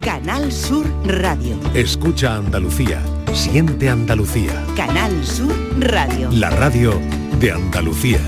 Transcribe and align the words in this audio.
Canal 0.00 0.50
Sur 0.50 0.86
Radio. 1.04 1.60
Escucha 1.74 2.36
Andalucía. 2.36 3.02
Siente 3.34 3.90
Andalucía. 3.90 4.64
Canal 4.74 5.12
Sur 5.26 5.54
Radio. 5.78 6.30
La 6.32 6.48
radio 6.48 6.98
de 7.38 7.52
Andalucía. 7.52 8.18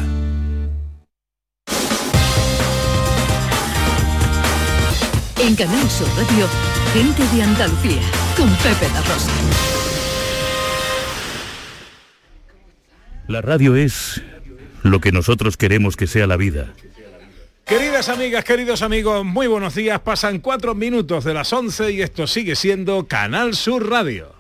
En 5.40 5.56
Canal 5.56 5.88
Sur 5.88 6.08
Radio, 6.08 6.46
gente 6.92 7.22
de 7.34 7.42
Andalucía, 7.42 8.02
con 8.36 8.50
Pepe 8.56 8.92
La 8.92 9.00
Rosa. 9.00 9.32
La 13.28 13.40
radio 13.40 13.76
es 13.76 14.20
lo 14.82 15.00
que 15.00 15.10
nosotros 15.10 15.56
queremos 15.56 15.96
que 15.96 16.06
sea 16.06 16.26
la 16.26 16.36
vida. 16.36 16.74
Queridas 17.66 18.08
amigas, 18.08 18.44
queridos 18.44 18.82
amigos, 18.82 19.24
muy 19.24 19.46
buenos 19.46 19.74
días. 19.74 20.00
Pasan 20.00 20.40
cuatro 20.40 20.74
minutos 20.74 21.24
de 21.24 21.32
las 21.32 21.52
11 21.52 21.92
y 21.92 22.02
esto 22.02 22.26
sigue 22.26 22.56
siendo 22.56 23.06
Canal 23.06 23.54
Sur 23.54 23.88
Radio. 23.88 24.34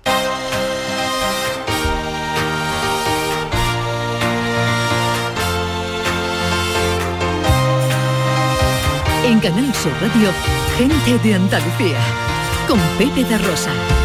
En 9.24 9.38
Canal 9.40 9.72
Sur 9.74 9.92
Radio, 10.00 10.30
gente 10.76 11.18
de 11.26 11.34
Andalucía, 11.34 11.98
con 12.66 12.78
Pepe 12.98 13.24
de 13.24 13.38
Rosa. 13.38 14.01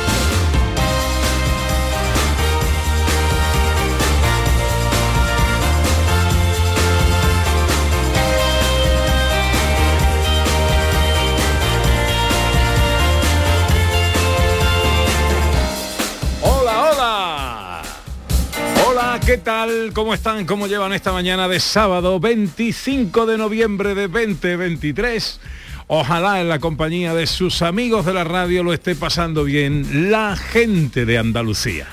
¿Qué 19.27 19.37
tal? 19.37 19.91
¿Cómo 19.91 20.13
están? 20.13 20.45
¿Cómo 20.45 20.67
llevan 20.67 20.93
esta 20.93 21.11
mañana 21.11 21.49
de 21.49 21.59
sábado 21.59 22.17
25 22.17 23.25
de 23.25 23.37
noviembre 23.37 23.93
de 23.93 24.07
2023? 24.07 25.41
Ojalá 25.87 26.39
en 26.39 26.47
la 26.47 26.59
compañía 26.59 27.13
de 27.13 27.27
sus 27.27 27.61
amigos 27.61 28.05
de 28.05 28.13
la 28.13 28.23
radio 28.23 28.63
lo 28.63 28.71
esté 28.71 28.95
pasando 28.95 29.43
bien 29.43 30.09
la 30.09 30.37
gente 30.37 31.05
de 31.05 31.17
Andalucía. 31.17 31.87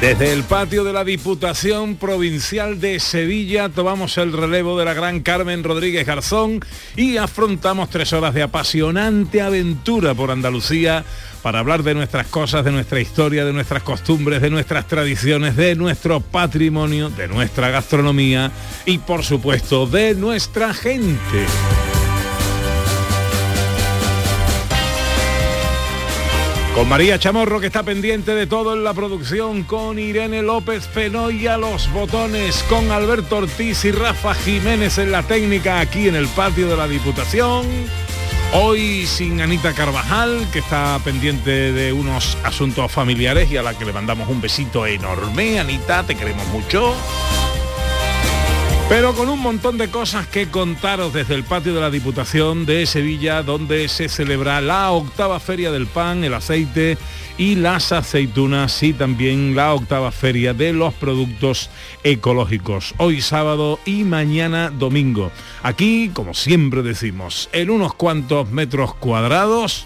Desde 0.00 0.30
el 0.34 0.42
patio 0.42 0.84
de 0.84 0.92
la 0.92 1.04
Diputación 1.04 1.96
Provincial 1.96 2.78
de 2.80 3.00
Sevilla 3.00 3.70
tomamos 3.70 4.18
el 4.18 4.34
relevo 4.34 4.78
de 4.78 4.84
la 4.84 4.92
gran 4.92 5.20
Carmen 5.20 5.64
Rodríguez 5.64 6.06
Garzón 6.06 6.60
y 6.96 7.16
afrontamos 7.16 7.88
tres 7.88 8.12
horas 8.12 8.34
de 8.34 8.42
apasionante 8.42 9.40
aventura 9.40 10.14
por 10.14 10.30
Andalucía 10.30 11.02
para 11.42 11.60
hablar 11.60 11.82
de 11.82 11.94
nuestras 11.94 12.26
cosas, 12.26 12.62
de 12.64 12.72
nuestra 12.72 13.00
historia, 13.00 13.46
de 13.46 13.54
nuestras 13.54 13.82
costumbres, 13.82 14.42
de 14.42 14.50
nuestras 14.50 14.86
tradiciones, 14.86 15.56
de 15.56 15.74
nuestro 15.74 16.20
patrimonio, 16.20 17.08
de 17.08 17.26
nuestra 17.26 17.70
gastronomía 17.70 18.52
y 18.84 18.98
por 18.98 19.24
supuesto 19.24 19.86
de 19.86 20.14
nuestra 20.14 20.74
gente. 20.74 21.46
Con 26.76 26.90
María 26.90 27.18
Chamorro 27.18 27.58
que 27.58 27.68
está 27.68 27.82
pendiente 27.84 28.34
de 28.34 28.46
todo 28.46 28.74
en 28.74 28.84
la 28.84 28.92
producción, 28.92 29.62
con 29.62 29.98
Irene 29.98 30.42
López 30.42 30.86
Fenoy 30.86 31.46
a 31.46 31.56
los 31.56 31.90
botones, 31.90 32.62
con 32.68 32.90
Alberto 32.90 33.38
Ortiz 33.38 33.86
y 33.86 33.92
Rafa 33.92 34.34
Jiménez 34.34 34.98
en 34.98 35.10
la 35.10 35.22
técnica 35.22 35.80
aquí 35.80 36.06
en 36.06 36.14
el 36.14 36.28
patio 36.28 36.68
de 36.68 36.76
la 36.76 36.86
Diputación. 36.86 37.64
Hoy 38.52 39.06
sin 39.06 39.40
Anita 39.40 39.72
Carvajal, 39.72 40.46
que 40.52 40.58
está 40.58 41.00
pendiente 41.02 41.72
de 41.72 41.94
unos 41.94 42.36
asuntos 42.44 42.92
familiares 42.92 43.50
y 43.50 43.56
a 43.56 43.62
la 43.62 43.72
que 43.72 43.86
le 43.86 43.94
mandamos 43.94 44.28
un 44.28 44.42
besito 44.42 44.86
enorme. 44.86 45.58
Anita, 45.58 46.02
te 46.02 46.14
queremos 46.14 46.46
mucho. 46.48 46.94
Pero 48.88 49.14
con 49.14 49.28
un 49.28 49.40
montón 49.40 49.78
de 49.78 49.88
cosas 49.88 50.28
que 50.28 50.46
contaros 50.46 51.12
desde 51.12 51.34
el 51.34 51.42
patio 51.42 51.74
de 51.74 51.80
la 51.80 51.90
Diputación 51.90 52.66
de 52.66 52.86
Sevilla, 52.86 53.42
donde 53.42 53.88
se 53.88 54.08
celebra 54.08 54.60
la 54.60 54.92
octava 54.92 55.40
feria 55.40 55.72
del 55.72 55.88
pan, 55.88 56.22
el 56.22 56.34
aceite 56.34 56.96
y 57.36 57.56
las 57.56 57.90
aceitunas 57.90 58.80
y 58.84 58.92
también 58.92 59.56
la 59.56 59.74
octava 59.74 60.12
feria 60.12 60.54
de 60.54 60.72
los 60.72 60.94
productos 60.94 61.68
ecológicos. 62.04 62.94
Hoy 62.98 63.22
sábado 63.22 63.80
y 63.84 64.04
mañana 64.04 64.70
domingo. 64.70 65.32
Aquí, 65.64 66.12
como 66.14 66.32
siempre 66.32 66.82
decimos, 66.82 67.50
en 67.52 67.70
unos 67.70 67.92
cuantos 67.92 68.48
metros 68.50 68.94
cuadrados, 68.94 69.84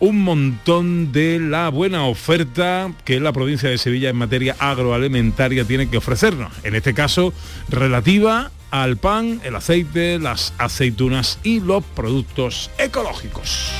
un 0.00 0.22
montón 0.22 1.12
de 1.12 1.40
la 1.40 1.68
buena 1.68 2.04
oferta 2.04 2.92
que 3.04 3.20
la 3.20 3.32
provincia 3.32 3.68
de 3.68 3.78
Sevilla 3.78 4.10
en 4.10 4.16
materia 4.16 4.56
agroalimentaria 4.58 5.64
tiene 5.64 5.88
que 5.88 5.96
ofrecernos. 5.96 6.52
En 6.62 6.74
este 6.74 6.94
caso, 6.94 7.32
relativa 7.68 8.50
al 8.70 8.96
pan, 8.96 9.40
el 9.44 9.56
aceite, 9.56 10.18
las 10.18 10.52
aceitunas 10.58 11.38
y 11.42 11.60
los 11.60 11.82
productos 11.84 12.70
ecológicos. 12.78 13.72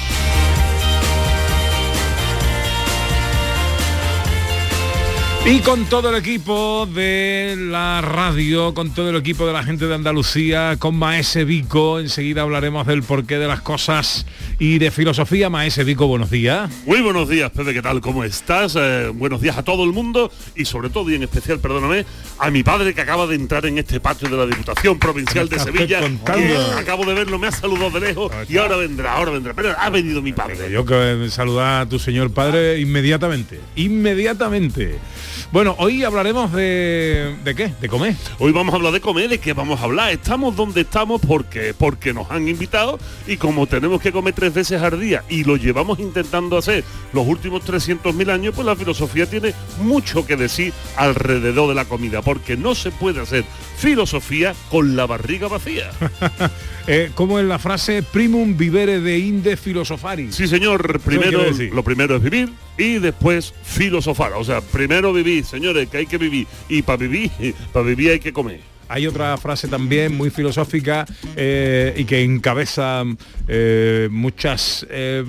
Y 5.46 5.60
con 5.60 5.86
todo 5.86 6.10
el 6.10 6.16
equipo 6.16 6.86
de 6.86 7.56
la 7.56 8.02
radio, 8.02 8.74
con 8.74 8.92
todo 8.92 9.08
el 9.08 9.16
equipo 9.16 9.46
de 9.46 9.54
la 9.54 9.62
gente 9.62 9.86
de 9.86 9.94
Andalucía, 9.94 10.76
con 10.78 10.94
Maese 10.96 11.44
Vico, 11.44 12.00
enseguida 12.00 12.42
hablaremos 12.42 12.86
del 12.86 13.02
porqué 13.02 13.38
de 13.38 13.46
las 13.46 13.62
cosas 13.62 14.26
y 14.58 14.78
de 14.78 14.90
filosofía. 14.90 15.48
Maese 15.48 15.84
Vico, 15.84 16.06
buenos 16.06 16.30
días. 16.30 16.70
Muy 16.84 17.00
buenos 17.00 17.30
días, 17.30 17.50
Pepe, 17.50 17.72
¿qué 17.72 17.80
tal? 17.80 18.02
¿Cómo 18.02 18.24
estás? 18.24 18.76
Eh, 18.76 19.10
buenos 19.14 19.40
días 19.40 19.56
a 19.56 19.62
todo 19.62 19.84
el 19.84 19.92
mundo 19.92 20.30
y 20.54 20.66
sobre 20.66 20.90
todo 20.90 21.10
y 21.10 21.14
en 21.14 21.22
especial, 21.22 21.60
perdóname, 21.60 22.04
a 22.38 22.50
mi 22.50 22.62
padre 22.62 22.92
que 22.92 23.00
acaba 23.00 23.26
de 23.26 23.36
entrar 23.36 23.64
en 23.64 23.78
este 23.78 24.00
patio 24.00 24.28
de 24.28 24.36
la 24.36 24.44
Diputación 24.44 24.98
Provincial 24.98 25.48
de 25.48 25.58
Sevilla. 25.58 26.00
que 26.00 26.56
acabo 26.78 27.06
de 27.06 27.14
verlo, 27.14 27.38
me 27.38 27.46
ha 27.46 27.52
saludado 27.52 27.92
de 27.92 28.00
lejos 28.00 28.30
y 28.50 28.58
ahora 28.58 28.76
vendrá, 28.76 29.14
ahora 29.14 29.30
vendrá. 29.30 29.54
Pero 29.54 29.74
ha 29.78 29.88
venido 29.88 30.20
mi 30.20 30.34
padre. 30.34 30.70
Yo 30.70 30.84
que 30.84 31.28
saludar 31.30 31.82
a 31.82 31.88
tu 31.88 31.98
señor 31.98 32.30
padre 32.32 32.80
inmediatamente, 32.80 33.60
inmediatamente. 33.76 34.98
Bueno, 35.50 35.74
hoy 35.78 36.04
hablaremos 36.04 36.52
de... 36.52 37.34
¿De 37.42 37.54
qué? 37.54 37.72
¿De 37.80 37.88
comer? 37.88 38.14
Hoy 38.38 38.52
vamos 38.52 38.74
a 38.74 38.76
hablar 38.76 38.92
de 38.92 39.00
comer, 39.00 39.30
¿de 39.30 39.38
qué 39.38 39.54
vamos 39.54 39.80
a 39.80 39.84
hablar? 39.84 40.10
Estamos 40.10 40.54
donde 40.54 40.82
estamos 40.82 41.22
porque, 41.26 41.72
porque 41.72 42.12
nos 42.12 42.30
han 42.30 42.48
invitado 42.48 42.98
y 43.26 43.38
como 43.38 43.66
tenemos 43.66 44.02
que 44.02 44.12
comer 44.12 44.34
tres 44.34 44.52
veces 44.52 44.82
al 44.82 45.00
día 45.00 45.24
y 45.30 45.44
lo 45.44 45.56
llevamos 45.56 46.00
intentando 46.00 46.58
hacer 46.58 46.84
los 47.14 47.26
últimos 47.26 47.64
300.000 47.64 48.30
años, 48.30 48.54
pues 48.54 48.66
la 48.66 48.76
filosofía 48.76 49.24
tiene 49.24 49.54
mucho 49.80 50.26
que 50.26 50.36
decir 50.36 50.74
alrededor 50.96 51.70
de 51.70 51.74
la 51.74 51.86
comida, 51.86 52.20
porque 52.20 52.58
no 52.58 52.74
se 52.74 52.90
puede 52.90 53.22
hacer 53.22 53.46
filosofía 53.78 54.54
con 54.70 54.96
la 54.96 55.06
barriga 55.06 55.48
vacía. 55.48 55.90
Eh, 56.90 57.10
¿Cómo 57.14 57.38
es 57.38 57.44
la 57.44 57.58
frase 57.58 58.02
primum 58.02 58.56
vivere 58.56 59.00
de 59.00 59.18
inde 59.18 59.58
filosofari? 59.58 60.32
Sí, 60.32 60.48
señor, 60.48 61.00
primero, 61.00 61.42
lo 61.70 61.82
primero 61.82 62.16
es 62.16 62.22
vivir 62.22 62.48
y 62.78 62.94
después 62.94 63.52
filosofar. 63.62 64.32
O 64.32 64.42
sea, 64.42 64.62
primero 64.62 65.12
vivir, 65.12 65.44
señores, 65.44 65.90
que 65.90 65.98
hay 65.98 66.06
que 66.06 66.16
vivir. 66.16 66.46
Y 66.66 66.80
para 66.80 66.96
vivir, 66.96 67.30
para 67.74 67.84
vivir 67.84 68.12
hay 68.12 68.20
que 68.20 68.32
comer. 68.32 68.60
Hay 68.88 69.06
otra 69.06 69.36
frase 69.36 69.68
también 69.68 70.16
muy 70.16 70.30
filosófica 70.30 71.06
eh, 71.36 71.94
y 71.96 72.04
que 72.04 72.22
encabeza 72.22 73.04
eh, 73.46 74.08
muchas 74.10 74.86
eh, 74.90 75.24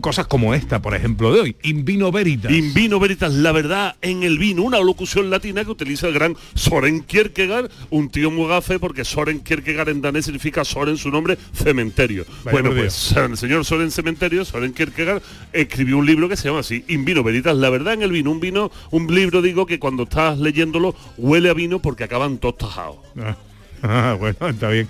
cosas 0.00 0.26
como 0.26 0.54
esta, 0.54 0.80
por 0.80 0.94
ejemplo, 0.94 1.32
de 1.32 1.40
hoy. 1.40 1.56
In 1.62 1.84
vino 1.84 2.10
veritas. 2.10 2.52
In 2.52 2.72
vino 2.74 2.98
veritas, 2.98 3.32
la 3.32 3.52
verdad 3.52 3.96
en 4.00 4.22
el 4.22 4.38
vino, 4.38 4.62
una 4.62 4.80
locución 4.80 5.30
latina 5.30 5.64
que 5.64 5.70
utiliza 5.70 6.08
el 6.08 6.14
gran 6.14 6.36
Soren 6.54 7.02
Kierkegaard, 7.02 7.70
un 7.90 8.08
tío 8.10 8.30
muy 8.30 8.48
gafe 8.48 8.78
porque 8.78 9.04
Soren 9.04 9.40
Kierkegaard 9.40 9.90
en 9.90 10.00
danés 10.00 10.24
significa 10.24 10.64
Soren 10.64 10.96
su 10.96 11.10
nombre, 11.10 11.36
cementerio. 11.52 12.24
Vaya 12.44 12.52
bueno, 12.52 12.74
pues 12.74 13.14
el 13.16 13.36
señor 13.36 13.64
Soren 13.64 13.90
Cementerio, 13.90 14.44
Soren 14.44 14.72
Kierkegaard, 14.72 15.22
escribió 15.52 15.98
un 15.98 16.06
libro 16.06 16.28
que 16.28 16.36
se 16.36 16.48
llama 16.48 16.60
así, 16.60 16.84
In 16.88 17.04
vino 17.04 17.22
veritas, 17.22 17.56
la 17.56 17.70
verdad 17.70 17.94
en 17.94 18.02
el 18.02 18.12
vino, 18.12 18.30
un 18.30 18.40
vino, 18.40 18.70
un 18.90 19.14
libro 19.14 19.42
digo 19.42 19.66
que 19.66 19.78
cuando 19.78 20.04
estás 20.04 20.38
leyéndolo 20.38 20.94
huele 21.16 21.50
a 21.50 21.54
vino 21.54 21.80
porque 21.80 22.04
acaban 22.04 22.38
todos 22.38 22.69
Ah, 23.82 24.14
bueno, 24.20 24.36
está 24.46 24.68
bien. 24.68 24.86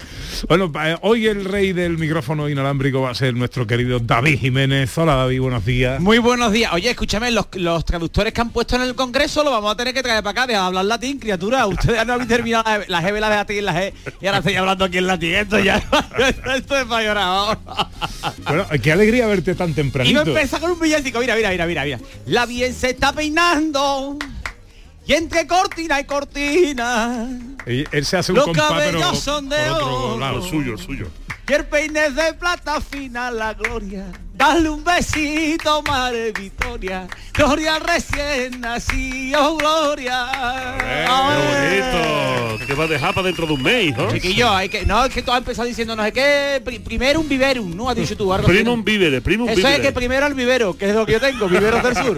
Bueno, 0.49 0.73
eh, 0.85 0.97
hoy 1.03 1.29
el 1.29 1.45
rey 1.45 1.73
del 1.73 1.97
micrófono 1.97 2.49
inalámbrico 2.49 3.01
va 3.01 3.11
a 3.11 3.15
ser 3.15 3.35
nuestro 3.35 3.65
querido 3.65 4.01
David 4.01 4.41
Jiménez. 4.41 4.99
Hola 4.99 5.15
David, 5.15 5.41
buenos 5.43 5.65
días. 5.65 6.01
Muy 6.01 6.19
buenos 6.19 6.51
días. 6.51 6.73
Oye, 6.73 6.91
escúchame, 6.91 7.31
los, 7.31 7.47
los 7.55 7.85
traductores 7.85 8.33
que 8.33 8.41
han 8.41 8.51
puesto 8.51 8.75
en 8.75 8.83
el 8.83 8.97
Congreso 8.97 9.45
lo 9.45 9.53
vamos 9.53 9.71
a 9.73 9.77
tener 9.77 9.95
que 9.95 10.03
traer 10.03 10.25
para 10.25 10.33
acá, 10.43 10.47
de 10.49 10.57
hablar 10.57 10.85
latín, 10.87 11.21
criatura. 11.21 11.69
Ustedes 11.69 12.05
no 12.05 12.15
habéis 12.15 12.29
terminado 12.29 12.65
la- 12.67 12.85
la 12.89 13.01
G, 13.09 13.21
la 13.21 13.31
de 13.31 13.37
latín, 13.37 13.65
la 13.65 13.75
G, 13.81 13.93
y 14.21 14.27
ahora 14.27 14.39
estoy 14.39 14.55
hablando 14.57 14.85
aquí 14.87 14.99
en 14.99 15.07
latín. 15.07 15.35
Esto 15.37 15.61
ya, 15.61 15.77
esto 16.57 16.77
es 16.77 16.85
para 16.87 17.05
llorar. 17.05 17.59
Bueno, 18.45 18.67
qué 18.83 18.91
alegría 18.91 19.29
verte 19.29 19.55
tan 19.55 19.71
Y 19.71 19.75
tempranito. 19.75 20.25
no 20.25 20.31
empieza 20.33 20.59
con 20.59 20.73
un 20.73 20.81
villancico. 20.81 21.21
Mira, 21.21 21.37
mira, 21.37 21.51
mira, 21.51 21.67
mira, 21.67 21.85
mira. 21.85 22.01
La 22.27 22.45
bien 22.45 22.75
se 22.75 22.91
está 22.91 23.13
peinando. 23.13 24.19
Y 25.11 25.15
entre 25.15 25.45
cortina 25.45 25.99
y 26.01 26.05
cortina. 26.05 27.29
Y 27.67 27.85
Él 27.91 28.05
se 28.07 28.17
hace 28.17 28.31
un 28.31 28.37
Los 28.39 28.51
cabellos 28.53 29.19
son 29.19 29.49
de 29.49 29.69
oro. 29.71 30.17
lado. 30.21 30.41
Suyo, 30.41 30.79
suyo. 30.79 31.09
y 31.49 31.53
el 31.53 31.65
peine 31.65 32.11
de 32.11 32.33
plata 32.35 32.81
fina 32.81 33.29
la 33.33 33.55
gloria. 33.55 34.05
Dale 34.41 34.71
un 34.71 34.83
besito, 34.83 35.83
madre 35.83 36.33
Victoria. 36.33 37.07
Gloria 37.35 37.79
recién 37.79 38.59
nacido, 38.59 39.59
Gloria. 39.59 40.27
¡Qué 40.79 42.57
bonito! 42.57 42.67
Que 42.67 42.73
va 42.75 42.85
a 42.85 42.87
dejar 42.87 43.13
para 43.13 43.27
dentro 43.27 43.47
de 43.47 43.53
un 43.53 43.63
mes, 43.63 43.95
¿no? 43.95 44.11
Chiquillo, 44.11 44.49
hay 44.51 44.71
que, 44.71 44.87
no, 44.87 45.05
es 45.05 45.13
que 45.13 45.21
tú 45.21 45.31
has 45.31 45.39
empezado 45.39 45.69
diciendo, 45.69 45.95
no 45.95 46.03
sé 46.05 46.13
qué, 46.13 46.63
pri- 46.65 46.79
primero 46.79 47.21
un 47.21 47.29
viverum, 47.29 47.77
¿no? 47.77 47.91
Has 47.91 47.97
dicho 47.97 48.17
tú 48.17 48.33
algo 48.33 48.49
Primo 48.49 48.73
un 48.73 48.83
vívere, 48.83 49.21
primo 49.21 49.45
un 49.45 49.51
Eso 49.51 49.69
es 49.69 49.81
que 49.81 49.93
primero 49.93 50.27
el 50.27 50.33
vivero, 50.33 50.75
que 50.75 50.89
es 50.89 50.95
lo 50.95 51.05
que 51.05 51.13
yo 51.13 51.21
tengo, 51.21 51.47
viveros 51.47 51.83
del 51.83 51.95
sur. 51.97 52.17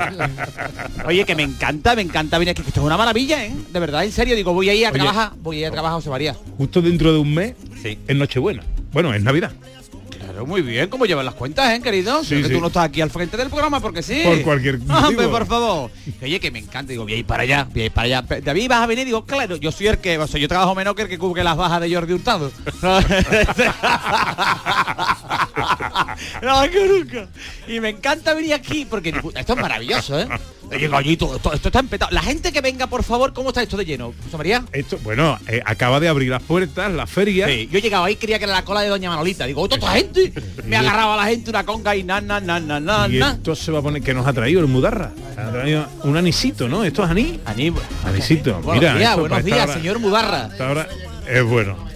Oye, 1.06 1.24
que 1.24 1.34
me 1.34 1.42
encanta, 1.42 1.96
me 1.96 2.02
encanta 2.02 2.38
venir 2.38 2.52
aquí, 2.52 2.62
que 2.62 2.68
esto 2.68 2.80
es 2.82 2.86
una 2.86 2.96
maravilla, 2.96 3.44
¿eh? 3.44 3.52
De 3.72 3.80
verdad, 3.80 4.04
en 4.04 4.12
serio, 4.12 4.36
digo, 4.36 4.52
voy 4.54 4.68
a 4.70 4.74
ir 4.74 4.86
a 4.86 4.90
Oye. 4.90 4.98
trabajar, 5.00 5.32
voy 5.38 5.56
a 5.56 5.60
ir 5.60 5.66
a 5.66 5.70
trabajar, 5.72 5.96
José 5.96 6.10
María. 6.10 6.36
Justo 6.56 6.80
dentro 6.80 7.12
de 7.12 7.18
un 7.18 7.34
mes 7.34 7.54
Sí. 7.82 7.98
es 8.06 8.14
Nochebuena. 8.16 8.62
Bueno, 8.92 9.12
es 9.12 9.22
Navidad. 9.24 9.50
Muy 10.46 10.62
bien, 10.62 10.88
¿cómo 10.88 11.06
llevan 11.06 11.24
las 11.24 11.34
cuentas, 11.34 11.72
eh, 11.72 11.80
querido? 11.82 12.22
Sí, 12.24 12.42
que 12.42 12.48
sí. 12.48 12.54
tú 12.54 12.60
no 12.60 12.66
estás 12.68 12.84
aquí 12.84 13.00
al 13.00 13.10
frente 13.10 13.36
del 13.36 13.48
programa 13.48 13.80
porque 13.80 14.02
sí. 14.02 14.22
Por 14.24 14.42
cualquier 14.42 14.74
Hombre, 14.76 15.00
motivo. 15.00 15.30
por 15.30 15.46
favor. 15.46 15.90
Oye, 16.22 16.40
que 16.40 16.50
me 16.50 16.58
encanta, 16.58 16.90
digo, 16.90 17.04
voy 17.04 17.14
a 17.14 17.16
ir 17.16 17.26
para 17.26 17.42
allá, 17.42 17.66
voy 17.70 17.82
a 17.82 17.84
ir 17.86 17.92
para 17.92 18.04
allá. 18.06 18.22
David, 18.42 18.68
vas 18.68 18.82
a 18.82 18.86
venir, 18.86 19.04
digo, 19.04 19.24
claro, 19.24 19.56
yo 19.56 19.72
soy 19.72 19.88
el 19.88 19.98
que, 19.98 20.18
o 20.18 20.26
sea, 20.26 20.40
yo 20.40 20.48
trabajo 20.48 20.74
menos 20.74 20.94
que 20.94 21.02
el 21.02 21.08
que 21.08 21.18
cubre 21.18 21.44
las 21.44 21.56
bajas 21.56 21.80
de 21.80 21.94
Jordi 21.94 22.12
Hurtado. 22.14 22.50
no, 26.42 26.62
que 26.70 26.88
nunca. 26.88 27.28
Y 27.68 27.80
me 27.80 27.90
encanta 27.90 28.34
venir 28.34 28.54
aquí 28.54 28.84
porque 28.84 29.10
esto 29.34 29.52
es 29.54 29.60
maravilloso, 29.60 30.20
¿eh? 30.20 30.28
Oye, 30.74 30.88
gallito, 30.88 31.36
esto, 31.36 31.52
esto 31.52 31.68
está 31.68 31.80
empetado. 31.80 32.10
La 32.12 32.22
gente 32.22 32.52
que 32.52 32.60
venga, 32.60 32.86
por 32.86 33.02
favor, 33.02 33.32
¿cómo 33.32 33.48
está 33.50 33.62
esto 33.62 33.76
de 33.76 33.84
lleno? 33.84 34.12
José 34.24 34.36
María. 34.36 34.64
Esto, 34.72 34.98
bueno, 35.02 35.38
eh, 35.48 35.60
acaba 35.64 36.00
de 36.00 36.08
abrir 36.08 36.30
las 36.30 36.42
puertas, 36.42 36.92
la 36.92 37.06
feria. 37.06 37.46
Sí, 37.46 37.68
yo 37.70 37.78
llegaba 37.78 38.06
ahí 38.06 38.16
creía 38.16 38.38
que 38.38 38.44
era 38.44 38.54
la 38.54 38.64
cola 38.64 38.80
de 38.80 38.88
Doña 38.88 39.10
Manolita. 39.10 39.46
Digo, 39.46 39.68
¿toda 39.68 39.92
gente? 39.92 40.32
Me 40.64 40.76
agarraba 40.76 41.16
la 41.16 41.24
gente 41.26 41.50
una 41.50 41.64
conga 41.64 41.94
y 41.96 42.02
na, 42.02 42.20
na, 42.20 42.40
na, 42.40 42.60
na, 42.60 42.80
na, 42.80 43.08
Y 43.08 43.20
esto 43.20 43.54
se 43.54 43.70
va 43.72 43.80
a 43.80 43.82
poner 43.82 44.02
que 44.02 44.14
nos 44.14 44.26
ha 44.26 44.32
traído 44.32 44.60
el 44.60 44.66
Mudarra. 44.66 45.12
Ha 45.36 45.50
traído 45.50 45.86
un 46.04 46.16
anisito, 46.16 46.68
¿no? 46.68 46.84
Esto 46.84 47.04
es 47.04 47.10
anís. 47.10 47.38
Aníbal. 47.44 47.82
Anisito. 48.04 48.54
Buenos 48.60 48.82
Mira, 48.82 48.96
días, 48.96 49.16
buenos 49.16 49.38
esta 49.38 49.54
días, 49.54 49.72
señor 49.72 49.98
Mudarra. 49.98 50.50
es 51.28 51.44
bueno. 51.44 51.91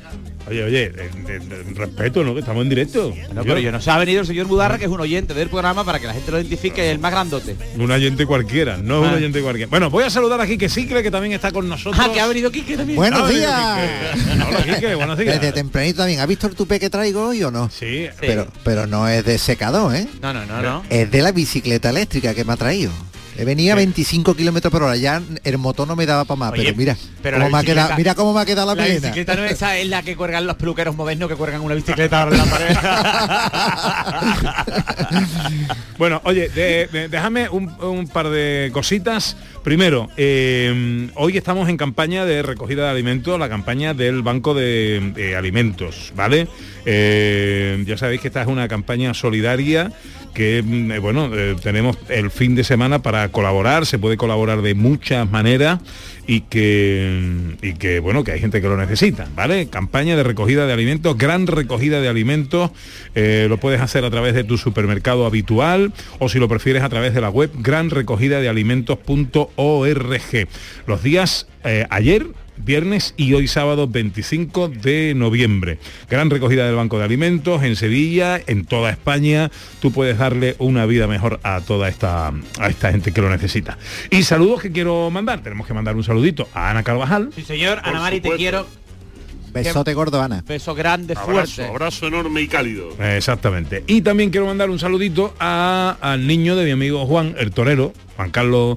Oye, 0.48 0.62
oye, 0.62 0.84
en- 0.86 1.28
en- 1.28 1.52
en 1.52 1.74
respeto, 1.74 2.22
¿no? 2.22 2.32
Que 2.32 2.40
estamos 2.40 2.62
en 2.62 2.68
directo. 2.68 3.12
No, 3.34 3.42
pero 3.42 3.58
yo 3.58 3.72
no 3.72 3.80
sé, 3.80 3.90
ha 3.90 3.98
venido 3.98 4.20
el 4.20 4.26
señor 4.28 4.46
Mudarra, 4.46 4.78
que 4.78 4.84
es 4.84 4.90
un 4.90 5.00
oyente 5.00 5.34
del 5.34 5.48
programa, 5.48 5.82
para 5.84 5.98
que 5.98 6.06
la 6.06 6.12
gente 6.14 6.30
lo 6.30 6.38
identifique, 6.38 6.88
el 6.90 7.00
más 7.00 7.10
grandote. 7.10 7.56
Un 7.76 7.90
oyente 7.90 8.26
cualquiera, 8.26 8.76
no 8.76 9.02
es 9.02 9.06
Ah. 9.06 9.10
un 9.12 9.16
oyente 9.16 9.40
cualquiera. 9.42 9.68
Bueno, 9.68 9.90
voy 9.90 10.04
a 10.04 10.10
saludar 10.10 10.40
a 10.40 10.46
Quique 10.46 10.68
Sicle, 10.68 11.02
que 11.02 11.10
también 11.10 11.32
está 11.32 11.50
con 11.50 11.68
nosotros. 11.68 12.00
Ah, 12.04 12.12
que 12.12 12.20
ha 12.20 12.26
venido 12.28 12.50
Quique 12.52 12.76
también. 12.76 12.96
Buenos 12.96 13.22
Ah, 13.24 13.28
días. 13.28 14.14
Quique. 14.14 14.42
Hola, 14.48 14.62
Quique, 14.76 14.94
buenos 14.94 15.18
días. 15.18 15.40
Desde 15.40 15.52
tempranito 15.52 15.98
también. 15.98 16.20
¿Ha 16.20 16.26
visto 16.26 16.46
el 16.46 16.54
tupé 16.54 16.78
que 16.78 16.90
traigo 16.90 17.26
hoy 17.28 17.42
o 17.42 17.50
no? 17.50 17.68
Sí, 17.68 18.06
Pero, 18.20 18.46
pero 18.62 18.86
no 18.86 19.08
es 19.08 19.24
de 19.24 19.38
secador, 19.38 19.96
¿eh? 19.96 20.06
No, 20.22 20.32
no, 20.32 20.46
no, 20.46 20.62
no. 20.62 20.84
Es 20.90 21.10
de 21.10 21.22
la 21.22 21.32
bicicleta 21.32 21.90
eléctrica 21.90 22.34
que 22.34 22.44
me 22.44 22.52
ha 22.52 22.56
traído. 22.56 22.92
Eh, 23.38 23.44
Venía 23.44 23.74
a 23.74 23.76
25 23.76 24.34
kilómetros 24.34 24.72
por 24.72 24.82
hora, 24.82 24.96
ya 24.96 25.22
el 25.44 25.58
motor 25.58 25.86
no 25.86 25.94
me 25.96 26.06
daba 26.06 26.24
para 26.24 26.38
más, 26.38 26.52
Oye, 26.52 26.64
pero 26.64 26.76
mira, 26.76 26.96
pero 27.22 27.36
cómo 27.38 27.50
me 27.50 27.58
ha 27.58 27.62
quedado, 27.62 27.94
mira 27.96 28.14
cómo 28.14 28.32
me 28.34 28.40
ha 28.40 28.46
quedado 28.46 28.66
la, 28.68 28.74
La 28.74 28.82
melena. 28.82 29.00
bicicleta 29.08 29.34
no 29.36 29.44
esa 29.44 29.76
es 29.76 29.86
la 29.88 30.02
que 30.02 30.16
cuelgan 30.16 30.46
los 30.46 30.56
peluqueros 30.56 30.96
modernos 30.96 31.28
que 31.28 31.36
cuelgan 31.36 31.60
una 31.60 31.74
bicicleta 31.74 32.22
en 32.22 32.38
la 32.38 32.44
pared. 32.44 32.76
Bueno, 35.98 36.20
oye, 36.24 36.48
de- 36.50 36.86
de- 36.88 37.08
déjame 37.08 37.48
un, 37.48 37.72
un 37.82 38.06
par 38.06 38.28
de 38.28 38.68
cositas. 38.72 39.34
Primero, 39.64 40.10
eh, 40.18 41.08
hoy 41.14 41.38
estamos 41.38 41.70
en 41.70 41.78
campaña 41.78 42.26
de 42.26 42.42
recogida 42.42 42.84
de 42.84 42.90
alimentos, 42.90 43.38
la 43.38 43.48
campaña 43.48 43.94
del 43.94 44.20
Banco 44.22 44.52
de, 44.52 45.12
de 45.14 45.36
Alimentos, 45.36 46.12
¿vale? 46.14 46.48
Eh, 46.84 47.82
ya 47.86 47.96
sabéis 47.96 48.20
que 48.20 48.28
esta 48.28 48.42
es 48.42 48.46
una 48.48 48.68
campaña 48.68 49.14
solidaria 49.14 49.90
que, 50.36 50.62
mm, 50.62 50.92
eh, 50.92 50.98
bueno, 50.98 51.30
eh, 51.34 51.56
tenemos 51.62 51.96
el 52.10 52.30
fin 52.30 52.54
de 52.54 52.62
semana 52.62 53.00
para 53.00 53.30
colaborar, 53.30 53.86
se 53.86 53.98
puede 53.98 54.18
colaborar 54.18 54.60
de 54.60 54.74
muchas 54.74 55.30
maneras 55.30 55.80
y 56.26 56.42
que, 56.42 57.56
y 57.62 57.72
que, 57.72 58.00
bueno, 58.00 58.22
que 58.22 58.32
hay 58.32 58.40
gente 58.40 58.60
que 58.60 58.68
lo 58.68 58.76
necesita, 58.76 59.26
¿vale? 59.34 59.68
Campaña 59.68 60.14
de 60.14 60.22
recogida 60.22 60.66
de 60.66 60.74
alimentos, 60.74 61.16
gran 61.16 61.46
recogida 61.46 62.02
de 62.02 62.08
alimentos, 62.08 62.70
eh, 63.14 63.46
lo 63.48 63.56
puedes 63.56 63.80
hacer 63.80 64.04
a 64.04 64.10
través 64.10 64.34
de 64.34 64.44
tu 64.44 64.58
supermercado 64.58 65.24
habitual 65.24 65.94
o 66.18 66.28
si 66.28 66.38
lo 66.38 66.48
prefieres 66.48 66.82
a 66.82 66.90
través 66.90 67.14
de 67.14 67.22
la 67.22 67.30
web 67.30 67.50
granrecogidadealimentos.org. 67.54 70.48
Los 70.86 71.02
días 71.02 71.48
ayer, 71.88 72.26
viernes 72.58 73.14
y 73.16 73.32
hoy 73.34 73.48
sábado 73.48 73.86
25 73.88 74.68
de 74.68 75.14
noviembre. 75.14 75.78
Gran 76.08 76.30
recogida 76.30 76.66
del 76.66 76.74
Banco 76.76 76.98
de 76.98 77.04
Alimentos 77.04 77.62
en 77.62 77.76
Sevilla, 77.76 78.40
en 78.46 78.64
toda 78.64 78.90
España. 78.90 79.50
Tú 79.80 79.92
puedes 79.92 80.18
darle 80.18 80.56
una 80.58 80.86
vida 80.86 81.06
mejor 81.06 81.40
a 81.42 81.60
toda 81.60 81.88
esta, 81.88 82.28
a 82.28 82.68
esta 82.68 82.90
gente 82.90 83.12
que 83.12 83.20
lo 83.22 83.30
necesita. 83.30 83.78
Y 84.10 84.22
saludos 84.22 84.62
que 84.62 84.72
quiero 84.72 85.10
mandar. 85.10 85.42
Tenemos 85.42 85.66
que 85.66 85.74
mandar 85.74 85.96
un 85.96 86.04
saludito 86.04 86.48
a 86.54 86.70
Ana 86.70 86.82
Carvajal. 86.82 87.30
Sí, 87.34 87.42
señor, 87.42 87.78
Por 87.80 87.88
Ana 87.88 88.00
Mari, 88.00 88.20
te 88.20 88.30
quiero. 88.36 88.66
Besote 89.52 89.94
gordo, 89.94 90.20
Ana. 90.20 90.44
Beso 90.46 90.74
grande, 90.74 91.14
Abrazo, 91.16 91.32
fuerte. 91.54 91.64
abrazo 91.64 92.06
enorme 92.08 92.42
y 92.42 92.46
cálido. 92.48 92.90
Exactamente. 93.02 93.84
Y 93.86 94.02
también 94.02 94.28
quiero 94.28 94.44
mandar 94.46 94.68
un 94.68 94.78
saludito 94.78 95.34
a- 95.40 95.96
al 96.02 96.26
niño 96.26 96.56
de 96.56 96.66
mi 96.66 96.72
amigo 96.72 97.06
Juan, 97.06 97.34
el 97.38 97.52
torero, 97.52 97.94
Juan 98.16 98.30
Carlos, 98.30 98.76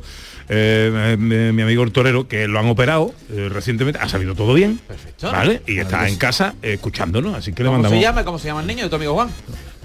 eh, 0.50 1.16
mi, 1.18 1.52
mi 1.54 1.62
amigo 1.62 1.84
el 1.84 1.92
torero, 1.92 2.28
que 2.28 2.48
lo 2.48 2.60
han 2.60 2.68
operado 2.68 3.14
eh, 3.32 3.50
recientemente. 3.50 4.00
Ha 4.02 4.10
salido 4.10 4.36
todo 4.36 4.54
bien. 4.54 4.80
Perfecto. 4.88 5.32
¿Vale? 5.32 5.62
Y 5.68 5.80
está 5.80 6.08
en 6.08 6.16
casa 6.18 6.56
eh, 6.62 6.74
escuchándonos, 6.74 7.36
así 7.36 7.54
que 7.54 7.64
le 7.64 7.68
¿Cómo 7.68 7.78
mandamos. 7.78 7.98
se 7.98 8.02
llama? 8.04 8.24
¿Cómo 8.26 8.40
se 8.40 8.48
llama 8.48 8.62
el 8.62 8.68
niño 8.68 8.84
de 8.84 8.90
tu 8.90 8.96
amigo 8.96 9.14
Juan? 9.14 9.30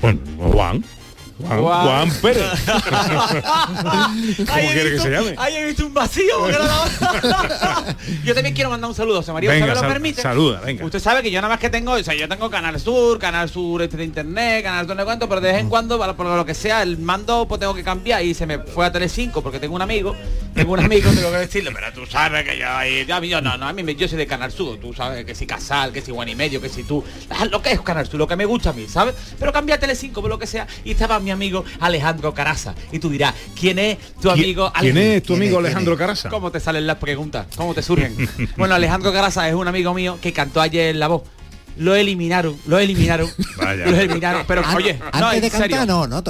Bueno, 0.01 0.21
Juan. 0.39 0.85
Juan, 1.41 1.61
Juan. 1.63 1.85
Juan 1.87 2.11
Pérez. 2.23 2.45
¿Cómo 4.47 4.69
quiere 4.73 4.91
que 4.93 4.99
se 5.01 5.11
llame? 5.11 5.35
Ahí 5.37 5.57
he 5.57 5.67
visto 5.67 5.87
un 5.87 5.93
vacío. 5.95 6.39
porque 6.39 6.57
no 6.59 6.65
la- 6.65 7.97
Yo 8.25 8.35
también 8.35 8.55
quiero 8.55 8.71
mandar 8.71 8.89
un 8.91 8.95
saludo, 8.97 9.17
José 9.17 9.33
María. 9.33 9.51
¿Usted 9.51 9.61
Venga, 9.61 9.67
me 9.67 9.75
lo 9.75 9.81
sal- 9.81 9.93
permite? 9.93 10.23
saluda, 10.23 10.61
venga. 10.61 10.85
Usted 10.85 11.01
sabe 11.01 11.23
que 11.23 11.31
yo 11.31 11.41
nada 11.41 11.53
más 11.53 11.61
que 11.61 11.71
tengo, 11.71 11.93
o 11.93 12.03
sea, 12.03 12.15
yo 12.15 12.29
tengo 12.29 12.49
Canal 12.51 12.79
Sur, 12.81 13.19
Canal 13.19 13.49
Sur 13.51 13.83
este 13.83 13.97
de 13.97 14.05
Internet, 14.05 14.63
Canal 14.65 14.87
Sur 14.87 14.97
de 14.97 15.05
cuánto, 15.05 15.29
pero 15.29 15.41
de 15.41 15.53
vez 15.53 15.61
en 15.61 15.69
cuando, 15.69 15.99
para- 15.99 16.15
por 16.15 16.27
lo 16.27 16.47
que 16.47 16.55
sea, 16.55 16.83
el 16.83 16.99
mando 16.99 17.47
pues 17.49 17.59
tengo 17.61 17.75
que 17.75 17.83
cambiar 17.83 18.25
y 18.25 18.33
se 18.35 18.47
me 18.47 18.59
fue 18.61 18.87
a 18.87 18.93
Telecinco 18.93 19.43
porque 19.43 19.59
tengo 19.59 19.75
un 19.75 19.83
amigo, 19.83 20.15
tengo 20.55 20.73
un 20.73 20.81
amigo, 20.81 21.11
tengo 21.11 21.31
que 21.33 21.39
decirle, 21.39 21.73
pero 21.73 21.93
tú 21.93 22.07
sabes 22.07 22.45
que 22.45 22.57
yo 22.59 22.69
ahí, 22.71 23.05
yo 23.07 23.41
no, 23.41 23.57
no, 23.59 23.67
a 23.67 23.73
mí 23.73 23.83
me- 23.83 23.95
yo 23.97 24.07
soy 24.09 24.19
de 24.19 24.27
Canal 24.27 24.53
Sur, 24.53 24.79
tú 24.79 24.93
sabes 24.95 25.25
que 25.25 25.35
si 25.35 25.47
Casal, 25.47 25.93
que 25.93 26.01
si 26.01 26.13
Juan 26.13 26.29
y 26.29 26.35
Medio, 26.37 26.61
que 26.61 26.69
si 26.69 26.85
tú, 26.85 27.03
ah, 27.31 27.45
lo 27.47 27.61
que 27.61 27.73
es 27.73 27.81
Canal 27.81 28.07
Sur, 28.07 28.17
lo 28.21 28.29
que 28.29 28.37
me 28.37 28.45
gusta 28.45 28.71
a 28.71 28.73
mí, 28.73 28.87
¿sabes? 28.89 29.15
Pero 29.39 29.53
cambia 29.53 29.75
a 29.75 29.79
Telecinco 29.79 30.21
por 30.21 30.31
lo 30.31 30.39
que 30.39 30.47
sea 30.47 30.67
y 30.85 30.93
estaba 30.93 31.19
mi 31.25 31.31
amigo 31.31 31.65
Alejandro 31.81 32.33
Caraza 32.35 32.75
y 32.93 32.99
tú 32.99 33.09
dirás, 33.11 33.35
¿quién 33.59 33.79
es 33.79 33.99
tu 34.21 34.29
¿Quién- 34.31 34.33
amigo 34.45 34.73
¿Quién 34.79 34.97
es 34.99 35.23
tu 35.23 35.35
¿Quién 35.35 35.43
amigo 35.43 35.57
es? 35.57 35.63
¿Quién 35.63 35.67
Alejandro 35.67 35.93
es? 35.95 35.99
Carasa? 35.99 36.29
¿Cómo 36.29 36.51
te 36.53 36.61
salen 36.61 36.87
las 36.87 36.97
preguntas? 36.99 37.47
¿Cómo 37.57 37.75
te 37.75 37.83
surgen? 37.83 38.15
bueno, 38.57 38.75
Alejandro 38.75 39.13
Caraza 39.13 39.49
es 39.49 39.55
un 39.55 39.67
amigo 39.69 39.93
mío 39.95 40.19
que 40.21 40.33
cantó 40.33 40.61
ayer 40.61 40.91
en 40.91 41.01
La 41.01 41.09
Voz. 41.09 41.23
Lo 41.77 41.95
eliminaron, 41.95 42.57
lo 42.67 42.79
eliminaron, 42.79 43.29
Vaya. 43.57 43.87
lo 43.87 43.97
eliminaron. 43.97 44.45
Pero 44.47 44.65
An- 44.65 44.77
oye, 44.77 44.99
antes 45.03 45.21
no, 45.21 45.33
en 45.33 45.41
de 45.41 45.51
cantar, 45.51 45.71
serio, 45.71 45.87
no, 45.87 46.07
no. 46.07 46.23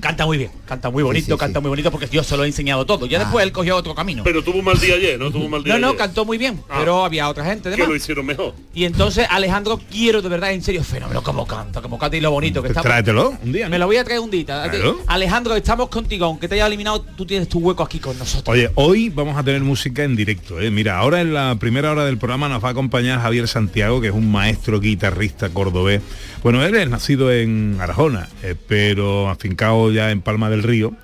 canta 0.00 0.26
muy 0.26 0.38
bien, 0.38 0.50
canta 0.66 0.90
muy 0.90 1.02
bonito, 1.02 1.26
Sí, 1.26 1.32
sí, 1.32 1.38
canta 1.38 1.60
muy 1.60 1.68
bonito 1.68 1.90
porque 1.90 2.08
yo 2.10 2.22
se 2.24 2.36
lo 2.36 2.44
he 2.44 2.46
enseñado 2.46 2.84
todo. 2.86 3.06
Ya 3.06 3.18
Ah. 3.18 3.20
después 3.24 3.44
él 3.44 3.52
cogió 3.52 3.76
otro 3.76 3.94
camino. 3.94 4.22
Pero 4.24 4.42
tuvo 4.42 4.58
un 4.58 4.64
mal 4.64 4.78
día 4.78 4.94
ayer, 4.94 5.18
¿no? 5.18 5.30
Tuvo 5.30 5.44
un 5.44 5.50
mal 5.50 5.62
día 5.64 5.74
no, 5.74 5.80
no, 5.80 5.86
ayer. 5.88 5.98
cantó 5.98 6.24
muy 6.24 6.38
bien, 6.38 6.60
Ah. 6.68 6.76
pero 6.80 7.04
había 7.04 7.28
otra 7.28 7.44
gente 7.44 7.70
Que 7.70 7.86
lo 7.86 7.94
hicieron 7.94 8.26
mejor. 8.26 8.54
Y 8.74 8.84
entonces 8.84 9.26
Alejandro 9.30 9.80
quiero 9.90 10.22
de 10.22 10.28
verdad, 10.28 10.52
en 10.52 10.62
serio, 10.62 10.82
fenómeno, 10.84 11.22
como 11.22 11.46
canta, 11.46 11.80
como 11.80 11.98
canta 11.98 12.16
y 12.16 12.20
lo 12.20 12.30
bonito 12.30 12.62
que 12.62 12.68
está. 12.68 12.82
Tráetelo 12.82 13.34
un 13.42 13.52
día. 13.52 13.64
¿no? 13.66 13.70
Me 13.70 13.78
lo 13.78 13.86
voy 13.86 13.96
a 13.96 14.04
traer 14.04 14.20
un 14.20 14.30
día. 14.30 14.44
Claro. 14.44 14.98
Alejandro, 15.06 15.56
estamos 15.56 15.88
contigo, 15.88 16.24
aunque 16.26 16.48
te 16.48 16.54
haya 16.56 16.66
eliminado, 16.66 17.00
tú 17.02 17.24
tienes 17.26 17.48
tu 17.48 17.58
hueco 17.60 17.82
aquí 17.82 17.98
con 17.98 18.18
nosotros. 18.18 18.52
Oye, 18.52 18.70
hoy 18.74 19.08
vamos 19.10 19.36
a 19.36 19.42
tener 19.42 19.62
música 19.62 20.02
en 20.04 20.16
directo. 20.16 20.60
¿eh? 20.60 20.70
Mira, 20.70 20.98
ahora 20.98 21.20
en 21.20 21.34
la 21.34 21.56
primera 21.58 21.90
hora 21.92 22.04
del 22.04 22.18
programa 22.18 22.48
nos 22.48 22.62
va 22.62 22.68
a 22.68 22.72
acompañar 22.72 23.20
Javier 23.20 23.48
Santiago, 23.48 24.00
que 24.00 24.08
es 24.08 24.14
un 24.14 24.30
maestro 24.30 24.80
guitarrista 24.88 25.48
cordobés. 25.50 26.02
Bueno, 26.42 26.64
él 26.64 26.74
es 26.74 26.88
nacido 26.88 27.32
en 27.32 27.76
Arjona, 27.80 28.28
eh, 28.42 28.54
pero 28.66 29.28
afincado 29.28 29.90
ya 29.92 30.10
en 30.10 30.20
Palma 30.20 30.50
del 30.50 30.62
Río. 30.62 30.94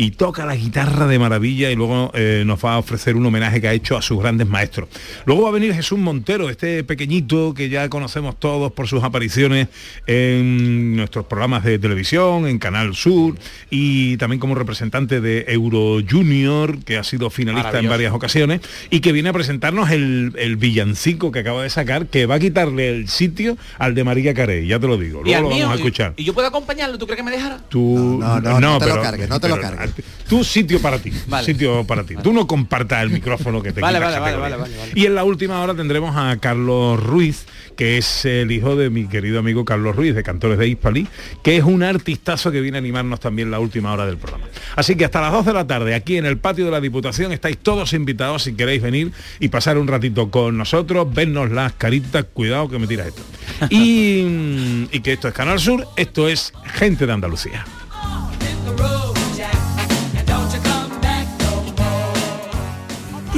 Y 0.00 0.12
toca 0.12 0.46
la 0.46 0.54
guitarra 0.54 1.08
de 1.08 1.18
maravilla 1.18 1.72
y 1.72 1.74
luego 1.74 2.12
eh, 2.14 2.44
nos 2.46 2.64
va 2.64 2.74
a 2.74 2.78
ofrecer 2.78 3.16
un 3.16 3.26
homenaje 3.26 3.60
que 3.60 3.66
ha 3.66 3.72
hecho 3.72 3.96
a 3.96 4.02
sus 4.02 4.20
grandes 4.20 4.46
maestros. 4.46 4.88
Luego 5.26 5.42
va 5.42 5.48
a 5.48 5.52
venir 5.52 5.74
Jesús 5.74 5.98
Montero, 5.98 6.48
este 6.50 6.84
pequeñito 6.84 7.52
que 7.52 7.68
ya 7.68 7.88
conocemos 7.88 8.38
todos 8.38 8.70
por 8.70 8.86
sus 8.86 9.02
apariciones 9.02 9.66
en 10.06 10.94
nuestros 10.94 11.26
programas 11.26 11.64
de 11.64 11.80
televisión, 11.80 12.46
en 12.46 12.60
Canal 12.60 12.94
Sur 12.94 13.34
y 13.70 14.16
también 14.18 14.38
como 14.38 14.54
representante 14.54 15.20
de 15.20 15.46
Euro 15.48 15.98
Junior, 16.08 16.78
que 16.84 16.96
ha 16.96 17.02
sido 17.02 17.28
finalista 17.28 17.80
en 17.80 17.88
varias 17.88 18.12
ocasiones 18.12 18.60
y 18.90 19.00
que 19.00 19.10
viene 19.10 19.30
a 19.30 19.32
presentarnos 19.32 19.90
el, 19.90 20.32
el 20.38 20.54
villancico 20.54 21.32
que 21.32 21.40
acaba 21.40 21.64
de 21.64 21.70
sacar, 21.70 22.06
que 22.06 22.26
va 22.26 22.36
a 22.36 22.38
quitarle 22.38 22.88
el 22.88 23.08
sitio 23.08 23.58
al 23.78 23.96
de 23.96 24.04
María 24.04 24.32
Carey, 24.32 24.64
ya 24.68 24.78
te 24.78 24.86
lo 24.86 24.96
digo. 24.96 25.22
Luego 25.24 25.42
lo 25.42 25.48
mío, 25.48 25.64
vamos 25.64 25.72
a 25.72 25.74
y- 25.74 25.82
escuchar. 25.82 26.14
Y, 26.16 26.22
yo 26.22 26.34
puedo 26.34 26.46
acompañarlo, 26.46 26.98
¿tú 26.98 27.06
crees 27.06 27.16
que 27.16 27.24
me 27.24 27.32
dejara? 27.32 27.58
Tú, 27.68 28.18
No, 28.20 28.40
no, 28.40 28.60
no 28.60 28.78
te 28.78 28.86
lo 28.86 29.02
cargues, 29.02 29.28
no 29.28 29.40
te 29.40 29.48
lo 29.48 29.60
cargues. 29.60 29.87
Tú 30.28 30.44
sitio 30.44 30.80
para 30.80 30.98
ti, 30.98 31.12
Vale. 31.26 31.44
sitio 31.46 31.84
para 31.84 32.04
ti. 32.04 32.14
Tú 32.22 32.32
no 32.32 32.46
compartas 32.46 33.02
el 33.02 33.10
micrófono 33.10 33.62
que 33.62 33.72
te 33.72 33.80
Vale, 33.88 33.98
vale, 33.98 34.18
vale, 34.18 34.56
vale. 34.56 34.70
Y 34.94 35.06
en 35.06 35.14
la 35.14 35.24
última 35.24 35.60
hora 35.62 35.74
tendremos 35.74 36.16
a 36.16 36.36
Carlos 36.38 37.02
Ruiz, 37.02 37.46
que 37.76 37.98
es 37.98 38.24
el 38.24 38.50
hijo 38.50 38.76
de 38.76 38.90
mi 38.90 39.06
querido 39.06 39.38
amigo 39.38 39.64
Carlos 39.64 39.94
Ruiz, 39.94 40.14
de 40.14 40.22
Cantores 40.22 40.58
de 40.58 40.68
Hispalí, 40.68 41.06
que 41.42 41.56
es 41.56 41.64
un 41.64 41.82
artistazo 41.82 42.50
que 42.50 42.60
viene 42.60 42.78
a 42.78 42.80
animarnos 42.80 43.20
también 43.20 43.50
la 43.50 43.60
última 43.60 43.92
hora 43.92 44.04
del 44.06 44.16
programa. 44.16 44.46
Así 44.76 44.96
que 44.96 45.04
hasta 45.04 45.20
las 45.20 45.32
12 45.32 45.50
de 45.50 45.54
la 45.54 45.66
tarde, 45.66 45.94
aquí 45.94 46.16
en 46.16 46.26
el 46.26 46.38
patio 46.38 46.64
de 46.64 46.70
la 46.70 46.80
Diputación, 46.80 47.32
estáis 47.32 47.58
todos 47.58 47.92
invitados 47.92 48.42
si 48.42 48.54
queréis 48.54 48.82
venir 48.82 49.12
y 49.40 49.48
pasar 49.48 49.78
un 49.78 49.86
ratito 49.86 50.30
con 50.30 50.56
nosotros, 50.56 51.12
vernos 51.12 51.50
las 51.50 51.72
caritas, 51.74 52.24
cuidado 52.32 52.68
que 52.68 52.78
me 52.78 52.86
tiras 52.86 53.08
esto. 53.08 53.22
Y, 53.70 54.86
y 54.90 55.00
que 55.00 55.12
esto 55.12 55.28
es 55.28 55.34
Canal 55.34 55.58
Sur, 55.60 55.86
esto 55.96 56.28
es 56.28 56.52
Gente 56.74 57.06
de 57.06 57.12
Andalucía. 57.12 57.64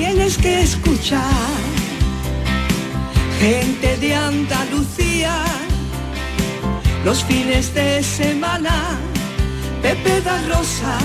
Tienes 0.02 0.38
que 0.38 0.62
escuchar 0.62 1.60
gente 3.38 3.98
de 3.98 4.14
Andalucía 4.14 5.34
los 7.04 7.22
fines 7.24 7.74
de 7.74 8.02
semana. 8.02 8.98
Pepe 9.82 10.22
da 10.22 10.40
Rosa 10.48 10.96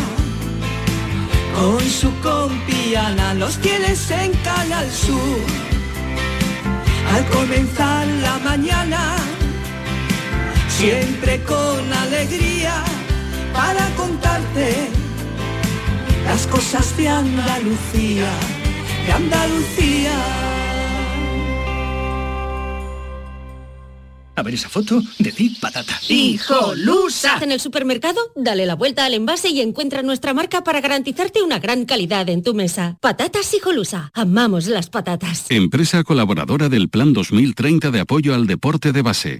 con 1.58 1.82
su 1.82 2.10
compiana 2.22 3.34
los 3.34 3.58
tienes 3.58 4.10
en 4.12 4.32
Canal 4.46 4.90
Sur. 4.90 5.44
Al 7.14 7.26
comenzar 7.38 8.08
la 8.08 8.40
mañana, 8.50 9.18
siempre 10.70 11.44
con 11.44 11.92
alegría 11.92 12.76
para 13.52 13.86
contarte 13.98 14.88
las 16.26 16.48
cosas 16.48 16.96
de 16.96 17.10
Andalucía, 17.10 18.32
de 19.06 19.12
Andalucía. 19.12 20.46
A 24.38 24.44
ver 24.44 24.54
esa 24.54 24.68
foto, 24.68 25.02
decid 25.18 25.54
patata. 25.62 25.94
¡Hijolusa! 26.10 27.40
En 27.42 27.54
el 27.54 27.62
supermercado, 27.62 28.20
dale 28.36 28.66
la 28.66 28.76
vuelta 28.76 29.06
al 29.06 29.14
envase 29.14 29.50
y 29.50 29.62
encuentra 29.62 30.02
nuestra 30.02 30.34
marca 30.34 30.62
para 30.62 30.82
garantizarte 30.82 31.42
una 31.42 31.60
gran 31.60 31.86
calidad 31.86 32.28
en 32.30 32.44
tu 32.44 32.54
mesa. 32.54 32.98
Patatas 33.00 33.54
Hijolusa. 33.54 34.12
Amamos 34.14 34.68
las 34.68 34.90
patatas. 34.90 35.46
Empresa 35.50 36.04
colaboradora 36.04 36.68
del 36.68 36.90
Plan 36.90 37.14
2030 37.14 37.92
de 37.92 38.00
apoyo 38.02 38.36
al 38.36 38.46
deporte 38.46 38.92
de 38.92 39.02
base. 39.02 39.40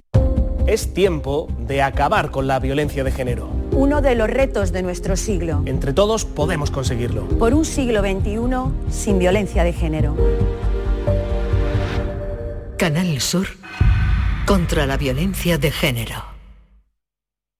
Es 0.66 0.92
tiempo 0.92 1.46
de 1.60 1.80
acabar 1.80 2.32
con 2.32 2.48
la 2.48 2.58
violencia 2.58 3.04
de 3.04 3.12
género. 3.12 3.48
Uno 3.70 4.02
de 4.02 4.16
los 4.16 4.28
retos 4.28 4.72
de 4.72 4.82
nuestro 4.82 5.16
siglo. 5.16 5.62
Entre 5.64 5.92
todos 5.92 6.24
podemos 6.24 6.72
conseguirlo. 6.72 7.28
Por 7.38 7.54
un 7.54 7.64
siglo 7.64 8.00
XXI 8.00 8.40
sin 8.90 9.20
violencia 9.20 9.62
de 9.62 9.72
género. 9.72 10.16
Canal 12.76 13.20
Sur 13.20 13.46
contra 14.44 14.86
la 14.86 14.96
violencia 14.96 15.56
de 15.56 15.70
género. 15.70 16.35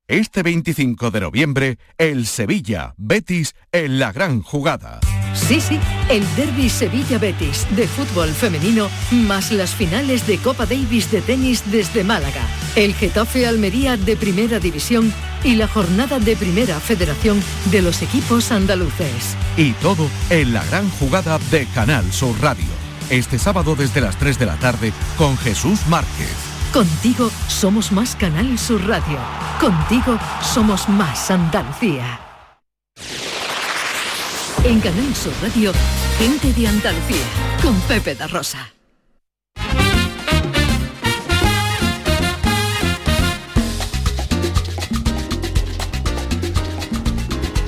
Este 0.08 0.44
25 0.44 1.10
de 1.10 1.20
noviembre, 1.20 1.78
el 1.98 2.28
Sevilla 2.28 2.94
Betis 2.96 3.56
en 3.72 3.98
la 3.98 4.12
gran 4.12 4.40
jugada. 4.40 5.00
Sí, 5.34 5.60
sí, 5.60 5.80
el 6.08 6.24
derby 6.36 6.70
Sevilla-Betis 6.70 7.66
de 7.74 7.88
fútbol 7.88 8.28
femenino 8.30 8.88
más 9.10 9.50
las 9.50 9.74
finales 9.74 10.24
de 10.28 10.38
Copa 10.38 10.64
Davis 10.64 11.10
de 11.10 11.22
tenis 11.22 11.64
desde 11.72 12.04
Málaga, 12.04 12.42
el 12.76 12.94
Getafe 12.94 13.48
Almería 13.48 13.96
de 13.96 14.16
Primera 14.16 14.60
División 14.60 15.12
y 15.42 15.56
la 15.56 15.66
jornada 15.66 16.20
de 16.20 16.36
Primera 16.36 16.78
Federación 16.78 17.42
de 17.72 17.82
los 17.82 18.00
equipos 18.00 18.52
andaluces. 18.52 19.36
Y 19.56 19.72
todo 19.72 20.08
en 20.30 20.54
la 20.54 20.64
gran 20.66 20.88
jugada 20.88 21.40
de 21.50 21.66
Canal 21.74 22.12
Sur 22.12 22.40
Radio. 22.40 22.64
Este 23.10 23.40
sábado 23.40 23.74
desde 23.74 24.00
las 24.00 24.16
3 24.18 24.38
de 24.38 24.46
la 24.46 24.56
tarde 24.56 24.92
con 25.18 25.36
Jesús 25.36 25.84
Márquez. 25.88 26.55
Contigo 26.72 27.30
somos 27.48 27.90
más 27.92 28.14
Canal 28.16 28.58
Sur 28.58 28.86
Radio. 28.86 29.18
Contigo 29.60 30.18
somos 30.42 30.88
más 30.88 31.30
Andalucía. 31.30 32.20
En 34.64 34.80
Canal 34.80 35.14
Sur 35.14 35.32
Radio, 35.42 35.72
gente 36.18 36.52
de 36.52 36.66
Andalucía, 36.66 37.24
con 37.62 37.74
Pepe 37.82 38.14
da 38.14 38.26
Rosa. 38.26 38.75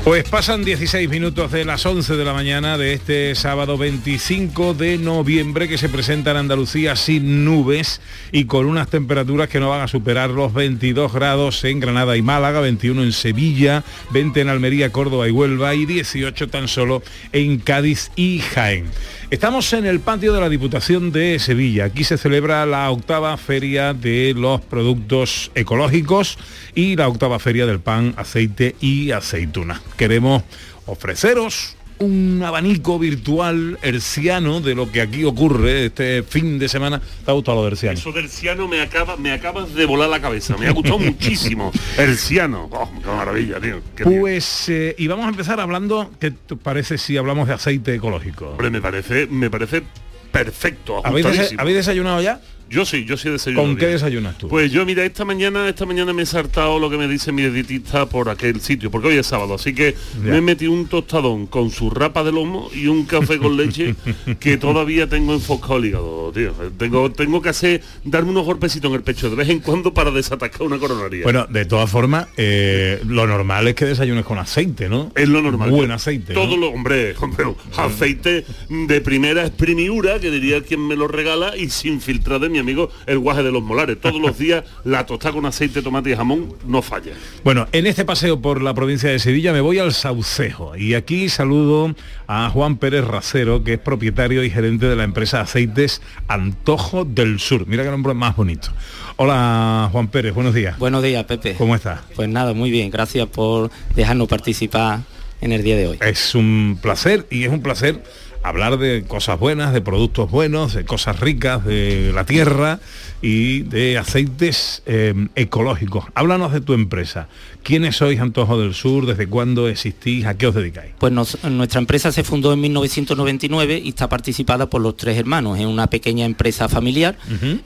Pues 0.09 0.27
pasan 0.27 0.65
16 0.65 1.07
minutos 1.11 1.53
de 1.53 1.67
las 1.67 1.85
11 1.85 2.17
de 2.17 2.25
la 2.25 2.33
mañana 2.33 2.79
de 2.79 2.95
este 2.95 3.35
sábado 3.35 3.77
25 3.77 4.73
de 4.73 4.97
noviembre 4.97 5.69
que 5.69 5.77
se 5.77 5.91
presenta 5.91 6.31
en 6.31 6.39
Andalucía 6.39 6.97
sin 6.97 7.45
nubes 7.45 8.01
y 8.33 8.47
con 8.47 8.65
unas 8.65 8.89
temperaturas 8.89 9.51
que 9.51 9.61
no 9.61 9.69
van 9.69 9.83
a 9.83 9.87
superar 9.87 10.31
los 10.31 10.55
22 10.55 11.13
grados 11.13 11.63
en 11.65 11.79
Granada 11.81 12.17
y 12.17 12.23
Málaga, 12.23 12.61
21 12.61 13.03
en 13.03 13.13
Sevilla, 13.13 13.85
20 14.09 14.41
en 14.41 14.49
Almería, 14.49 14.93
Córdoba 14.93 15.29
y 15.29 15.31
Huelva 15.31 15.75
y 15.75 15.85
18 15.85 16.49
tan 16.49 16.69
solo 16.69 17.03
en 17.33 17.59
Cádiz 17.59 18.11
y 18.17 18.39
Jaén. 18.39 18.87
Estamos 19.31 19.71
en 19.75 19.85
el 19.85 20.01
patio 20.01 20.33
de 20.33 20.41
la 20.41 20.49
Diputación 20.49 21.13
de 21.13 21.39
Sevilla. 21.39 21.85
Aquí 21.85 22.03
se 22.03 22.17
celebra 22.17 22.65
la 22.65 22.91
octava 22.91 23.37
feria 23.37 23.93
de 23.93 24.33
los 24.35 24.63
productos 24.63 25.51
ecológicos 25.55 26.39
y 26.75 26.97
la 26.97 27.09
octava 27.09 27.39
feria 27.39 27.67
del 27.67 27.79
pan, 27.79 28.15
aceite 28.17 28.75
y 28.81 29.11
aceituna. 29.11 29.83
Queremos 29.99 30.45
ofreceros 30.87 31.77
un 32.01 32.43
abanico 32.45 32.99
virtual 32.99 33.79
herciano 33.83 34.61
de 34.61 34.75
lo 34.75 34.91
que 34.91 35.01
aquí 35.01 35.25
ocurre 35.25 35.87
este 35.87 36.23
fin 36.23 36.59
de 36.59 36.69
semana. 36.69 37.01
¿Te 37.25 37.31
ha 37.31 37.35
gustado 37.35 37.57
lo 37.59 37.63
de 37.65 37.71
herciano? 37.73 37.99
Eso 37.99 38.13
del 38.13 38.29
ciano 38.29 38.69
me 38.69 38.81
acaba, 38.81 39.17
me 39.17 39.33
acabas 39.33 39.75
de 39.75 39.85
volar 39.85 40.09
la 40.09 40.21
cabeza. 40.21 40.57
Me 40.57 40.67
ha 40.69 40.73
gustado 40.73 40.99
muchísimo. 41.01 41.73
El 41.97 42.17
ciano. 42.17 42.69
Oh, 42.71 42.89
qué 43.03 43.07
maravilla, 43.09 43.61
tío. 43.61 43.81
Qué. 43.97 44.05
Pues, 44.05 44.69
eh, 44.69 44.95
y 44.99 45.07
vamos 45.09 45.27
a 45.27 45.31
empezar 45.31 45.59
hablando, 45.61 46.11
¿qué 46.21 46.31
te 46.31 46.57
parece 46.57 46.99
si 46.99 47.17
hablamos 47.17 47.49
de 47.49 47.55
aceite 47.55 47.95
ecológico? 47.95 48.51
Hombre, 48.51 48.71
me 48.71 48.81
parece, 48.81 49.27
me 49.27 49.51
parece 49.51 49.83
perfecto. 50.31 51.05
¿Habéis, 51.05 51.25
desa- 51.27 51.29
ajustadísimo. 51.31 51.61
¿habéis 51.63 51.77
desayunado 51.79 52.23
ya? 52.23 52.41
Yo 52.71 52.85
sí, 52.85 53.05
yo 53.05 53.17
sí 53.17 53.31
desayuno. 53.31 53.63
¿Con 53.63 53.77
qué 53.77 53.87
bien. 53.87 53.93
desayunas 53.93 54.37
tú? 54.39 54.49
Pues 54.49 54.71
yo, 54.71 54.85
mira, 54.85 55.05
esta 55.05 55.25
mañana, 55.25 55.69
esta 55.69 55.87
mañana 55.87 56.13
me 56.13 56.23
he 56.23 56.27
saltado 56.27 56.79
lo 56.79 56.91
que 56.91 56.99
me 56.99 57.09
dice 57.09 57.33
mi 57.33 57.43
dietista 57.49 58.07
por 58.07 58.29
aquel 58.29 58.61
sitio, 58.61 58.91
porque 58.91 59.09
hoy 59.09 59.17
es 59.17 59.27
sábado, 59.27 59.55
así 59.55 59.75
que 59.75 59.95
Ya. 60.23 60.31
me 60.33 60.37
he 60.39 60.41
metido 60.41 60.73
un 60.73 60.87
tostadón 60.87 61.47
con 61.47 61.71
su 61.71 61.89
rapa 61.91 62.23
de 62.25 62.33
lomo 62.33 62.71
y 62.75 62.87
un 62.87 63.05
café 63.07 63.39
con 63.39 63.57
leche 63.57 63.95
que 64.41 64.57
todavía 64.59 65.09
tengo 65.09 65.33
enfocado 65.35 65.79
el 65.79 65.87
hígado, 65.87 66.31
tío. 66.35 66.53
Tengo, 66.77 67.11
tengo 67.11 67.41
que 67.41 67.49
hacer, 67.49 67.83
darme 68.05 68.31
unos 68.31 68.45
golpecitos 68.45 68.91
en 68.91 68.97
el 68.97 69.03
pecho 69.03 69.31
de 69.31 69.37
vez 69.37 69.49
en 69.49 69.61
cuando 69.61 69.95
para 69.95 70.11
desatacar 70.11 70.63
una 70.63 70.79
coronaria. 70.79 71.23
Bueno, 71.25 71.47
de 71.49 71.65
todas 71.65 71.91
formas, 71.91 72.27
eh, 72.37 73.01
lo 73.07 73.27
normal 73.27 73.67
es 73.69 73.75
que 73.75 73.87
desayunes 73.87 74.25
con 74.25 74.39
aceite, 74.39 74.89
¿no? 74.89 75.11
Es 75.15 75.29
lo 75.29 75.41
normal. 75.41 75.71
Buen 75.71 75.91
aceite. 75.91 76.35
¿no? 76.35 76.43
Todo 76.43 76.57
lo, 76.57 76.69
hombre, 76.69 77.15
hombre, 77.21 77.45
aceite 77.77 78.45
de 78.69 79.01
primera 79.01 79.45
esprimiura, 79.45 80.21
que 80.21 80.31
diría 80.31 80.63
quien 80.63 80.87
me 80.87 80.97
lo 80.97 81.09
regala, 81.09 81.57
y 81.57 81.71
sin 81.71 82.01
filtrar 82.01 82.41
de 82.41 82.49
mi 82.49 82.58
amigo 82.61 82.91
el 83.07 83.19
guaje 83.19 83.43
de 83.43 83.53
los 83.53 83.63
molares. 83.63 84.01
Todos 84.01 84.21
los 84.21 84.39
días 84.39 84.65
la 84.85 85.07
tostada 85.07 85.35
con 85.35 85.47
aceite, 85.47 85.83
tomate 85.83 86.11
y 86.11 86.17
jamón 86.17 86.55
no 86.67 86.83
falla. 86.83 87.13
Bueno, 87.45 87.67
en 87.73 87.87
este 87.87 88.05
paseo 88.05 88.41
por 88.41 88.63
la 88.63 88.75
provincia 88.75 89.11
de 89.11 89.19
Sevilla 89.19 89.53
me 89.53 89.61
voy 89.61 89.79
al 89.79 89.93
Saucejo 89.93 90.77
y 90.77 90.95
aquí 90.95 91.29
saludo 91.29 91.95
a 92.27 92.51
Juan 92.51 92.77
Pérez 92.77 93.05
Racero, 93.05 93.65
que 93.65 93.75
es 93.75 93.79
propietario 93.79 94.45
y 94.45 94.51
gerente 94.51 94.87
de 94.87 94.97
la 94.97 95.05
empresa 95.05 95.41
Aceites 95.41 96.03
Antojo 96.29 97.05
del 97.05 97.41
Sur. 97.41 97.67
Mira 97.67 97.85
qué 97.85 97.91
nombre 97.91 98.15
más 98.15 98.37
bonito. 98.37 98.69
Hola 99.17 99.89
Juan 99.93 100.09
Pérez, 100.09 100.35
buenos 100.35 100.55
días. 100.55 100.79
Buenos 100.79 101.03
días, 101.03 101.25
Pepe. 101.25 101.55
¿Cómo 101.55 101.75
estás? 101.75 102.01
Pues 102.15 102.29
nada, 102.29 102.55
muy 102.55 102.71
bien. 102.71 102.91
Gracias 102.91 103.27
por 103.27 103.71
dejarnos 103.95 104.29
participar 104.29 105.01
en 105.41 105.53
el 105.53 105.63
día 105.63 105.77
de 105.77 105.89
hoy. 105.89 105.99
Es 106.01 106.35
un 106.35 106.79
placer 106.81 107.27
y 107.31 107.45
es 107.45 107.51
un 107.51 107.63
placer 107.63 108.03
hablar 108.49 108.79
de 108.79 109.05
cosas 109.07 109.39
buenas, 109.39 109.73
de 109.73 109.81
productos 109.81 110.31
buenos, 110.31 110.75
de 110.75 110.85
cosas 110.85 111.21
ricas, 111.21 111.65
de 111.65 112.13
la 112.15 112.25
tierra 112.25 112.81
y 113.21 113.61
de 113.63 113.99
aceites 113.99 114.83
eh, 114.87 115.15
ecológicos. 115.35 116.05
Háblanos 116.15 116.53
de 116.53 116.61
tu 116.61 116.73
empresa. 116.75 117.29
¿Quiénes 117.63 117.97
sois 117.97 118.19
Antojo 118.21 118.59
del 118.61 118.75
Sur? 118.75 119.07
¿Desde 119.07 119.27
cuándo 119.27 119.69
existís? 119.69 120.25
¿A 120.25 120.37
qué 120.39 120.47
os 120.47 120.55
dedicáis? 120.55 120.93
Pues 120.99 121.13
nos- 121.13 121.43
nuestra 121.45 121.81
empresa 121.81 122.11
se 122.13 122.25
fundó 122.25 122.53
en 122.53 122.61
1999 122.61 123.81
y 123.85 123.91
está 123.91 124.09
participada 124.09 124.71
por 124.71 124.81
los 124.81 124.97
tres 124.97 125.19
hermanos. 125.19 125.59
Es 125.59 125.67
una 125.67 125.89
pequeña 125.89 126.25
empresa 126.25 126.69
familiar 126.69 127.17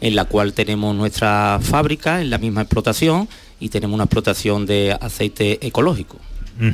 en 0.01 0.17
la 0.17 0.25
cual 0.25 0.53
tenemos 0.55 0.97
nuestra 0.97 1.59
fábrica 1.63 2.21
en 2.21 2.31
la 2.31 2.39
misma 2.39 2.63
explotación 2.63 3.29
y 3.61 3.69
tenemos 3.69 3.95
una 3.95 4.05
explotación 4.05 4.67
de 4.67 4.97
aceite 5.01 5.65
ecológico. 5.67 6.19
Eh, 6.61 6.73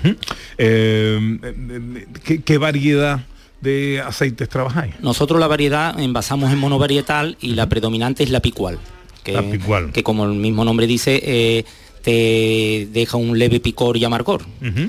eh, 0.59 2.07
¿qué, 2.25 2.43
qué 2.43 2.59
variedad 2.59 3.21
de 3.61 4.01
aceites 4.01 4.49
trabajáis? 4.49 4.95
Nosotros 5.01 5.41
la 5.41 5.47
variedad 5.47 5.99
envasamos 5.99 6.53
en 6.53 6.59
monovarietal 6.59 7.37
y 7.41 7.55
la 7.55 7.69
predominante 7.69 8.23
es 8.23 8.31
la 8.31 8.41
picual. 8.41 8.79
Que, 9.25 9.33
La 9.33 9.43
picual. 9.43 9.93
que 9.93 10.03
como 10.03 10.25
el 10.25 10.35
mismo 10.35 10.65
nombre 10.65 10.87
dice, 10.87 11.21
eh, 11.23 11.65
te 12.03 12.89
deja 12.93 13.17
un 13.17 13.39
leve 13.39 13.61
picor 13.61 13.97
y 13.97 14.05
amargor, 14.05 14.43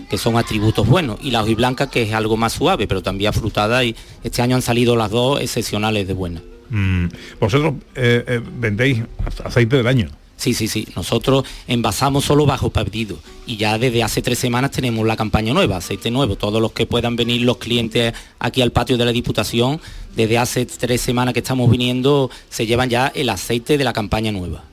que 0.09 0.17
son 0.17 0.37
atributos 0.37 0.87
buenos. 0.87 1.19
Y 1.21 1.31
la 1.31 1.43
hojiblanca, 1.43 1.89
que 1.89 2.03
es 2.03 2.13
algo 2.13 2.37
más 2.37 2.53
suave, 2.53 2.87
pero 2.87 3.01
también 3.01 3.29
afrutada. 3.29 3.83
Y 3.83 3.95
este 4.23 4.41
año 4.41 4.55
han 4.55 4.61
salido 4.61 4.95
las 4.95 5.11
dos 5.11 5.41
excepcionales 5.41 6.07
de 6.07 6.13
buena. 6.13 6.41
Mm, 6.69 7.07
Vosotros 7.39 7.73
eh, 7.95 8.23
eh, 8.27 8.41
vendéis 8.59 9.01
aceite 9.43 9.75
del 9.77 9.87
año. 9.87 10.07
Sí, 10.39 10.53
sí, 10.53 10.69
sí. 10.69 10.87
Nosotros 10.95 11.43
envasamos 11.67 12.23
solo 12.23 12.45
bajo 12.45 12.69
pedido 12.69 13.17
y 13.45 13.57
ya 13.57 13.77
desde 13.77 14.03
hace 14.03 14.21
tres 14.21 14.39
semanas 14.39 14.71
tenemos 14.71 15.05
la 15.05 15.17
campaña 15.17 15.53
nueva, 15.53 15.75
aceite 15.75 16.09
nuevo. 16.11 16.37
Todos 16.37 16.61
los 16.61 16.71
que 16.71 16.85
puedan 16.85 17.17
venir 17.17 17.41
los 17.41 17.57
clientes 17.57 18.13
aquí 18.39 18.61
al 18.61 18.71
patio 18.71 18.97
de 18.97 19.03
la 19.03 19.11
Diputación, 19.11 19.81
desde 20.15 20.37
hace 20.37 20.65
tres 20.65 21.01
semanas 21.01 21.33
que 21.33 21.41
estamos 21.41 21.69
viniendo, 21.69 22.31
se 22.49 22.65
llevan 22.65 22.89
ya 22.89 23.11
el 23.13 23.27
aceite 23.27 23.77
de 23.77 23.83
la 23.83 23.91
campaña 23.91 24.31
nueva. 24.31 24.63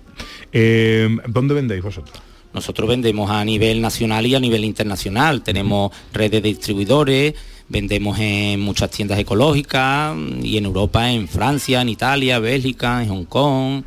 Eh, 0.53 1.09
¿Dónde 1.27 1.55
vendéis 1.55 1.83
vosotros? 1.83 2.17
Nosotros 2.55 2.89
vendemos 2.89 3.29
a 3.29 3.45
nivel 3.45 3.81
nacional 3.81 4.25
y 4.25 4.37
a 4.37 4.41
nivel 4.41 4.65
internacional. 4.65 5.43
Tenemos 5.43 5.91
redes 6.13 6.45
de 6.45 6.49
distribuidores, 6.49 7.35
vendemos 7.69 8.21
en 8.21 8.61
muchas 8.61 8.93
tiendas 8.93 9.19
ecológicas 9.19 10.17
y 10.41 10.59
en 10.59 10.67
Europa, 10.67 11.11
en 11.11 11.27
Francia, 11.27 11.83
en 11.83 11.89
Italia, 11.89 12.39
Bélgica, 12.39 13.03
en 13.03 13.09
Hong 13.09 13.25
Kong. 13.25 13.83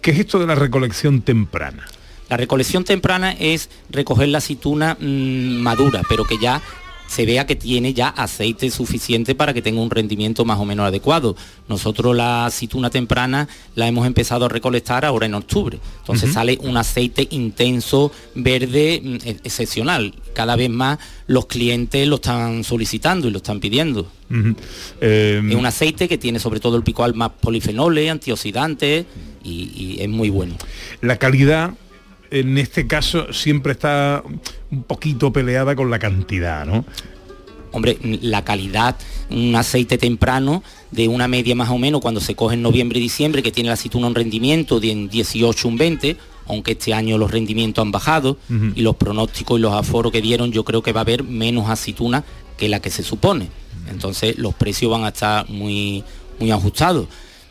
¿Qué 0.00 0.10
es 0.10 0.18
esto 0.18 0.38
de 0.38 0.46
la 0.46 0.54
recolección 0.54 1.22
temprana? 1.22 1.86
La 2.28 2.36
recolección 2.36 2.84
temprana 2.84 3.32
es 3.32 3.68
recoger 3.90 4.28
la 4.28 4.38
aceituna 4.38 4.96
mm, 4.98 5.60
madura, 5.62 6.02
pero 6.08 6.24
que 6.24 6.38
ya 6.38 6.62
se 7.10 7.26
vea 7.26 7.44
que 7.44 7.56
tiene 7.56 7.92
ya 7.92 8.06
aceite 8.08 8.70
suficiente 8.70 9.34
para 9.34 9.52
que 9.52 9.62
tenga 9.62 9.80
un 9.80 9.90
rendimiento 9.90 10.44
más 10.44 10.60
o 10.60 10.64
menos 10.64 10.86
adecuado. 10.86 11.34
Nosotros 11.68 12.14
la 12.14 12.46
aceituna 12.46 12.88
temprana 12.88 13.48
la 13.74 13.88
hemos 13.88 14.06
empezado 14.06 14.44
a 14.44 14.48
recolectar 14.48 15.04
ahora 15.04 15.26
en 15.26 15.34
octubre. 15.34 15.80
Entonces 15.98 16.32
sale 16.32 16.56
un 16.62 16.76
aceite 16.76 17.26
intenso, 17.30 18.12
verde, 18.36 19.00
mm, 19.02 19.14
e- 19.28 19.40
excepcional. 19.42 20.14
Cada 20.34 20.54
vez 20.54 20.70
más 20.70 21.00
los 21.26 21.46
clientes 21.46 22.06
lo 22.06 22.14
están 22.16 22.62
solicitando 22.62 23.26
y 23.26 23.32
lo 23.32 23.38
están 23.38 23.58
pidiendo. 23.58 24.06
Eh, 25.00 25.42
Es 25.50 25.54
un 25.56 25.66
aceite 25.66 26.06
que 26.06 26.16
tiene 26.16 26.38
sobre 26.38 26.60
todo 26.60 26.76
el 26.76 26.84
picual 26.84 27.14
más 27.14 27.30
polifenoles, 27.40 28.08
antioxidantes 28.08 29.06
y- 29.42 29.70
y 29.74 29.96
es 30.00 30.08
muy 30.08 30.30
bueno. 30.30 30.54
La 31.00 31.16
calidad 31.18 31.72
en 32.30 32.58
este 32.58 32.86
caso 32.86 33.32
siempre 33.32 33.72
está 33.72 34.22
un 34.70 34.82
poquito 34.84 35.32
peleada 35.32 35.74
con 35.74 35.90
la 35.90 35.98
cantidad, 35.98 36.64
¿no? 36.64 36.84
Hombre, 37.72 37.98
la 38.02 38.44
calidad, 38.44 38.96
un 39.30 39.54
aceite 39.54 39.96
temprano 39.96 40.62
de 40.90 41.06
una 41.06 41.28
media 41.28 41.54
más 41.54 41.70
o 41.70 41.78
menos 41.78 42.00
cuando 42.00 42.20
se 42.20 42.34
coge 42.34 42.54
en 42.54 42.62
noviembre 42.62 42.98
y 42.98 43.02
diciembre, 43.02 43.42
que 43.42 43.52
tiene 43.52 43.68
la 43.68 43.74
aceituna 43.74 44.08
un 44.08 44.14
rendimiento 44.14 44.80
de 44.80 44.90
en 44.90 45.08
18, 45.08 45.68
un 45.68 45.78
20, 45.78 46.16
aunque 46.46 46.72
este 46.72 46.94
año 46.94 47.16
los 47.16 47.30
rendimientos 47.30 47.82
han 47.82 47.92
bajado 47.92 48.38
y 48.74 48.82
los 48.82 48.96
pronósticos 48.96 49.58
y 49.58 49.62
los 49.62 49.72
aforos 49.72 50.10
que 50.10 50.20
dieron, 50.20 50.50
yo 50.50 50.64
creo 50.64 50.82
que 50.82 50.92
va 50.92 51.00
a 51.00 51.02
haber 51.02 51.22
menos 51.22 51.70
aceituna 51.70 52.24
que 52.56 52.68
la 52.68 52.80
que 52.80 52.90
se 52.90 53.04
supone. 53.04 53.48
Entonces 53.88 54.36
los 54.36 54.54
precios 54.54 54.90
van 54.90 55.04
a 55.04 55.08
estar 55.08 55.48
muy, 55.48 56.02
muy 56.40 56.50
ajustados. 56.50 57.06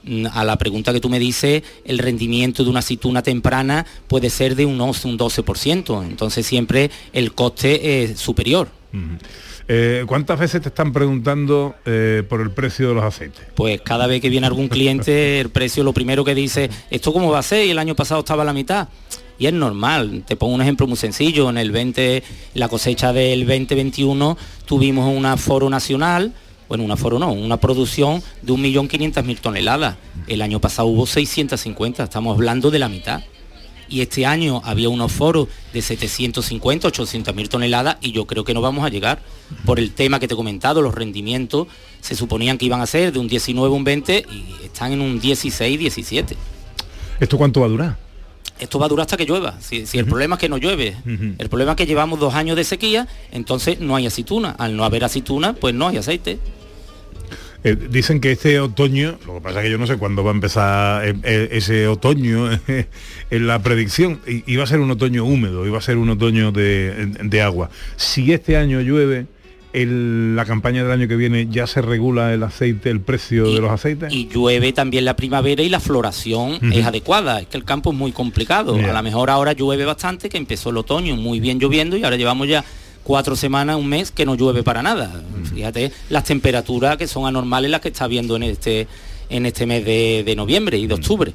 Mm, 0.09 0.25
A 0.33 0.43
la 0.43 0.57
pregunta 0.57 0.91
que 0.91 0.99
tú 0.99 1.07
me 1.07 1.19
dices, 1.19 1.61
el 1.85 1.99
rendimiento 1.99 2.63
de 2.63 2.69
una 2.71 2.79
aceituna 2.79 3.21
temprana 3.21 3.85
puede 4.07 4.31
ser 4.31 4.55
de 4.55 4.65
un 4.65 4.81
11, 4.81 5.07
un 5.07 5.17
12%, 5.19 6.03
entonces 6.03 6.45
siempre 6.47 6.89
el 7.13 7.33
coste 7.33 8.03
es 8.03 8.19
superior. 8.19 8.69
Eh, 9.67 10.03
¿Cuántas 10.07 10.39
veces 10.39 10.63
te 10.63 10.69
están 10.69 10.91
preguntando 10.91 11.75
eh, 11.85 12.23
por 12.27 12.41
el 12.41 12.49
precio 12.49 12.89
de 12.89 12.95
los 12.95 13.03
aceites? 13.03 13.41
Pues 13.53 13.81
cada 13.81 14.07
vez 14.07 14.19
que 14.19 14.29
viene 14.29 14.47
algún 14.47 14.67
cliente, 14.67 15.39
el 15.41 15.49
precio 15.49 15.83
lo 15.83 15.93
primero 15.93 16.25
que 16.25 16.33
dice, 16.33 16.71
¿esto 16.89 17.13
cómo 17.13 17.29
va 17.29 17.39
a 17.39 17.43
ser? 17.43 17.67
Y 17.67 17.69
el 17.69 17.77
año 17.77 17.95
pasado 17.95 18.21
estaba 18.21 18.41
a 18.41 18.45
la 18.45 18.53
mitad. 18.53 18.87
Y 19.37 19.45
es 19.45 19.53
normal. 19.53 20.23
Te 20.27 20.35
pongo 20.35 20.55
un 20.55 20.61
ejemplo 20.61 20.87
muy 20.87 20.97
sencillo. 20.97 21.49
En 21.49 21.57
el 21.57 21.71
20, 21.71 22.23
la 22.55 22.67
cosecha 22.67 23.13
del 23.13 23.45
2021 23.45 24.37
tuvimos 24.65 25.15
un 25.15 25.25
aforo 25.25 25.69
nacional, 25.69 26.33
bueno, 26.69 26.83
un 26.83 26.91
aforo 26.91 27.17
no, 27.17 27.31
una 27.31 27.57
producción 27.57 28.21
de 28.43 28.53
1.500.000 28.53 29.39
toneladas. 29.39 29.97
El 30.27 30.43
año 30.43 30.61
pasado 30.61 30.87
hubo 30.87 31.07
650, 31.07 32.03
estamos 32.03 32.35
hablando 32.35 32.69
de 32.69 32.77
la 32.79 32.87
mitad. 32.87 33.23
Y 33.89 34.01
este 34.01 34.27
año 34.27 34.61
había 34.63 34.87
unos 34.87 35.11
foros 35.11 35.47
de 35.73 35.81
750, 35.81 36.87
800 36.87 37.33
mil 37.33 37.49
toneladas 37.49 37.97
y 38.01 38.11
yo 38.11 38.27
creo 38.27 38.43
que 38.43 38.53
no 38.53 38.61
vamos 38.61 38.85
a 38.85 38.89
llegar 38.89 39.19
por 39.65 39.79
el 39.79 39.91
tema 39.93 40.19
que 40.19 40.27
te 40.27 40.35
he 40.35 40.37
comentado, 40.37 40.83
los 40.83 40.93
rendimientos 40.93 41.65
se 41.99 42.15
suponían 42.15 42.59
que 42.59 42.65
iban 42.65 42.81
a 42.81 42.85
ser 42.85 43.11
de 43.11 43.17
un 43.17 43.27
19, 43.27 43.73
un 43.73 43.83
20 43.83 44.25
y 44.31 44.65
están 44.65 44.91
en 44.91 45.01
un 45.01 45.19
16, 45.19 45.79
17. 45.79 46.37
¿Esto 47.19 47.37
cuánto 47.39 47.61
va 47.61 47.65
a 47.65 47.69
durar? 47.69 47.97
Esto 48.59 48.77
va 48.77 48.85
a 48.85 48.89
durar 48.89 49.05
hasta 49.05 49.17
que 49.17 49.25
llueva. 49.25 49.59
Si, 49.59 49.87
si 49.87 49.97
el 49.97 50.05
problema 50.05 50.35
es 50.35 50.41
que 50.41 50.49
no 50.49 50.57
llueve, 50.57 50.95
el 51.39 51.49
problema 51.49 51.71
es 51.71 51.77
que 51.77 51.87
llevamos 51.87 52.19
dos 52.19 52.35
años 52.35 52.57
de 52.57 52.65
sequía, 52.65 53.07
entonces 53.31 53.79
no 53.79 53.95
hay 53.95 54.05
aceituna. 54.05 54.51
Al 54.51 54.75
no 54.75 54.83
haber 54.83 55.03
aceituna, 55.03 55.53
pues 55.53 55.73
no 55.73 55.87
hay 55.87 55.97
aceite. 55.97 56.37
Eh, 57.63 57.75
dicen 57.89 58.21
que 58.21 58.31
este 58.31 58.59
otoño, 58.59 59.17
lo 59.27 59.35
que 59.35 59.41
pasa 59.41 59.59
es 59.59 59.65
que 59.65 59.71
yo 59.71 59.77
no 59.77 59.85
sé 59.85 59.97
cuándo 59.97 60.23
va 60.23 60.31
a 60.31 60.33
empezar 60.33 61.05
eh, 61.07 61.13
eh, 61.23 61.49
ese 61.51 61.87
otoño 61.87 62.49
en 63.31 63.47
la 63.47 63.61
predicción, 63.61 64.19
iba 64.47 64.63
a 64.63 64.67
ser 64.67 64.79
un 64.79 64.91
otoño 64.91 65.25
húmedo, 65.25 65.67
iba 65.67 65.77
a 65.77 65.81
ser 65.81 65.97
un 65.97 66.09
otoño 66.09 66.51
de, 66.53 67.07
de 67.23 67.41
agua. 67.41 67.69
Si 67.97 68.31
este 68.31 68.55
año 68.55 68.79
llueve, 68.81 69.25
el- 69.73 70.35
la 70.35 70.45
campaña 70.45 70.81
del 70.83 70.91
año 70.91 71.07
que 71.07 71.15
viene 71.15 71.47
ya 71.51 71.67
se 71.67 71.81
regula 71.81 72.33
el 72.33 72.41
aceite, 72.43 72.89
el 72.89 73.01
precio 73.01 73.51
de 73.53 73.59
los 73.61 73.69
aceites. 73.71 74.11
y 74.11 74.27
llueve 74.29 74.71
también 74.73 75.03
la 75.05 75.15
primavera 75.15 75.61
y 75.61 75.69
la 75.69 75.79
floración 75.81 76.59
es 76.73 76.85
adecuada. 76.85 77.41
Es 77.41 77.47
que 77.47 77.57
el 77.57 77.65
campo 77.65 77.91
es 77.91 77.97
muy 77.97 78.11
complicado. 78.11 78.75
A 78.75 78.93
lo 78.93 79.03
mejor 79.03 79.29
ahora 79.29 79.51
llueve 79.53 79.85
bastante, 79.85 80.29
que 80.29 80.37
empezó 80.37 80.69
el 80.71 80.77
otoño 80.77 81.15
muy 81.17 81.39
bien 81.39 81.59
lloviendo 81.59 81.97
y 81.97 82.03
ahora 82.03 82.15
llevamos 82.15 82.47
ya 82.47 82.63
cuatro 83.09 83.35
semanas, 83.35 83.75
un 83.75 83.87
mes 83.87 84.11
que 84.11 84.23
no 84.23 84.35
llueve 84.35 84.61
para 84.61 84.83
nada. 84.83 85.23
Fíjate 85.51 85.91
las 86.09 86.25
temperaturas 86.25 86.95
que 86.95 87.07
son 87.07 87.25
anormales 87.25 87.71
las 87.71 87.81
que 87.81 87.87
está 87.87 88.05
viendo 88.05 88.35
en 88.35 88.43
este 88.43 88.87
en 89.31 89.47
este 89.47 89.65
mes 89.65 89.83
de, 89.83 90.21
de 90.23 90.35
noviembre 90.35 90.77
y 90.77 90.85
de 90.85 90.93
octubre. 90.93 91.33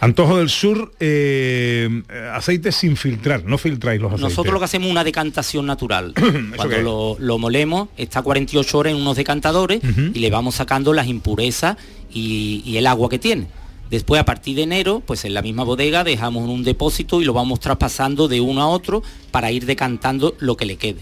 Antojo 0.00 0.36
del 0.36 0.50
Sur, 0.50 0.92
eh, 1.00 2.02
aceite 2.34 2.70
sin 2.70 2.98
filtrar, 2.98 3.44
no 3.44 3.56
filtráis 3.56 3.98
los 3.98 4.12
aceites. 4.12 4.30
Nosotros 4.30 4.52
lo 4.52 4.58
que 4.58 4.66
hacemos 4.66 4.88
es 4.88 4.92
una 4.92 5.04
decantación 5.04 5.64
natural. 5.64 6.12
Cuando 6.56 6.82
lo, 6.82 7.16
lo 7.18 7.38
molemos, 7.38 7.88
está 7.96 8.20
48 8.20 8.76
horas 8.78 8.92
en 8.92 9.00
unos 9.00 9.16
decantadores 9.16 9.80
y 10.12 10.18
le 10.18 10.28
vamos 10.28 10.56
sacando 10.56 10.92
las 10.92 11.06
impurezas 11.06 11.78
y, 12.12 12.62
y 12.66 12.76
el 12.76 12.86
agua 12.86 13.08
que 13.08 13.18
tiene. 13.18 13.46
Después, 13.90 14.20
a 14.20 14.24
partir 14.24 14.56
de 14.56 14.62
enero, 14.62 15.02
pues 15.04 15.24
en 15.24 15.34
la 15.34 15.42
misma 15.42 15.64
bodega 15.64 16.02
dejamos 16.04 16.44
en 16.44 16.50
un 16.50 16.64
depósito 16.64 17.22
y 17.22 17.24
lo 17.24 17.32
vamos 17.32 17.60
traspasando 17.60 18.28
de 18.28 18.40
uno 18.40 18.62
a 18.62 18.68
otro 18.68 19.02
para 19.30 19.52
ir 19.52 19.64
decantando 19.66 20.34
lo 20.40 20.56
que 20.56 20.66
le 20.66 20.76
quede. 20.76 21.00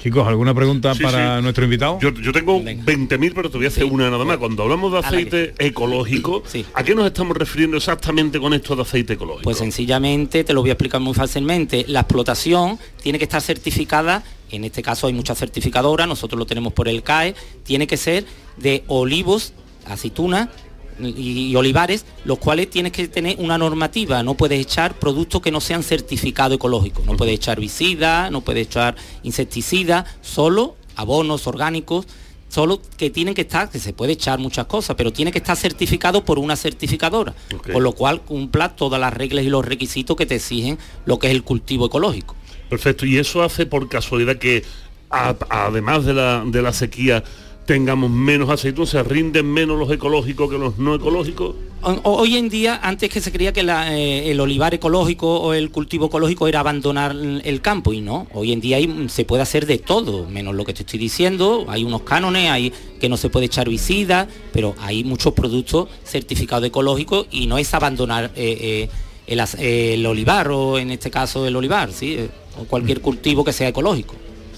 Chicos, 0.00 0.28
¿alguna 0.28 0.52
pregunta 0.52 0.94
Sí, 0.94 1.02
para 1.02 1.38
sí. 1.38 1.42
nuestro 1.42 1.64
invitado? 1.64 1.98
Yo, 1.98 2.12
yo 2.12 2.30
tengo 2.30 2.60
20.000, 2.60 3.32
pero 3.34 3.50
te 3.50 3.56
voy 3.56 3.64
a 3.64 3.68
hacer 3.68 3.84
una 3.84 4.10
nada 4.10 4.22
más. 4.26 4.36
Cuando 4.36 4.62
hablamos 4.62 4.92
de 4.92 4.98
A 4.98 5.00
aceite 5.00 5.54
ecológico, 5.58 6.42
¿a 6.74 6.84
qué 6.84 6.94
nos 6.94 7.06
estamos 7.06 7.34
refiriendo 7.34 7.78
exactamente 7.78 8.38
con 8.38 8.52
esto 8.52 8.76
de 8.76 8.82
aceite 8.82 9.14
ecológico? 9.14 9.44
Pues 9.44 9.56
sencillamente, 9.56 10.44
te 10.44 10.52
lo 10.52 10.60
voy 10.60 10.68
a 10.68 10.74
explicar 10.74 11.00
muy 11.00 11.14
fácilmente, 11.14 11.86
la 11.88 12.00
explotación 12.00 12.78
tiene 13.02 13.16
que 13.18 13.24
estar 13.24 13.40
certificada, 13.40 14.22
en 14.50 14.64
este 14.64 14.82
caso 14.82 15.06
hay 15.06 15.14
muchas 15.14 15.38
certificadoras, 15.38 16.06
nosotros 16.06 16.38
lo 16.38 16.44
tenemos 16.44 16.74
por 16.74 16.86
el 16.86 17.02
CAE, 17.02 17.34
tiene 17.62 17.86
que 17.86 17.96
ser 17.96 18.26
de 18.58 18.84
olivos, 18.88 19.54
aceitunas 19.86 20.50
y, 21.00 21.48
y 21.50 21.56
olivares, 21.56 22.04
los 22.24 22.38
cuales 22.38 22.70
tienes 22.70 22.92
que 22.92 23.08
tener 23.08 23.36
una 23.38 23.58
normativa, 23.58 24.22
no 24.22 24.34
puedes 24.34 24.60
echar 24.60 24.94
productos 24.98 25.40
que 25.42 25.50
no 25.50 25.60
sean 25.60 25.82
certificados 25.82 26.56
ecológicos, 26.56 27.04
no 27.06 27.16
puedes 27.16 27.34
echar 27.34 27.58
visida, 27.60 28.30
no 28.30 28.40
puedes 28.42 28.66
echar 28.66 28.94
insecticida, 29.22 30.04
solo 30.22 30.76
abonos 30.96 31.46
orgánicos, 31.46 32.06
solo 32.48 32.80
que 32.96 33.10
tienen 33.10 33.34
que 33.34 33.40
estar, 33.40 33.68
que 33.68 33.80
se 33.80 33.92
puede 33.92 34.12
echar 34.12 34.38
muchas 34.38 34.66
cosas, 34.66 34.94
pero 34.96 35.12
tiene 35.12 35.32
que 35.32 35.38
estar 35.38 35.56
certificado 35.56 36.24
por 36.24 36.38
una 36.38 36.54
certificadora, 36.54 37.34
con 37.72 37.82
lo 37.82 37.92
cual 37.92 38.20
cumpla 38.22 38.76
todas 38.76 39.00
las 39.00 39.12
reglas 39.12 39.44
y 39.44 39.48
los 39.48 39.64
requisitos 39.64 40.16
que 40.16 40.24
te 40.26 40.36
exigen 40.36 40.78
lo 41.04 41.18
que 41.18 41.26
es 41.26 41.32
el 41.32 41.42
cultivo 41.42 41.86
ecológico. 41.86 42.36
Perfecto. 42.70 43.06
Y 43.06 43.18
eso 43.18 43.42
hace 43.42 43.66
por 43.66 43.88
casualidad 43.88 44.36
que 44.36 44.62
a- 45.10 45.34
además 45.50 46.04
de 46.04 46.14
la, 46.14 46.44
de 46.46 46.62
la 46.62 46.72
sequía 46.72 47.24
tengamos 47.66 48.10
menos 48.10 48.50
aceitunas, 48.50 48.90
se 48.90 49.02
rinden 49.02 49.46
menos 49.46 49.78
los 49.78 49.90
ecológicos 49.90 50.50
que 50.50 50.58
los 50.58 50.78
no 50.78 50.94
ecológicos. 50.94 51.54
Ho- 51.82 52.00
Hoy 52.04 52.36
en 52.36 52.48
día, 52.48 52.80
antes 52.82 53.10
que 53.10 53.20
se 53.20 53.30
creía 53.32 53.52
que 53.52 53.62
la, 53.62 53.96
eh, 53.98 54.30
el 54.30 54.40
olivar 54.40 54.74
ecológico 54.74 55.38
o 55.40 55.52
el 55.54 55.70
cultivo 55.70 56.06
ecológico 56.06 56.48
era 56.48 56.60
abandonar 56.60 57.14
el 57.44 57.60
campo 57.60 57.92
y 57.92 58.00
no, 58.00 58.26
hoy 58.32 58.52
en 58.52 58.60
día 58.60 58.76
hay- 58.78 59.06
se 59.08 59.24
puede 59.24 59.42
hacer 59.42 59.66
de 59.66 59.78
todo, 59.78 60.26
menos 60.28 60.54
lo 60.54 60.64
que 60.64 60.72
te 60.74 60.82
estoy 60.82 60.98
diciendo, 60.98 61.64
hay 61.68 61.84
unos 61.84 62.02
cánones, 62.02 62.50
hay 62.50 62.72
que 63.00 63.08
no 63.08 63.16
se 63.16 63.28
puede 63.30 63.46
echar 63.46 63.68
visida, 63.68 64.28
pero 64.52 64.74
hay 64.80 65.04
muchos 65.04 65.32
productos 65.34 65.88
certificados 66.04 66.66
ecológicos 66.66 67.26
y 67.30 67.46
no 67.46 67.58
es 67.58 67.72
abandonar 67.74 68.30
eh, 68.36 68.88
eh, 69.26 69.94
el, 69.96 70.06
olivar 70.06 70.48
o 70.50 70.78
en 70.78 70.90
este 70.90 71.10
caso 71.10 71.46
el 71.46 71.56
olivar, 71.56 71.92
¿sí? 71.92 72.18
O 72.60 72.64
cualquier 72.64 73.00
cultivo 73.00 73.42
que 73.44 73.52
sea 73.52 73.68
ecológico. 73.68 74.14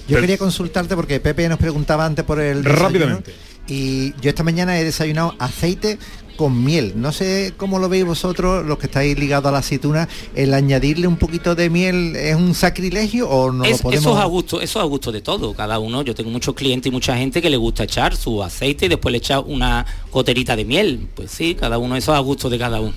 Yo 0.09 0.21
quería 0.21 0.39
consultarte 0.39 0.95
porque 0.97 1.21
Pepe 1.21 1.49
nos 1.49 1.59
preguntaba 1.59 2.05
antes 2.07 2.25
por 2.25 2.41
el 2.41 2.63
desayuno, 2.63 2.85
Rápidamente. 2.89 3.35
Y 3.69 4.13
yo 4.21 4.29
esta 4.31 4.45
mañana 4.45 4.79
he 4.79 4.85
desayunado 4.85 5.35
aceite 5.41 5.99
con 6.37 6.63
miel. 6.65 6.93
No 6.97 7.11
sé 7.13 7.55
cómo 7.57 7.79
lo 7.81 7.89
veis 7.89 8.05
vosotros, 8.05 8.65
los 8.65 8.79
que 8.79 8.87
estáis 8.87 9.19
ligados 9.19 9.49
a 9.49 9.53
la 9.53 9.59
aceituna, 9.59 10.07
el 10.37 10.53
añadirle 10.55 11.07
un 11.09 11.17
poquito 11.17 11.55
de 11.57 11.69
miel 11.71 12.15
es 12.15 12.37
un 12.37 12.55
sacrilegio 12.55 13.29
o 13.29 13.51
no 13.51 13.65
Es- 13.65 13.79
lo 13.79 13.79
podemos. 13.79 14.05
Eso 14.05 14.15
es 14.17 14.23
a 14.23 14.27
gusto, 14.27 14.61
eso 14.61 14.79
es 14.79 14.85
a 14.85 14.87
gusto 14.87 15.11
de 15.11 15.23
todo, 15.23 15.55
cada 15.55 15.79
uno. 15.81 16.03
Yo 16.03 16.15
tengo 16.15 16.31
muchos 16.31 16.55
clientes 16.55 16.89
y 16.89 16.93
mucha 16.93 17.17
gente 17.17 17.43
que 17.43 17.51
le 17.51 17.57
gusta 17.57 17.85
echar 17.85 18.15
su 18.15 18.41
aceite 18.45 18.87
y 18.87 18.89
después 18.91 19.11
le 19.11 19.19
echa 19.19 19.41
una 19.41 19.85
goterita 20.13 20.55
de 20.55 20.65
miel. 20.65 21.09
Pues 21.17 21.31
sí, 21.33 21.57
cada 21.59 21.79
uno, 21.79 21.97
eso 21.97 22.13
es 22.13 22.19
a 22.19 22.21
gusto 22.21 22.49
de 22.51 22.59
cada 22.59 22.81
uno. 22.81 22.95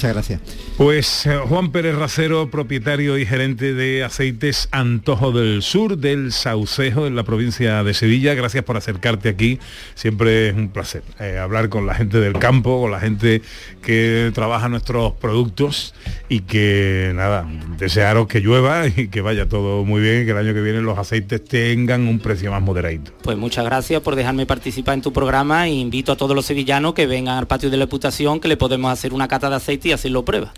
Muchas 0.00 0.14
gracias. 0.14 0.40
Pues 0.78 1.26
eh, 1.26 1.36
Juan 1.46 1.72
Pérez 1.72 1.94
Racero, 1.94 2.50
propietario 2.50 3.18
y 3.18 3.26
gerente 3.26 3.74
de 3.74 4.02
Aceites 4.02 4.70
Antojo 4.72 5.30
del 5.30 5.60
Sur, 5.60 5.98
del 5.98 6.32
Saucejo, 6.32 7.06
en 7.06 7.16
la 7.16 7.22
provincia 7.22 7.84
de 7.84 7.92
Sevilla. 7.92 8.32
Gracias 8.32 8.64
por 8.64 8.78
acercarte 8.78 9.28
aquí. 9.28 9.58
Siempre 9.94 10.48
es 10.48 10.54
un 10.54 10.70
placer 10.70 11.02
eh, 11.18 11.36
hablar 11.36 11.68
con 11.68 11.84
la 11.84 11.94
gente 11.94 12.18
del 12.18 12.38
campo, 12.38 12.80
con 12.80 12.92
la 12.92 12.98
gente 12.98 13.42
que 13.82 14.30
trabaja 14.32 14.70
nuestros 14.70 15.12
productos 15.12 15.94
y 16.30 16.40
que, 16.40 17.12
nada, 17.14 17.46
desearos 17.76 18.26
que 18.26 18.40
llueva 18.40 18.86
y 18.96 19.08
que 19.08 19.20
vaya 19.20 19.50
todo 19.50 19.84
muy 19.84 20.00
bien 20.00 20.22
y 20.22 20.24
que 20.24 20.30
el 20.30 20.38
año 20.38 20.54
que 20.54 20.62
viene 20.62 20.80
los 20.80 20.96
aceites 20.96 21.44
tengan 21.44 22.08
un 22.08 22.20
precio 22.20 22.50
más 22.50 22.62
moderadito. 22.62 23.12
Pues 23.22 23.36
muchas 23.36 23.66
gracias 23.66 24.00
por 24.00 24.16
dejarme 24.16 24.46
participar 24.46 24.94
en 24.94 25.02
tu 25.02 25.12
programa 25.12 25.66
e 25.66 25.72
invito 25.72 26.12
a 26.12 26.16
todos 26.16 26.34
los 26.34 26.46
sevillanos 26.46 26.94
que 26.94 27.04
vengan 27.04 27.36
al 27.36 27.46
patio 27.46 27.68
de 27.68 27.76
la 27.76 27.84
Diputación 27.84 28.40
que 28.40 28.48
le 28.48 28.56
podemos 28.56 28.90
hacer 28.90 29.12
una 29.12 29.28
cata 29.28 29.50
de 29.50 29.56
aceite 29.56 29.89
y 29.90 29.92
hacerlo 29.92 30.24
prueba. 30.24 30.52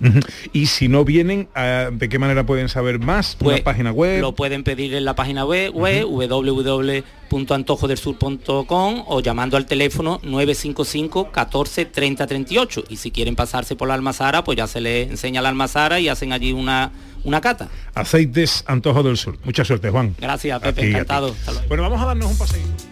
Y 0.52 0.66
si 0.66 0.88
no 0.88 1.04
vienen, 1.04 1.48
ah, 1.54 1.90
¿de 1.92 2.08
qué 2.08 2.18
manera 2.18 2.46
pueden 2.46 2.68
saber 2.68 2.98
más? 2.98 3.36
Pues, 3.38 3.56
¿Una 3.56 3.64
página 3.64 3.92
web? 3.92 4.20
Lo 4.20 4.34
pueden 4.34 4.62
pedir 4.62 4.94
en 4.94 5.04
la 5.04 5.14
página 5.14 5.44
web, 5.44 5.72
web 5.74 6.06
www.antojodelsur.com 6.06 9.04
o 9.06 9.20
llamando 9.20 9.56
al 9.56 9.66
teléfono 9.66 10.20
955 10.22 11.32
14 11.32 11.86
30 11.86 12.26
38 12.26 12.84
y 12.88 12.96
si 12.96 13.10
quieren 13.10 13.34
pasarse 13.34 13.74
por 13.74 13.88
la 13.88 13.94
almazara 13.94 14.44
pues 14.44 14.58
ya 14.58 14.66
se 14.66 14.82
les 14.82 15.08
enseña 15.10 15.40
la 15.40 15.48
almazara 15.48 15.98
y 15.98 16.08
hacen 16.08 16.32
allí 16.32 16.52
una, 16.52 16.92
una 17.24 17.40
cata. 17.40 17.68
Aceites 17.94 18.64
Antojo 18.66 19.02
del 19.02 19.16
Sur. 19.16 19.38
Mucha 19.44 19.64
suerte, 19.64 19.90
Juan. 19.90 20.14
Gracias, 20.20 20.60
Pepe, 20.60 20.82
ti, 20.82 20.88
encantado. 20.88 21.34
Bueno, 21.68 21.82
vamos 21.82 22.00
a 22.00 22.06
darnos 22.06 22.30
un 22.30 22.38
paseíto. 22.38 22.91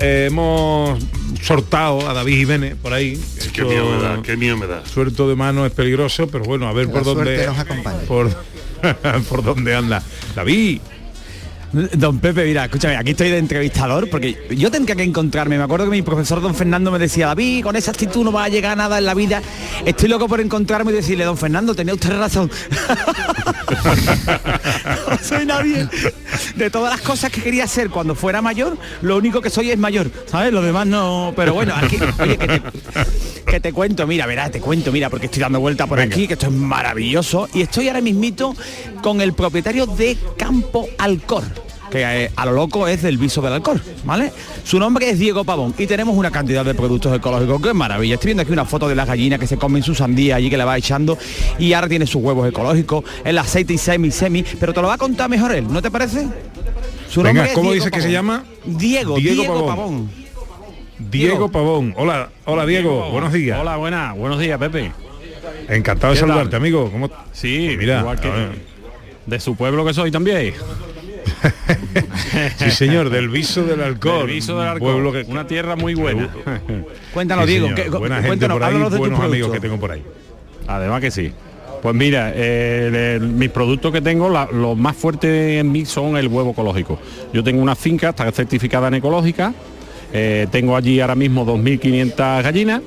Eh, 0.00 0.26
hemos 0.28 0.98
sortado 1.42 2.08
a 2.08 2.14
David 2.14 2.38
Jiménez 2.38 2.76
por 2.76 2.92
ahí. 2.92 3.20
qué 3.52 3.64
miedo 3.64 3.90
me 3.90 4.02
da, 4.02 4.22
qué 4.22 4.36
miedo 4.36 4.56
me 4.56 4.66
da. 4.66 4.84
Suelto 4.86 5.28
de 5.28 5.36
mano 5.36 5.66
es 5.66 5.72
peligroso, 5.72 6.26
pero 6.28 6.44
bueno, 6.44 6.68
a 6.68 6.72
ver 6.72 6.86
Que 6.86 6.92
por 6.92 7.04
dónde. 7.04 7.48
por 9.28 9.42
dónde 9.42 9.74
anda. 9.74 10.02
David. 10.34 10.80
Don 11.72 12.18
Pepe, 12.18 12.44
mira, 12.44 12.64
escúchame, 12.64 12.96
aquí 12.96 13.10
estoy 13.10 13.30
de 13.30 13.38
entrevistador 13.38 14.08
porque 14.08 14.38
yo 14.50 14.70
tendría 14.70 14.96
que 14.96 15.02
encontrarme. 15.02 15.58
Me 15.58 15.64
acuerdo 15.64 15.84
que 15.84 15.90
mi 15.90 16.02
profesor 16.02 16.40
don 16.40 16.54
Fernando 16.54 16.90
me 16.90 16.98
decía, 16.98 17.26
David, 17.26 17.62
con 17.62 17.76
esa 17.76 17.90
actitud 17.90 18.24
no 18.24 18.32
va 18.32 18.44
a 18.44 18.48
llegar 18.48 18.72
a 18.72 18.76
nada 18.76 18.98
en 18.98 19.04
la 19.04 19.14
vida. 19.14 19.42
Estoy 19.84 20.08
loco 20.08 20.28
por 20.28 20.40
encontrarme 20.40 20.92
y 20.92 20.94
decirle, 20.94 21.24
don 21.24 21.36
Fernando, 21.36 21.74
tenía 21.74 21.92
usted 21.92 22.18
razón. 22.18 22.50
soy 25.22 25.44
nadie. 25.44 25.88
De 26.56 26.70
todas 26.70 26.90
las 26.90 27.02
cosas 27.02 27.30
que 27.30 27.42
quería 27.42 27.64
hacer 27.64 27.90
cuando 27.90 28.14
fuera 28.14 28.40
mayor, 28.40 28.78
lo 29.02 29.16
único 29.16 29.42
que 29.42 29.50
soy 29.50 29.70
es 29.70 29.78
mayor. 29.78 30.10
¿Sabes? 30.26 30.52
Lo 30.52 30.62
demás 30.62 30.86
no. 30.86 31.34
Pero 31.36 31.52
bueno, 31.52 31.74
aquí, 31.76 31.98
que 33.48 33.60
te 33.60 33.72
cuento, 33.72 34.06
mira, 34.06 34.26
verás, 34.26 34.50
te 34.50 34.60
cuento, 34.60 34.92
mira, 34.92 35.08
porque 35.10 35.26
estoy 35.26 35.40
dando 35.40 35.58
vuelta 35.58 35.86
por 35.86 36.00
aquí, 36.00 36.26
que 36.26 36.34
esto 36.34 36.46
es 36.46 36.52
maravilloso. 36.52 37.48
Y 37.54 37.62
estoy 37.62 37.88
ahora 37.88 38.00
mismito 38.00 38.54
con 39.02 39.20
el 39.20 39.32
propietario 39.32 39.86
de 39.86 40.16
Campo 40.36 40.86
Alcor 40.98 41.44
que 41.88 42.02
eh, 42.02 42.30
a 42.36 42.44
lo 42.44 42.52
loco 42.52 42.86
es 42.86 43.00
del 43.00 43.16
viso 43.16 43.40
del 43.40 43.54
alcohol, 43.54 43.80
¿vale? 44.04 44.30
Su 44.62 44.78
nombre 44.78 45.08
es 45.08 45.18
Diego 45.18 45.42
Pavón 45.44 45.74
y 45.78 45.86
tenemos 45.86 46.18
una 46.18 46.30
cantidad 46.30 46.62
de 46.62 46.74
productos 46.74 47.16
ecológicos 47.16 47.62
que 47.62 47.68
es 47.68 47.74
maravilla. 47.74 48.14
Estoy 48.16 48.28
viendo 48.28 48.42
aquí 48.42 48.52
una 48.52 48.66
foto 48.66 48.88
de 48.88 48.94
las 48.94 49.06
gallinas 49.06 49.40
que 49.40 49.46
se 49.46 49.56
comen 49.56 49.82
su 49.82 49.94
sandía 49.94 50.36
allí 50.36 50.50
que 50.50 50.58
le 50.58 50.64
va 50.64 50.76
echando 50.76 51.16
y 51.58 51.72
ahora 51.72 51.88
tiene 51.88 52.06
sus 52.06 52.22
huevos 52.22 52.46
ecológicos, 52.46 53.04
el 53.24 53.38
aceite 53.38 53.72
y 53.72 53.78
semi 53.78 54.10
semi, 54.10 54.44
pero 54.60 54.74
te 54.74 54.82
lo 54.82 54.88
va 54.88 54.94
a 54.94 54.98
contar 54.98 55.30
mejor 55.30 55.52
él, 55.52 55.66
¿no 55.66 55.80
te 55.80 55.90
parece? 55.90 56.28
Su 57.08 57.22
Venga, 57.22 57.46
es 57.46 57.54
¿cómo 57.54 57.70
Diego 57.70 57.86
dice 57.86 57.90
que 57.90 58.02
se 58.02 58.12
llama? 58.12 58.44
Diego, 58.66 59.16
Diego 59.16 59.42
Diego, 59.42 59.66
Pavón. 59.66 59.76
Pavón. 59.76 60.27
Diego 60.98 61.50
Pavón. 61.50 61.94
Hola, 61.96 62.30
hola 62.44 62.66
Diego, 62.66 63.10
buenos 63.10 63.32
días. 63.32 63.58
Hola, 63.60 63.76
buenas, 63.76 64.16
buenos 64.16 64.38
días, 64.38 64.58
Pepe. 64.58 64.92
Encantado 65.68 66.12
de 66.14 66.20
saludarte, 66.20 66.56
amigo. 66.56 66.90
¿Cómo- 66.90 67.10
Sí, 67.32 67.76
Mira, 67.78 68.00
igual 68.00 68.20
que 68.20 68.30
de 69.26 69.40
su 69.40 69.54
pueblo 69.54 69.84
que 69.84 69.94
soy 69.94 70.10
también. 70.10 70.54
Sí, 72.56 72.70
señor, 72.72 73.10
del 73.10 73.28
viso 73.28 73.62
del 73.64 73.80
alcohol. 73.80 74.26
Del 74.26 74.34
Viso 74.34 74.58
del 74.58 74.66
Alcor, 74.68 74.80
pueblo 74.92 75.12
que 75.12 75.22
una 75.30 75.46
tierra 75.46 75.76
muy 75.76 75.94
buena. 75.94 76.28
Cuéntanos, 77.14 77.46
Sí, 77.46 77.52
Diego, 77.52 77.74
que- 77.76 77.88
buena 77.90 78.16
gente 78.16 78.28
cuéntanos, 78.28 78.56
por 78.58 78.64
ahí, 78.64 78.90
de 78.90 78.96
buenos 78.98 79.20
amigos 79.20 79.52
que 79.52 79.60
tengo 79.60 79.78
por 79.78 79.92
ahí. 79.92 80.02
Además 80.66 81.00
que 81.00 81.10
sí. 81.12 81.32
Pues 81.82 81.94
mira, 81.94 82.32
eh, 82.34 83.16
el- 83.20 83.28
mis 83.28 83.50
productos 83.50 83.92
que 83.92 84.00
tengo, 84.00 84.28
la- 84.28 84.48
los 84.50 84.76
más 84.76 84.96
fuertes 84.96 85.60
en 85.60 85.70
mí 85.70 85.84
son 85.84 86.16
el 86.16 86.26
huevo 86.26 86.50
ecológico. 86.50 86.98
Yo 87.32 87.44
tengo 87.44 87.62
una 87.62 87.76
finca, 87.76 88.08
está 88.10 88.30
certificada 88.32 88.88
en 88.88 88.94
ecológica. 88.94 89.54
Eh, 90.12 90.46
tengo 90.50 90.76
allí 90.76 91.00
ahora 91.00 91.14
mismo 91.14 91.44
2.500 91.44 92.42
gallinas, 92.42 92.82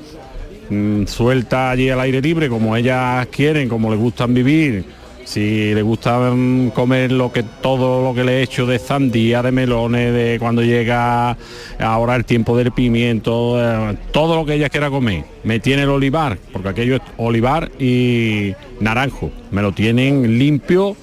mm, 0.70 1.06
sueltas 1.06 1.74
allí 1.74 1.90
al 1.90 2.00
aire 2.00 2.22
libre, 2.22 2.50
como 2.50 2.76
ellas 2.76 3.28
quieren, 3.28 3.70
como 3.70 3.92
les 3.92 4.00
gustan 4.00 4.34
vivir. 4.34 5.02
Si 5.24 5.74
les 5.74 5.84
gusta 5.84 6.32
mm, 6.32 6.72
comer 6.72 7.12
lo 7.12 7.32
que 7.32 7.44
todo 7.44 8.04
lo 8.04 8.14
que 8.14 8.24
le 8.24 8.40
he 8.40 8.42
hecho 8.42 8.66
de 8.66 8.80
sandía, 8.80 9.42
de 9.42 9.52
melones, 9.52 10.14
de 10.14 10.38
cuando 10.40 10.64
llega 10.64 11.38
ahora 11.80 12.16
el 12.16 12.26
tiempo 12.26 12.58
del 12.58 12.72
pimiento, 12.72 13.56
eh, 13.58 13.98
todo 14.12 14.36
lo 14.36 14.46
que 14.46 14.56
ella 14.56 14.70
quiera 14.70 14.90
comer. 14.90 15.24
Me 15.44 15.60
tiene 15.60 15.84
el 15.84 15.90
olivar, 15.90 16.38
porque 16.52 16.70
aquello 16.70 16.96
es 16.96 17.02
olivar 17.18 17.72
y 17.80 18.54
naranjo. 18.80 19.32
Me 19.52 19.62
lo 19.62 19.72
tienen 19.72 20.40
limpio, 20.40 20.98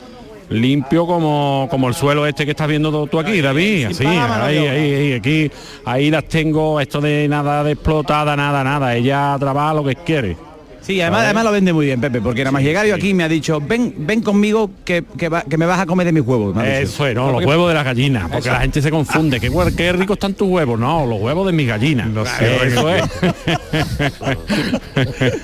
limpio 0.50 1.06
como, 1.06 1.68
como 1.70 1.88
el 1.88 1.94
suelo 1.94 2.26
este 2.26 2.44
que 2.44 2.52
estás 2.52 2.68
viendo 2.68 3.06
tú 3.06 3.18
aquí, 3.18 3.40
David. 3.40 3.86
Así, 3.86 4.06
ahí, 4.06 4.58
ahí, 4.58 4.66
ahí, 4.66 5.12
aquí, 5.12 5.50
ahí 5.84 6.10
las 6.10 6.24
tengo, 6.24 6.80
esto 6.80 7.00
de 7.00 7.28
nada 7.28 7.62
de 7.64 7.72
explotada, 7.72 8.36
nada, 8.36 8.64
nada. 8.64 8.94
Ella 8.94 9.36
trabaja 9.38 9.74
lo 9.74 9.84
que 9.84 9.94
quiere. 9.96 10.47
Sí, 10.88 10.98
además, 11.02 11.24
además 11.26 11.44
lo 11.44 11.52
vende 11.52 11.72
muy 11.74 11.84
bien, 11.84 12.00
Pepe, 12.00 12.22
porque 12.22 12.40
nada 12.40 12.52
más 12.52 12.62
llegar 12.62 12.86
yo 12.86 12.94
aquí 12.94 13.12
me 13.12 13.22
ha 13.22 13.28
dicho, 13.28 13.60
ven, 13.60 13.94
ven 13.98 14.22
conmigo 14.22 14.70
que, 14.86 15.04
que, 15.18 15.28
va- 15.28 15.42
que 15.42 15.58
me 15.58 15.66
vas 15.66 15.78
a 15.80 15.84
comer 15.86 16.06
de 16.06 16.12
mis 16.12 16.22
huevos. 16.22 16.56
Eso 16.64 17.06
es, 17.06 17.14
no, 17.14 17.30
los 17.30 17.44
huevos 17.44 17.68
de 17.68 17.74
las 17.74 17.84
gallinas, 17.84 18.22
porque 18.24 18.38
Eso. 18.48 18.52
la 18.52 18.60
gente 18.60 18.80
se 18.80 18.90
confunde. 18.90 19.38
¿Qué, 19.38 19.50
qué 19.76 19.92
ricos 19.92 20.16
están 20.16 20.32
tus 20.32 20.48
huevos? 20.48 20.80
No, 20.80 21.04
los 21.04 21.20
huevos 21.20 21.46
de 21.46 21.52
mis 21.52 21.68
gallinas. 21.68 22.08
Eso 22.40 22.88
es. 22.88 23.04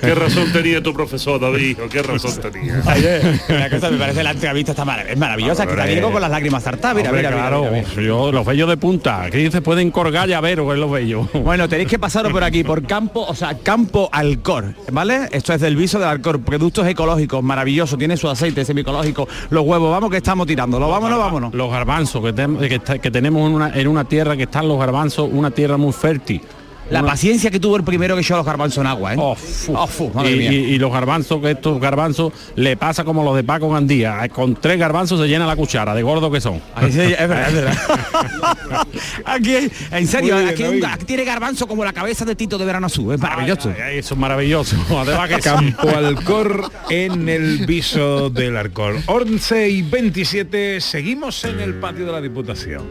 ¿Qué 0.01 0.15
razón 0.15 0.51
tenía 0.51 0.81
tu 0.81 0.93
profesor, 0.93 1.39
David? 1.39 1.77
¿O 1.85 1.89
¿Qué 1.89 2.01
razón 2.01 2.31
tenía? 2.41 2.81
La 3.49 3.69
cosa 3.69 3.91
me 3.91 3.97
parece 3.97 4.23
la 4.23 4.31
entrevista 4.31 4.71
está 4.71 4.83
marav- 4.83 5.05
es 5.09 5.17
maravillosa, 5.17 5.65
que 5.65 5.71
está 5.73 5.85
Diego 5.85 6.11
con 6.11 6.21
las 6.21 6.31
lágrimas 6.31 6.63
saltadas, 6.63 6.95
mira, 6.97 7.09
Hombre, 7.09 7.21
mira, 7.21 7.31
mira, 7.35 7.47
claro, 7.49 7.71
mira, 7.71 7.87
mira. 7.95 8.01
yo 8.01 8.31
los 8.31 8.45
bellos 8.45 8.67
de 8.69 8.77
punta. 8.77 9.27
¿Qué 9.31 9.37
dices? 9.37 9.61
Pueden 9.61 9.91
colgar 9.91 10.27
llaveros 10.27 10.73
en 10.73 10.79
los 10.81 10.91
bellos. 10.91 11.27
Bueno, 11.33 11.69
tenéis 11.69 11.89
que 11.89 11.99
pasaros 11.99 12.31
por 12.31 12.43
aquí, 12.43 12.63
por 12.63 12.85
campo, 12.87 13.25
o 13.27 13.35
sea, 13.35 13.57
campo 13.59 14.09
Alcor, 14.11 14.73
¿vale? 14.91 15.27
Esto 15.35 15.51
es 15.53 15.59
del 15.59 15.75
viso 15.75 15.99
del 15.99 16.07
Alcor, 16.07 16.39
productos 16.39 16.87
ecológicos, 16.87 17.43
maravilloso, 17.43 17.97
tiene 17.97 18.15
su 18.15 18.29
aceite 18.29 18.63
semicológico, 18.63 19.27
los 19.49 19.65
huevos, 19.65 19.91
vamos 19.91 20.09
que 20.09 20.17
estamos 20.17 20.47
tirando, 20.47 20.79
los 20.79 20.89
vámonos, 20.89 21.19
vámonos. 21.19 21.53
Los 21.53 21.69
garbanzos 21.69 22.23
que, 22.23 22.33
tem- 22.33 22.57
que 22.69 22.75
está- 22.75 22.99
que 22.99 23.11
tenemos 23.11 23.45
en 23.49 23.55
una, 23.55 23.69
en 23.77 23.87
una 23.89 24.05
tierra 24.05 24.37
que 24.37 24.43
están 24.43 24.65
los 24.67 24.79
garbanzos, 24.79 25.29
una 25.29 25.51
tierra 25.51 25.75
muy 25.75 25.91
fértil. 25.91 26.41
La 26.89 26.99
Una- 27.01 27.11
paciencia 27.11 27.49
que 27.49 27.59
tuvo 27.59 27.77
el 27.77 27.83
primero 27.83 28.15
que 28.15 28.21
echó 28.21 28.35
los 28.37 28.45
garbanzos 28.45 28.79
en 28.81 28.87
agua, 28.87 29.13
¿eh? 29.13 29.17
Oh, 29.19 29.33
fu. 29.35 29.75
Oh, 29.75 29.87
fu, 29.87 30.11
y, 30.13 30.15
madre 30.15 30.35
mía. 30.35 30.51
y- 30.51 30.55
y 30.75 30.77
los 30.77 30.91
garbanzos, 30.91 31.41
que 31.41 31.51
estos 31.51 31.79
garbanzos 31.81 32.31
le 32.55 32.77
pasa 32.77 33.03
como 33.03 33.23
los 33.23 33.35
de 33.35 33.43
Paco 33.43 33.69
Gandía. 33.69 34.27
Con 34.29 34.55
tres 34.55 34.77
garbanzos 34.77 35.19
se 35.19 35.27
llena 35.27 35.47
la 35.47 35.55
cuchara, 35.55 35.95
de 35.95 36.03
gordo 36.03 36.29
que 36.31 36.39
son. 36.41 36.61
Sí, 36.91 36.99
es 37.01 37.17
verdad, 37.27 37.47
es 37.49 37.53
verdad. 37.55 37.77
aquí, 39.25 39.55
hay- 39.55 39.71
en 39.91 40.07
serio, 40.07 40.37
bien, 40.37 40.47
aquí, 40.49 40.63
un- 40.63 40.85
aquí 40.85 41.05
tiene 41.05 41.23
garbanzo 41.23 41.67
como 41.67 41.83
la 41.83 41.93
cabeza 41.93 42.23
de 42.25 42.35
Tito 42.35 42.57
de 42.57 42.65
Verano 42.65 42.87
Azul, 42.87 43.13
es 43.15 43.19
maravilloso. 43.19 43.69
Ay, 43.75 43.81
ay, 43.81 43.97
eso 43.99 44.13
es 44.13 44.19
maravilloso. 44.19 44.75
Además 44.99 45.29
que 45.29 45.35
sí. 45.35 45.41
Campo 45.41 45.89
Alcor 45.89 46.71
en 46.89 47.27
el 47.29 47.65
viso 47.65 48.29
del 48.29 48.57
alcohol. 48.57 49.01
11 49.07 49.69
y 49.69 49.81
27, 49.81 50.79
seguimos 50.81 51.43
en 51.45 51.59
el 51.59 51.75
patio 51.75 52.05
de 52.05 52.11
la 52.11 52.21
Diputación. 52.21 52.83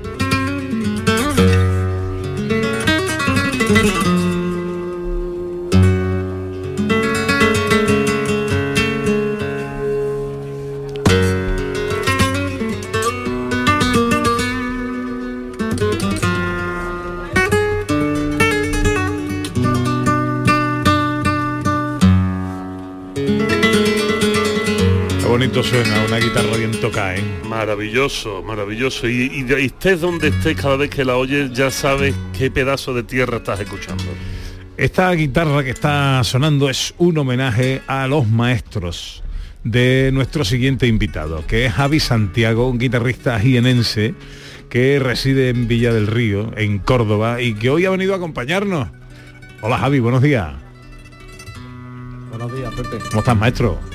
Suena 25.64 26.05
una 26.07 26.18
guitarra 26.18 26.57
bien 26.57 26.72
tocada, 26.72 27.16
¿eh? 27.16 27.24
Maravilloso, 27.48 28.42
maravilloso. 28.42 29.09
Y, 29.09 29.31
y, 29.33 29.46
y 29.50 29.66
estés 29.66 30.00
donde 30.00 30.29
estés, 30.29 30.57
cada 30.61 30.77
vez 30.77 30.90
que 30.90 31.05
la 31.05 31.16
oyes 31.16 31.53
ya 31.53 31.70
sabes 31.70 32.14
qué 32.37 32.50
pedazo 32.50 32.92
de 32.92 33.03
tierra 33.03 33.38
estás 33.38 33.61
escuchando. 33.61 34.05
Esta 34.77 35.11
guitarra 35.12 35.64
que 35.64 35.70
está 35.70 36.22
sonando 36.24 36.68
es 36.68 36.94
un 36.98 37.16
homenaje 37.16 37.81
a 37.87 38.07
los 38.07 38.29
maestros 38.29 39.22
de 39.62 40.11
nuestro 40.12 40.44
siguiente 40.44 40.87
invitado, 40.87 41.46
que 41.46 41.64
es 41.64 41.72
Javi 41.72 41.98
Santiago, 41.98 42.68
un 42.68 42.79
guitarrista 42.79 43.38
jienense 43.40 44.14
que 44.68 44.98
reside 44.98 45.48
en 45.48 45.66
Villa 45.66 45.94
del 45.94 46.07
Río, 46.07 46.53
en 46.57 46.79
Córdoba, 46.79 47.40
y 47.40 47.55
que 47.55 47.70
hoy 47.70 47.87
ha 47.87 47.90
venido 47.90 48.12
a 48.12 48.16
acompañarnos. 48.16 48.88
Hola 49.62 49.79
Javi, 49.79 50.00
buenos 50.00 50.20
días. 50.20 50.53
Buenos 52.31 52.55
días, 52.55 52.74
Pepe. 52.74 52.98
¿Cómo 53.09 53.20
estás, 53.20 53.37
maestro? 53.37 53.93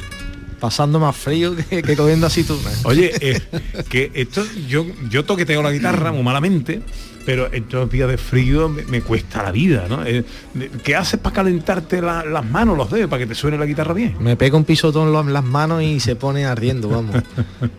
Pasando 0.60 1.00
más 1.00 1.16
frío 1.16 1.56
que, 1.56 1.82
que 1.82 1.96
cogiendo 1.96 2.28
aceitunas. 2.28 2.86
Oye, 2.86 3.14
eh, 3.22 3.42
que 3.90 4.12
esto, 4.14 4.44
yo, 4.68 4.86
yo 5.10 5.26
toqueteo 5.26 5.62
la 5.62 5.72
guitarra 5.72 6.12
muy 6.12 6.24
malamente, 6.24 6.82
pero 7.30 7.46
estos 7.54 7.92
días 7.92 8.10
de 8.10 8.18
frío 8.18 8.70
me, 8.70 8.82
me 8.86 9.02
cuesta 9.02 9.44
la 9.44 9.52
vida, 9.52 9.86
¿no? 9.88 10.04
Eh, 10.04 10.24
¿Qué 10.84 10.96
haces 10.96 11.20
para 11.20 11.36
calentarte 11.36 12.02
la- 12.02 12.26
las 12.26 12.44
manos, 12.44 12.76
los 12.76 12.90
dedos, 12.90 13.08
para 13.08 13.20
que 13.20 13.28
te 13.28 13.36
suene 13.36 13.56
la 13.56 13.68
guitarra 13.68 13.94
bien? 13.94 14.16
Me 14.20 14.36
pega 14.36 14.58
un 14.58 14.64
pisotón 14.64 15.10
en 15.16 15.28
en 15.28 15.34
las 15.34 15.44
manos 15.44 15.84
y 15.84 16.00
se 16.00 16.16
pone 16.16 16.46
ardiendo, 16.46 16.90
vamos. 16.90 17.18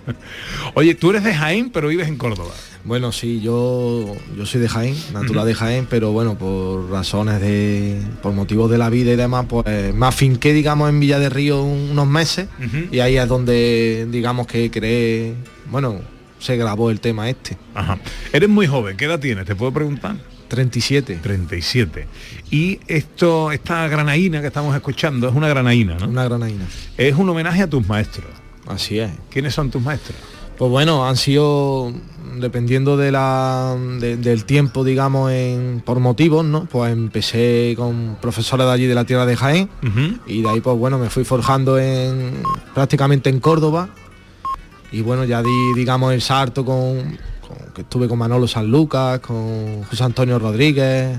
Oye, 0.74 0.94
tú 0.94 1.10
eres 1.10 1.24
de 1.24 1.34
Jaén, 1.34 1.70
pero 1.70 1.88
vives 1.88 2.06
en 2.06 2.16
Córdoba. 2.16 2.50
Bueno, 2.84 3.10
sí, 3.10 3.40
yo, 3.40 4.14
yo 4.36 4.46
soy 4.46 4.60
de 4.60 4.68
Jaén, 4.68 4.94
natural 5.12 5.44
de 5.46 5.54
Jaén, 5.54 5.88
pero 5.90 6.12
bueno, 6.12 6.38
por 6.38 6.88
razones 6.88 7.40
de, 7.40 8.00
por 8.22 8.32
motivos 8.32 8.70
de 8.70 8.78
la 8.78 8.88
vida 8.88 9.12
y 9.12 9.16
demás, 9.16 9.46
pues 9.48 9.92
me 9.92 10.06
afinqué, 10.06 10.52
digamos, 10.52 10.88
en 10.90 11.00
Villa 11.00 11.18
de 11.18 11.28
Río 11.28 11.60
un- 11.60 11.90
unos 11.90 12.06
meses 12.06 12.46
y 12.92 13.00
ahí 13.00 13.16
es 13.16 13.26
donde, 13.26 14.06
digamos, 14.12 14.46
que 14.46 14.70
creé, 14.70 15.34
bueno, 15.72 15.96
se 16.40 16.56
grabó 16.56 16.90
el 16.90 16.98
tema 17.00 17.28
este. 17.30 17.56
Ajá. 17.74 17.98
Eres 18.32 18.48
muy 18.48 18.66
joven, 18.66 18.96
¿qué 18.96 19.04
edad 19.04 19.20
tienes? 19.20 19.44
¿Te 19.46 19.54
puedo 19.54 19.72
preguntar? 19.72 20.16
37. 20.48 21.20
37. 21.22 22.06
Y 22.50 22.80
esto, 22.88 23.52
esta 23.52 23.86
granaína 23.86 24.40
que 24.40 24.48
estamos 24.48 24.74
escuchando, 24.74 25.28
es 25.28 25.34
una 25.34 25.48
granaína, 25.48 25.96
¿no? 25.96 26.08
Una 26.08 26.24
granaína. 26.24 26.64
Es 26.96 27.14
un 27.14 27.28
homenaje 27.28 27.62
a 27.62 27.70
tus 27.70 27.86
maestros. 27.86 28.26
Así 28.66 28.98
es. 28.98 29.10
¿Quiénes 29.30 29.54
son 29.54 29.70
tus 29.70 29.80
maestros? 29.80 30.18
Pues 30.58 30.70
bueno, 30.70 31.08
han 31.08 31.16
sido, 31.16 31.92
dependiendo 32.38 32.96
de 32.96 33.12
la, 33.12 33.76
de- 34.00 34.16
del 34.16 34.44
tiempo, 34.44 34.84
digamos, 34.84 35.30
en, 35.32 35.82
por 35.86 36.00
motivos, 36.00 36.44
¿no? 36.44 36.64
Pues 36.66 36.92
empecé 36.92 37.74
con 37.76 38.18
profesores 38.20 38.66
de 38.66 38.72
allí 38.72 38.86
de 38.86 38.94
la 38.94 39.04
tierra 39.04 39.24
de 39.26 39.36
Jaén 39.36 39.70
y 40.26 40.42
de 40.42 40.48
ahí, 40.50 40.60
pues 40.60 40.76
bueno, 40.76 40.98
me 40.98 41.08
fui 41.10 41.24
forjando 41.24 41.78
en 41.78 42.42
prácticamente 42.74 43.30
en 43.30 43.40
Córdoba 43.40 43.88
y 44.92 45.00
bueno, 45.02 45.24
ya 45.24 45.42
di, 45.42 45.72
digamos, 45.76 46.12
el 46.12 46.20
salto 46.22 46.64
con, 46.64 47.18
con- 47.46 47.72
que 47.74 47.82
estuve 47.82 48.08
con 48.08 48.18
Manolo 48.18 48.46
Sanlúcar, 48.48 49.20
con 49.20 49.82
José 49.84 50.04
Antonio 50.04 50.38
Rodríguez. 50.38 51.16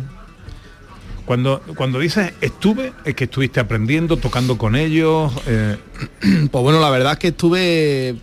Cuando, 1.26 1.62
cuando 1.78 2.00
dices 2.00 2.34
estuve, 2.42 2.92
es 3.06 3.16
que 3.16 3.26
estuviste 3.26 3.60
aprendiendo, 3.60 4.18
tocando 4.18 4.58
con 4.58 4.76
ellos. 4.76 5.32
eh, 5.48 5.78
Pues 6.52 6.64
bueno, 6.64 6.80
la 6.82 6.90
verdad 6.90 7.14
es 7.14 7.20
que 7.20 7.28
estuve 7.30 8.16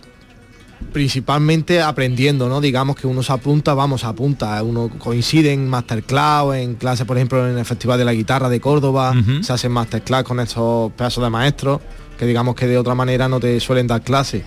principalmente 0.93 1.81
aprendiendo, 1.81 2.47
¿no? 2.49 2.61
Digamos 2.61 2.95
que 2.95 3.05
uno 3.07 3.21
se 3.23 3.31
apunta, 3.33 3.73
vamos, 3.73 4.01
se 4.01 4.07
apunta, 4.07 4.61
uno 4.63 4.89
coincide 4.97 5.51
en 5.53 5.67
masterclass, 5.67 6.43
o 6.43 6.53
en 6.53 6.75
clases, 6.75 7.05
por 7.05 7.17
ejemplo, 7.17 7.47
en 7.49 7.57
el 7.57 7.65
Festival 7.65 7.99
de 7.99 8.05
la 8.05 8.13
Guitarra 8.13 8.49
de 8.49 8.59
Córdoba, 8.59 9.13
se 9.43 9.53
hacen 9.53 9.71
masterclass 9.71 10.23
con 10.23 10.39
estos 10.39 10.91
pedazos 10.93 11.23
de 11.23 11.29
maestros, 11.29 11.81
que 12.17 12.25
digamos 12.25 12.55
que 12.55 12.65
de 12.67 12.77
otra 12.77 12.95
manera 12.95 13.27
no 13.27 13.39
te 13.39 13.59
suelen 13.59 13.87
dar 13.87 14.01
clases. 14.01 14.43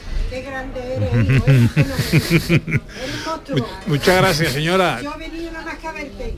Muchas 3.87 4.16
gracias, 4.16 4.52
señora. 4.52 5.00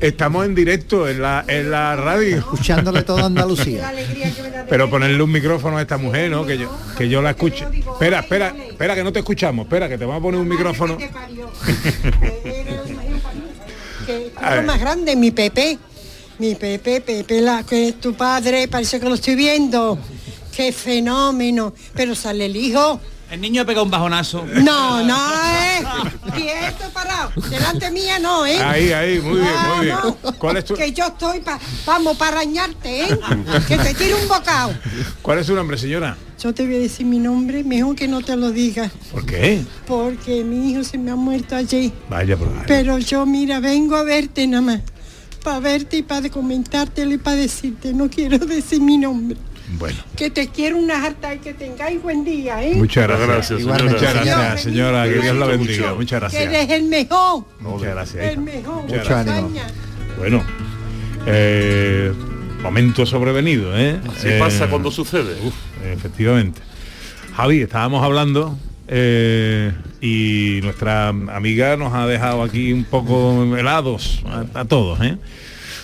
Estamos 0.01 0.45
en 0.47 0.55
directo 0.55 1.09
en 1.09 1.23
la, 1.23 1.45
en 1.47 1.71
la 1.71 1.97
radio. 1.97 2.39
Escuchándole 2.39 3.03
toda 3.03 3.27
Andalucía. 3.27 3.93
Pero 4.69 4.91
ponerle 4.91 5.23
un 5.23 5.31
micrófono 5.33 5.79
a 5.79 5.83
esta 5.83 5.97
mujer, 5.99 6.31
¿no? 6.31 6.45
Que 6.47 6.59
yo, 6.59 6.71
que 6.97 7.09
yo 7.09 7.23
la 7.23 7.31
escuche. 7.31 7.65
Espera, 7.65 8.21
espera, 8.21 8.55
espera, 8.69 8.95
que 8.95 9.05
no 9.05 9.13
te 9.13 9.21
escuchamos. 9.21 9.65
Espera, 9.67 9.89
que 9.89 9.99
te 9.99 10.05
vamos 10.05 10.21
a 10.21 10.23
poner 10.23 10.41
un 10.41 10.49
micrófono. 10.49 10.99
eres 14.07 14.65
más 14.65 14.81
grande, 14.81 15.17
mi 15.17 15.31
Pepe. 15.31 15.79
Mi 16.39 16.55
Pepe, 16.57 17.01
Pepe, 17.01 17.41
la, 17.41 17.63
que 17.63 17.89
es 17.89 18.01
tu 18.01 18.15
padre, 18.15 18.67
parece 18.67 18.99
que 18.99 19.09
lo 19.09 19.15
estoy 19.15 19.37
viendo. 19.37 19.99
Qué 20.55 20.73
fenómeno. 20.73 21.73
Pero 21.95 22.15
sale 22.15 22.47
el 22.47 22.57
hijo. 22.57 23.01
El 23.35 23.41
niño 23.41 23.67
pega 23.67 23.83
un 23.83 23.91
bajonazo. 23.91 24.47
No, 24.63 25.03
no, 25.03 25.17
eh. 25.17 25.85
Quieto, 26.37 26.89
parado. 26.93 27.33
Delante 27.51 27.91
mía 27.91 28.21
no, 28.21 28.47
¿eh? 28.47 28.63
Ahí, 28.63 28.93
ahí, 28.93 29.19
muy 29.19 29.41
bien, 29.41 29.53
muy 29.75 29.87
bien. 29.87 29.97
No, 30.05 30.39
¿Cuál 30.39 30.59
es 30.59 30.65
tu, 30.65 30.75
Que 30.75 30.93
yo 30.93 31.07
estoy 31.07 31.41
pa, 31.41 31.59
vamos, 31.85 32.17
para 32.17 32.37
arañarte, 32.37 33.03
¿eh? 33.03 33.19
Que 33.67 33.77
te 33.77 33.93
tire 33.95 34.15
un 34.15 34.29
bocado. 34.29 34.73
cuál 35.21 35.41
es 35.41 35.47
su 35.47 35.55
nombre, 35.57 35.77
señora? 35.77 36.17
Yo 36.41 36.55
te 36.55 36.65
voy 36.65 36.77
a 36.77 36.79
decir 36.79 37.07
mi 37.07 37.19
nombre, 37.19 37.65
mejor 37.65 37.97
que 37.97 38.07
no 38.07 38.23
te 38.23 38.37
lo 38.37 38.53
digas. 38.53 38.93
¿Por 39.11 39.27
qué? 39.27 39.65
Porque 39.85 40.45
mi 40.45 40.71
hijo 40.71 40.85
se 40.85 40.97
me 40.97 41.11
ha 41.11 41.17
muerto 41.17 41.57
allí. 41.57 41.93
Vaya 42.09 42.37
por 42.37 42.49
Pero 42.69 42.99
yo, 42.99 43.27
mira, 43.27 43.59
vengo 43.59 43.97
a 43.97 44.05
verte 44.05 44.47
nada 44.47 44.63
más. 44.63 44.81
Para 45.43 45.59
verte 45.59 45.97
y 45.97 46.03
para 46.05 46.31
comentártelo 46.31 47.13
y 47.15 47.19
para 47.19 47.35
decirte, 47.35 47.93
no 47.95 48.09
quiero 48.09 48.39
decir 48.39 48.81
mi 48.81 48.97
nombre. 48.97 49.37
Bueno. 49.79 49.97
Que 50.17 50.31
te 50.31 50.49
quiero 50.49 50.77
una 50.77 51.05
harta 51.05 51.35
y 51.35 51.39
que 51.39 51.55
tengáis 51.55 52.01
buen 52.03 52.25
día, 52.25 52.63
¿eh? 52.63 52.75
Muchas 52.77 53.09
gracias. 53.09 53.61
Igualmente. 53.61 53.95
Muchas 53.95 54.15
gracias, 54.15 54.61
señora. 54.63 55.05
Que 55.05 55.21
Dios 55.21 55.37
la 55.37 55.47
bendiga. 55.47 55.87
mucho. 55.89 55.97
Muchas 55.97 56.33
Que 56.33 56.39
gracias. 56.39 56.43
eres 56.65 56.71
el 56.71 56.83
mejor. 56.85 57.45
Muchas 57.61 57.89
gracias. 57.95 58.25
El 58.25 58.39
mejor. 58.41 58.83
Muchas 58.83 58.99
Mucho 58.99 59.09
gracias. 59.11 59.37
ánimo. 59.39 59.61
Bueno, 60.19 60.45
eh, 61.27 62.13
momento 62.63 63.07
sobrevenido, 63.07 63.77
¿eh? 63.77 64.01
Así 64.17 64.29
Eh, 64.29 64.37
pasa 64.39 64.69
cuando 64.69 64.91
sucede. 64.91 65.37
uf, 65.43 65.55
efectivamente. 65.85 66.61
Javi, 67.37 67.63
estábamos 67.63 68.05
hablando 68.05 68.57
eh, 68.87 69.73
y 70.01 70.61
nuestra 70.63 71.09
amiga 71.09 71.77
nos 71.77 71.93
ha 71.95 72.07
dejado 72.07 72.43
aquí 72.43 72.73
un 72.73 72.85
poco 72.85 73.57
helados 73.57 74.23
a, 74.27 74.61
a 74.61 74.65
todos, 74.67 75.01
¿eh? 75.01 75.17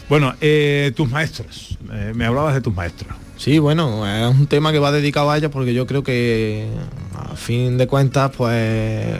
Bueno, 0.09 0.35
eh, 0.41 0.93
tus 0.95 1.09
maestros. 1.11 1.79
eh, 1.93 2.13
me 2.15 2.27
hablabas 2.27 2.55
de 2.55 2.61
tus 2.61 2.75
maestros. 2.75 3.15
Sí, 3.41 3.59
bueno, 3.59 4.07
es 4.07 4.39
un 4.39 4.47
tema 4.49 4.71
que 4.71 4.79
va 4.79 4.93
dedicado 4.93 5.31
a 5.31 5.39
ella 5.39 5.51
porque 5.51 5.73
yo 5.73 5.87
creo 5.87 6.03
que 6.05 6.69
a 7.17 7.35
fin 7.37 7.79
de 7.79 7.87
cuentas, 7.87 8.31
pues 8.37 9.19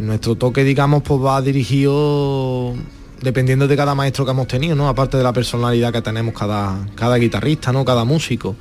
nuestro 0.00 0.36
toque, 0.36 0.64
digamos, 0.64 1.02
pues 1.02 1.20
va 1.22 1.42
dirigido 1.42 2.74
dependiendo 3.20 3.68
de 3.68 3.76
cada 3.76 3.94
maestro 3.94 4.24
que 4.24 4.30
hemos 4.30 4.46
tenido, 4.46 4.74
¿no? 4.74 4.88
Aparte 4.88 5.18
de 5.18 5.22
la 5.22 5.34
personalidad 5.34 5.92
que 5.92 6.00
tenemos 6.00 6.32
cada, 6.32 6.86
cada 6.94 7.16
guitarrista, 7.16 7.72
¿no? 7.72 7.84
Cada 7.84 8.06
músico. 8.06 8.56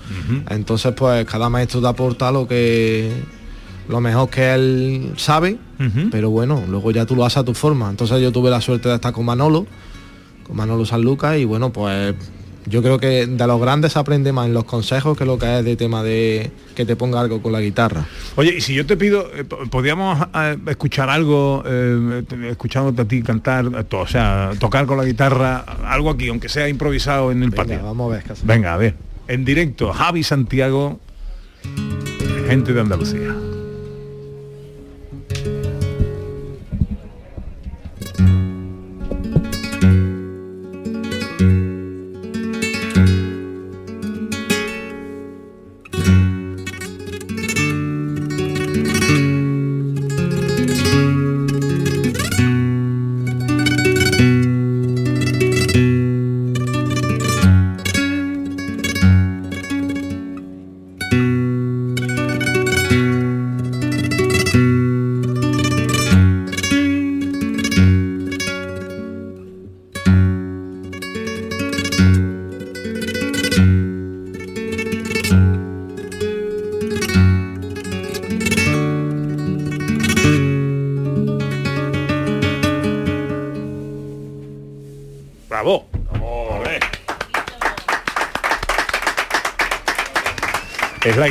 Entonces, 0.50 0.92
pues 0.92 1.26
cada 1.26 1.48
maestro 1.48 1.80
te 1.80 1.88
aporta 1.88 2.30
lo 2.30 2.50
que 2.50 3.10
lo 3.88 4.02
mejor 4.02 4.30
que 4.30 4.54
él 4.54 5.14
sabe, 5.16 5.58
pero 6.12 6.32
bueno, 6.32 6.66
luego 6.68 6.92
ya 6.92 7.06
tú 7.06 7.16
lo 7.16 7.24
haces 7.24 7.38
a 7.38 7.44
tu 7.46 7.54
forma. 7.54 7.90
Entonces 7.90 8.22
yo 8.22 8.34
tuve 8.34 8.50
la 8.50 8.60
suerte 8.60 8.90
de 8.90 8.96
estar 8.96 9.14
con 9.14 9.24
Manolo, 9.24 9.66
con 10.46 10.58
Manolo 10.58 10.84
Sanluca 10.84 11.38
y 11.38 11.46
bueno, 11.46 11.72
pues 11.72 12.14
yo 12.70 12.82
creo 12.84 13.00
que 13.00 13.26
de 13.28 13.48
los 13.48 13.60
grandes 13.62 13.96
aprende 13.98 14.32
más 14.34 14.48
en 14.48 14.54
los 14.54 14.66
consejos 14.66 15.18
que 15.18 15.26
lo 15.26 15.38
que 15.40 15.60
es 15.60 15.66
de 15.66 15.76
tema 15.76 16.04
de 16.04 16.52
que 16.76 16.86
te 16.86 16.96
ponga 16.96 17.20
algo 17.20 17.42
con 17.42 17.52
la 17.52 17.62
guitarra. 17.62 18.06
Oye, 18.36 18.56
y 18.58 18.62
si 18.62 18.74
yo 18.74 18.86
te 18.86 18.98
pido, 18.98 19.30
eh, 19.36 19.44
po- 19.44 19.58
podríamos 19.70 20.20
eh, 20.36 20.58
escuchar 20.68 21.10
algo, 21.10 21.64
eh, 21.66 22.24
te- 22.28 22.50
escuchándote 22.50 23.02
a 23.02 23.06
ti 23.06 23.22
cantar, 23.24 23.66
eh, 23.66 23.84
to- 23.84 24.00
o 24.02 24.08
sea, 24.08 24.52
tocar 24.60 24.86
con 24.86 24.98
la 24.98 25.06
guitarra, 25.06 25.58
algo 25.86 26.10
aquí, 26.10 26.28
aunque 26.28 26.50
sea 26.50 26.68
improvisado 26.70 27.32
en 27.32 27.44
el 27.44 27.52
patio. 27.52 27.80
Vamos 27.84 28.12
a 28.12 28.16
ver. 28.18 28.24
Venga, 28.44 28.74
a 28.74 28.78
ver. 28.78 28.96
En 29.28 29.44
directo, 29.46 29.92
Javi 29.94 30.24
Santiago, 30.24 31.00
gente 32.48 32.74
de 32.74 32.82
Andalucía. 32.82 33.34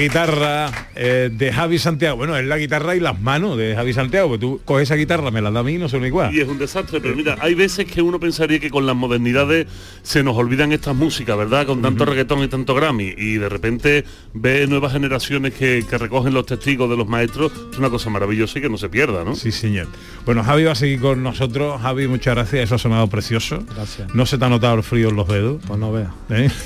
Guitarra 0.07 0.71
eh, 0.95 1.31
de 1.33 1.53
Javi 1.53 1.79
Santiago. 1.79 2.17
Bueno, 2.17 2.37
es 2.37 2.45
la 2.45 2.59
guitarra 2.59 2.95
y 2.95 3.01
las 3.01 3.21
manos 3.21 3.57
de 3.59 3.75
Javi 3.75 3.93
Santiago. 3.93 4.33
Que 4.33 4.39
tú 4.39 4.61
coges 4.65 4.85
esa 4.85 4.95
guitarra, 4.95 5.31
me 5.31 5.43
la 5.43 5.51
da 5.51 5.61
a 5.61 5.63
mí 5.63 5.75
y 5.75 5.79
no 5.79 5.89
son 5.89 6.05
igual. 6.07 6.35
Y 6.35 6.41
es 6.41 6.49
un 6.49 6.59
desastre, 6.59 7.01
pero 7.01 7.17
mira, 7.17 7.37
hay 7.41 7.55
veces 7.55 7.87
que 7.87 8.03
uno 8.03 8.21
pensaría 8.21 8.61
que 8.61 8.71
con 8.71 8.87
las 8.87 8.95
modernidades 8.95 9.67
se 10.03 10.23
nos 10.23 10.37
olvidan 10.37 10.73
estas 10.73 10.95
músicas, 10.95 11.37
¿verdad? 11.37 11.67
Con 11.67 11.83
tanto 11.83 12.05
reggaetón 12.05 12.43
y 12.45 12.49
tanto 12.49 12.75
Grammy. 12.75 13.15
Y 13.17 13.35
de 13.35 13.49
repente 13.49 14.05
ve 14.33 14.67
nuevas 14.67 14.93
generaciones 14.93 15.55
que, 15.55 15.85
que 15.89 15.99
recogen 15.99 16.33
los 16.33 16.47
testigos 16.47 16.89
de 16.89 16.97
los 16.97 17.09
maestros. 17.09 17.53
Es 17.73 17.79
una 17.79 17.91
cosa 17.91 18.09
maravillosa 18.11 18.59
y 18.59 18.63
que 18.63 18.69
no 18.69 18.79
se 18.79 18.89
pierda, 18.89 19.25
¿no? 19.25 19.35
Sí, 19.35 19.51
señor. 19.51 19.89
Bueno, 20.25 20.45
Javi 20.45 20.65
va 20.65 20.73
a 20.73 20.77
seguir 20.77 21.01
con 21.01 21.23
nosotros. 21.23 21.81
Javi, 21.83 22.07
muchas 22.07 22.35
gracias. 22.35 22.65
Eso 22.65 22.77
ha 22.77 22.79
sonado 22.79 23.09
precioso. 23.09 23.65
Gracias. 23.75 24.15
No 24.15 24.25
se 24.25 24.39
te 24.39 24.45
ha 24.45 24.49
notado 24.49 24.77
el 24.77 24.83
frío 24.83 25.09
en 25.09 25.17
los 25.17 25.27
dedos. 25.27 25.63
Pues 25.67 25.81
no 25.81 25.91
vea. 25.93 26.13
¿Eh? 26.31 26.49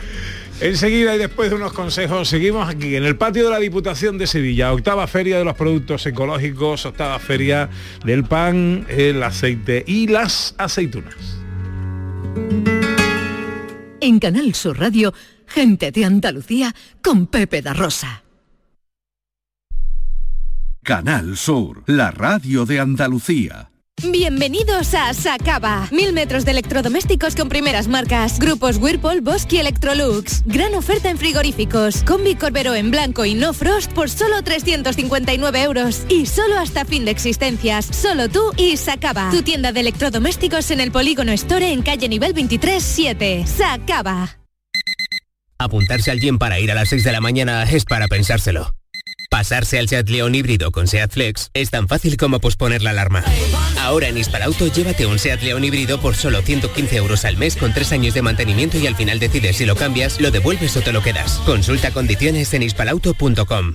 Enseguida 0.60 1.14
y 1.14 1.18
después 1.18 1.48
de 1.48 1.56
unos 1.56 1.72
consejos, 1.72 2.28
seguimos 2.28 2.68
aquí 2.68 2.94
en 2.94 3.04
el 3.04 3.16
patio 3.16 3.44
de 3.44 3.50
la 3.50 3.58
Diputación 3.58 4.18
de 4.18 4.26
Sevilla, 4.26 4.74
octava 4.74 5.06
feria 5.06 5.38
de 5.38 5.44
los 5.44 5.56
productos 5.56 6.04
ecológicos, 6.04 6.84
octava 6.84 7.18
feria 7.18 7.70
del 8.04 8.24
pan, 8.24 8.84
el 8.90 9.22
aceite 9.22 9.82
y 9.86 10.06
las 10.06 10.54
aceitunas. 10.58 11.16
En 14.02 14.18
Canal 14.18 14.54
Sur 14.54 14.78
Radio, 14.78 15.14
gente 15.46 15.92
de 15.92 16.04
Andalucía 16.04 16.74
con 17.02 17.26
Pepe 17.26 17.62
da 17.62 17.72
Rosa. 17.72 18.22
Canal 20.82 21.38
Sur, 21.38 21.84
la 21.86 22.10
radio 22.10 22.66
de 22.66 22.80
Andalucía. 22.80 23.69
Bienvenidos 24.02 24.94
a 24.94 25.12
Sacaba. 25.12 25.86
Mil 25.92 26.14
metros 26.14 26.46
de 26.46 26.52
electrodomésticos 26.52 27.36
con 27.36 27.50
primeras 27.50 27.86
marcas. 27.86 28.38
Grupos 28.38 28.78
Whirlpool, 28.78 29.20
Bosque 29.20 29.56
y 29.56 29.58
Electrolux. 29.58 30.42
Gran 30.46 30.74
oferta 30.74 31.10
en 31.10 31.18
frigoríficos. 31.18 32.02
Combi 32.04 32.34
Corbero 32.34 32.74
en 32.74 32.90
blanco 32.90 33.26
y 33.26 33.34
no 33.34 33.52
frost 33.52 33.92
por 33.92 34.08
solo 34.08 34.42
359 34.42 35.62
euros. 35.62 36.06
Y 36.08 36.24
solo 36.26 36.58
hasta 36.58 36.86
fin 36.86 37.04
de 37.04 37.10
existencias. 37.10 37.84
Solo 37.86 38.28
tú 38.30 38.40
y 38.56 38.78
Sacaba. 38.78 39.30
Tu 39.30 39.42
tienda 39.42 39.72
de 39.72 39.80
electrodomésticos 39.80 40.70
en 40.70 40.80
el 40.80 40.92
Polígono 40.92 41.32
Store 41.32 41.70
en 41.70 41.82
calle 41.82 42.08
nivel 42.08 42.32
23 42.32 42.82
7. 42.82 43.44
Sacaba. 43.46 44.38
Apuntarse 45.58 46.10
al 46.10 46.20
gym 46.20 46.38
para 46.38 46.58
ir 46.58 46.70
a 46.70 46.74
las 46.74 46.88
6 46.88 47.04
de 47.04 47.12
la 47.12 47.20
mañana 47.20 47.64
es 47.64 47.84
para 47.84 48.08
pensárselo. 48.08 48.72
Pasarse 49.30 49.78
al 49.78 49.88
Seat 49.88 50.08
León 50.08 50.34
híbrido 50.34 50.72
con 50.72 50.88
Seat 50.88 51.12
Flex 51.12 51.50
es 51.54 51.70
tan 51.70 51.86
fácil 51.86 52.16
como 52.16 52.40
posponer 52.40 52.82
la 52.82 52.90
alarma. 52.90 53.24
Ahora 53.78 54.08
en 54.08 54.18
Hispalauto 54.18 54.66
llévate 54.66 55.06
un 55.06 55.20
Seat 55.20 55.40
León 55.42 55.64
híbrido 55.64 56.00
por 56.00 56.16
solo 56.16 56.42
115 56.42 56.96
euros 56.96 57.24
al 57.24 57.36
mes 57.36 57.54
con 57.54 57.72
3 57.72 57.92
años 57.92 58.14
de 58.14 58.22
mantenimiento 58.22 58.76
y 58.76 58.88
al 58.88 58.96
final 58.96 59.20
decides 59.20 59.56
si 59.56 59.66
lo 59.66 59.76
cambias, 59.76 60.20
lo 60.20 60.32
devuelves 60.32 60.76
o 60.76 60.80
te 60.80 60.92
lo 60.92 61.00
quedas. 61.00 61.40
Consulta 61.46 61.92
condiciones 61.92 62.52
en 62.54 62.64
hispalauto.com. 62.64 63.74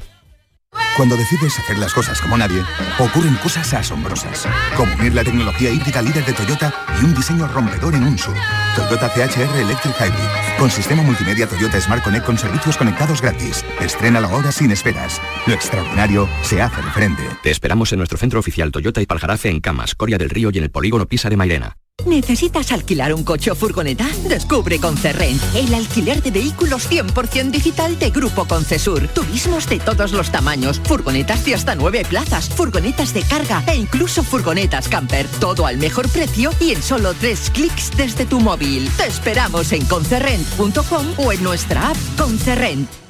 Cuando 0.96 1.18
decides 1.18 1.60
hacer 1.60 1.78
las 1.78 1.94
cosas 1.94 2.22
como 2.22 2.38
nadie, 2.38 2.64
ocurren 3.00 3.36
cosas 3.36 3.74
asombrosas. 3.74 4.48
Como 4.78 4.94
unir 4.96 5.14
la 5.14 5.24
tecnología 5.24 5.70
híbrida 5.70 6.02
líder 6.02 6.26
de 6.26 6.34
Toyota 6.34 6.74
y 7.02 7.06
un 7.06 7.14
diseño 7.14 7.48
rompedor 7.48 7.96
en 7.96 8.04
un 8.04 8.18
SUV. 8.18 8.36
Toyota 8.76 9.10
CHR 9.10 9.58
Electric 9.58 9.96
Hybrid. 10.00 10.58
Con 10.58 10.72
sistema 10.72 11.04
multimedia 11.04 11.48
Toyota 11.48 11.82
Smart 11.82 12.04
Connect 12.04 12.26
con 12.26 12.38
servicios 12.38 12.78
conectados 12.78 13.22
gratis. 13.22 13.66
Estrena 13.82 14.22
la 14.22 14.30
hora 14.30 14.52
sin 14.52 14.72
esperas. 14.72 15.22
Lo 15.48 15.54
extraordinario 15.54 16.30
se 16.44 16.62
hace 16.62 16.82
de. 16.82 17.30
Te 17.44 17.52
esperamos 17.52 17.92
en 17.92 18.00
nuestro 18.00 18.18
centro 18.18 18.40
oficial 18.40 18.72
Toyota 18.72 19.02
y 19.02 19.06
Paljarafe 19.06 19.50
en 19.50 19.60
Camas, 19.60 19.96
Coria 19.96 20.18
del 20.18 20.30
Río 20.30 20.50
y 20.54 20.58
en 20.58 20.64
el 20.64 20.72
polígono 20.72 21.08
Pisa 21.08 21.30
de 21.30 21.38
Mairena. 21.38 21.76
¿Necesitas 22.06 22.72
alquilar 22.72 23.14
un 23.14 23.24
coche 23.24 23.52
o 23.52 23.56
furgoneta? 23.56 24.08
Descubre 24.30 24.80
Concerrent, 24.80 25.42
el 25.56 25.74
alquiler 25.74 26.22
de 26.22 26.32
vehículos 26.32 26.90
100% 26.90 27.52
digital 27.52 27.98
de 27.98 28.12
Grupo 28.12 28.46
Concesur. 28.46 29.08
Turismos 29.08 29.68
de 29.68 29.80
todos 29.80 30.12
los 30.12 30.32
tamaños, 30.32 30.80
furgonetas 30.84 31.44
de 31.46 31.56
hasta 31.56 31.74
nueve 31.76 32.06
plazas, 32.08 32.48
furgonetas 32.50 33.14
de 33.14 33.24
carga 33.24 33.64
e 33.68 33.76
incluso 33.76 34.24
furgonetas 34.24 34.88
camper. 34.88 35.28
Todo 35.40 35.66
al 35.66 35.78
mejor 35.78 36.08
precio 36.10 36.52
y 36.60 36.72
en 36.72 36.82
solo 36.82 37.14
tres 37.16 37.50
clics 37.50 37.92
desde 37.98 38.26
tu 38.26 38.40
móvil. 38.40 38.90
Te 38.98 39.08
esperamos 39.08 39.72
en 39.72 39.86
concerrent.com 39.86 41.06
o 41.18 41.32
en 41.32 41.44
nuestra 41.44 41.90
app 41.90 41.98
Concerrent. 42.18 43.05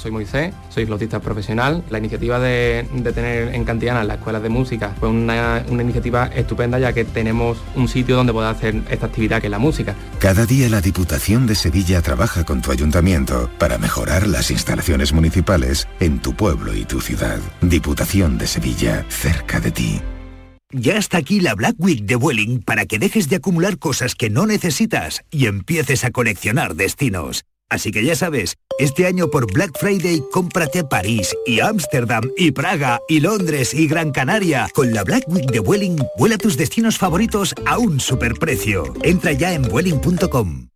Soy 0.00 0.10
Moisés, 0.10 0.54
soy 0.70 0.86
flautista 0.86 1.20
profesional. 1.20 1.84
La 1.90 1.98
iniciativa 1.98 2.38
de, 2.38 2.88
de 2.90 3.12
tener 3.12 3.54
en 3.54 3.64
Cantiana 3.64 4.02
las 4.02 4.16
escuelas 4.16 4.42
de 4.42 4.48
música 4.48 4.94
fue 4.98 5.10
una, 5.10 5.62
una 5.68 5.82
iniciativa 5.82 6.26
estupenda 6.26 6.78
ya 6.78 6.94
que 6.94 7.04
tenemos 7.04 7.58
un 7.74 7.86
sitio 7.86 8.16
donde 8.16 8.32
poder 8.32 8.50
hacer 8.50 8.82
esta 8.88 9.06
actividad 9.06 9.40
que 9.40 9.48
es 9.48 9.50
la 9.50 9.58
música. 9.58 9.94
Cada 10.18 10.46
día 10.46 10.70
la 10.70 10.80
Diputación 10.80 11.46
de 11.46 11.54
Sevilla 11.54 12.00
trabaja 12.00 12.44
con 12.44 12.62
tu 12.62 12.72
ayuntamiento 12.72 13.50
para 13.58 13.76
mejorar 13.76 14.26
las 14.26 14.50
instalaciones 14.50 15.12
municipales 15.12 15.86
en 16.00 16.20
tu 16.20 16.34
pueblo 16.34 16.74
y 16.74 16.86
tu 16.86 17.00
ciudad. 17.00 17.38
Diputación 17.60 18.38
de 18.38 18.46
Sevilla, 18.46 19.04
cerca 19.08 19.60
de 19.60 19.70
ti. 19.70 20.00
Ya 20.72 20.96
está 20.96 21.18
aquí 21.18 21.40
la 21.40 21.54
Black 21.54 21.74
Week 21.78 22.04
de 22.04 22.14
Vueling 22.14 22.62
para 22.62 22.86
que 22.86 22.98
dejes 22.98 23.28
de 23.28 23.36
acumular 23.36 23.78
cosas 23.78 24.14
que 24.14 24.30
no 24.30 24.46
necesitas 24.46 25.22
y 25.30 25.46
empieces 25.46 26.04
a 26.04 26.10
coleccionar 26.10 26.74
destinos. 26.74 27.44
Así 27.70 27.92
que 27.92 28.04
ya 28.04 28.16
sabes, 28.16 28.56
este 28.78 29.06
año 29.06 29.30
por 29.30 29.52
Black 29.52 29.78
Friday 29.78 30.22
cómprate 30.32 30.84
París 30.84 31.34
y 31.46 31.60
Ámsterdam 31.60 32.30
y 32.36 32.50
Praga 32.50 33.00
y 33.08 33.20
Londres 33.20 33.72
y 33.74 33.86
Gran 33.86 34.10
Canaria. 34.10 34.68
Con 34.74 34.92
la 34.92 35.04
Black 35.04 35.24
Week 35.28 35.50
de 35.50 35.60
Vueling, 35.60 35.96
vuela 36.18 36.36
tus 36.36 36.56
destinos 36.56 36.98
favoritos 36.98 37.54
a 37.66 37.78
un 37.78 38.00
superprecio. 38.00 38.92
Entra 39.02 39.32
ya 39.32 39.54
en 39.54 39.62
vueling.com. 39.62 40.69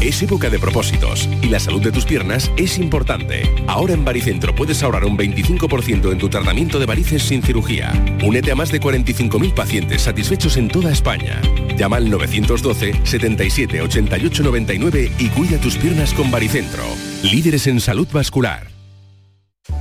Es 0.00 0.22
época 0.22 0.48
de 0.48 0.60
propósitos 0.60 1.28
y 1.42 1.48
la 1.48 1.58
salud 1.58 1.82
de 1.82 1.90
tus 1.90 2.04
piernas 2.04 2.52
es 2.56 2.78
importante. 2.78 3.52
Ahora 3.66 3.94
en 3.94 4.04
Baricentro 4.04 4.54
puedes 4.54 4.80
ahorrar 4.84 5.04
un 5.04 5.18
25% 5.18 6.12
en 6.12 6.18
tu 6.18 6.28
tratamiento 6.28 6.78
de 6.78 6.86
varices 6.86 7.24
sin 7.24 7.42
cirugía. 7.42 7.92
Únete 8.24 8.52
a 8.52 8.54
más 8.54 8.70
de 8.70 8.80
45.000 8.80 9.54
pacientes 9.54 10.02
satisfechos 10.02 10.56
en 10.56 10.68
toda 10.68 10.92
España. 10.92 11.40
Llama 11.76 11.96
al 11.96 12.08
912 12.10 13.00
77 13.02 13.82
88 13.82 14.42
99 14.44 15.12
y 15.18 15.28
cuida 15.30 15.58
tus 15.58 15.76
piernas 15.76 16.14
con 16.14 16.30
Baricentro. 16.30 16.84
Líderes 17.24 17.66
en 17.66 17.80
salud 17.80 18.06
vascular. 18.12 18.68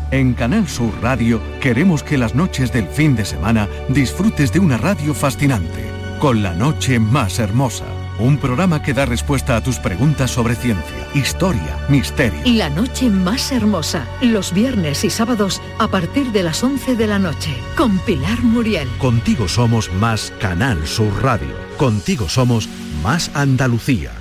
En 0.09 0.33
Canal 0.33 0.67
Sur 0.67 0.93
Radio 0.99 1.39
queremos 1.61 2.01
que 2.01 2.17
las 2.17 2.33
noches 2.33 2.73
del 2.73 2.87
fin 2.87 3.15
de 3.15 3.23
semana 3.23 3.69
disfrutes 3.87 4.51
de 4.51 4.59
una 4.59 4.77
radio 4.77 5.13
fascinante, 5.13 5.85
con 6.19 6.41
la 6.41 6.53
noche 6.55 6.97
más 6.97 7.37
hermosa. 7.37 7.85
Un 8.19 8.39
programa 8.39 8.81
que 8.81 8.95
da 8.95 9.05
respuesta 9.05 9.55
a 9.55 9.61
tus 9.61 9.77
preguntas 9.77 10.31
sobre 10.31 10.55
ciencia, 10.55 11.07
historia, 11.13 11.77
misterio. 11.87 12.39
La 12.45 12.67
noche 12.67 13.11
más 13.11 13.51
hermosa, 13.51 14.07
los 14.21 14.53
viernes 14.53 15.03
y 15.03 15.11
sábados 15.11 15.61
a 15.77 15.87
partir 15.87 16.31
de 16.31 16.41
las 16.41 16.63
11 16.63 16.95
de 16.95 17.05
la 17.05 17.19
noche, 17.19 17.55
con 17.75 17.99
Pilar 17.99 18.41
Muriel. 18.41 18.87
Contigo 18.97 19.47
somos 19.47 19.93
más 19.93 20.33
Canal 20.39 20.87
Sur 20.87 21.21
Radio. 21.21 21.55
Contigo 21.77 22.27
somos 22.27 22.67
más 23.03 23.29
Andalucía. 23.35 24.11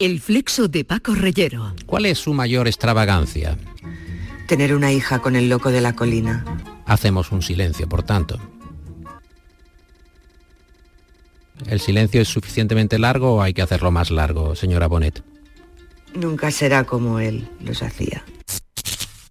El 0.00 0.20
flexo 0.20 0.66
de 0.66 0.84
Paco 0.84 1.14
Reyero. 1.14 1.76
¿Cuál 1.86 2.06
es 2.06 2.18
su 2.18 2.34
mayor 2.34 2.66
extravagancia? 2.66 3.56
Tener 4.48 4.74
una 4.74 4.90
hija 4.90 5.20
con 5.20 5.36
el 5.36 5.48
loco 5.48 5.70
de 5.70 5.82
la 5.82 5.92
colina. 5.92 6.44
Hacemos 6.84 7.30
un 7.30 7.42
silencio, 7.42 7.88
por 7.88 8.02
tanto. 8.02 8.40
¿El 11.66 11.80
silencio 11.80 12.20
es 12.20 12.28
suficientemente 12.28 12.98
largo 12.98 13.36
o 13.36 13.42
hay 13.42 13.54
que 13.54 13.62
hacerlo 13.62 13.90
más 13.90 14.10
largo, 14.10 14.54
señora 14.54 14.86
Bonet? 14.86 15.22
Nunca 16.14 16.50
será 16.50 16.84
como 16.84 17.18
él 17.18 17.48
los 17.60 17.82
hacía. 17.82 18.24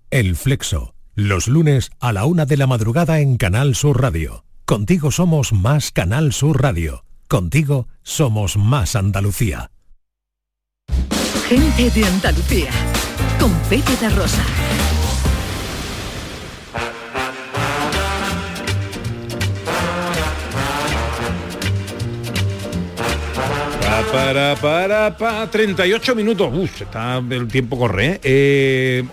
El 0.09 0.35
Flexo. 0.35 0.93
Los 1.13 1.47
lunes 1.47 1.91
a 1.99 2.13
la 2.13 2.25
una 2.25 2.45
de 2.45 2.57
la 2.57 2.67
madrugada 2.67 3.19
en 3.19 3.37
Canal 3.37 3.75
Sur 3.75 4.01
Radio. 4.01 4.45
Contigo 4.65 5.11
somos 5.11 5.51
más 5.51 5.91
Canal 5.91 6.31
Sur 6.31 6.61
Radio. 6.61 7.03
Contigo 7.27 7.87
somos 8.01 8.55
más 8.55 8.95
Andalucía. 8.95 9.71
Gente 11.47 11.89
de 11.91 12.05
Andalucía, 12.05 12.71
con 13.39 13.51
Pepe 13.69 13.91
da 14.01 14.09
Rosa. 14.09 14.43
Para, 23.91 24.55
para, 24.55 25.17
para, 25.17 25.51
38 25.51 26.15
minutos. 26.15 26.49
Uf, 26.53 26.81
está 26.81 27.17
el 27.17 27.47
tiempo 27.49 27.77
corre. 27.77 28.05
¿eh? 28.05 28.19
Eh, 28.23 29.03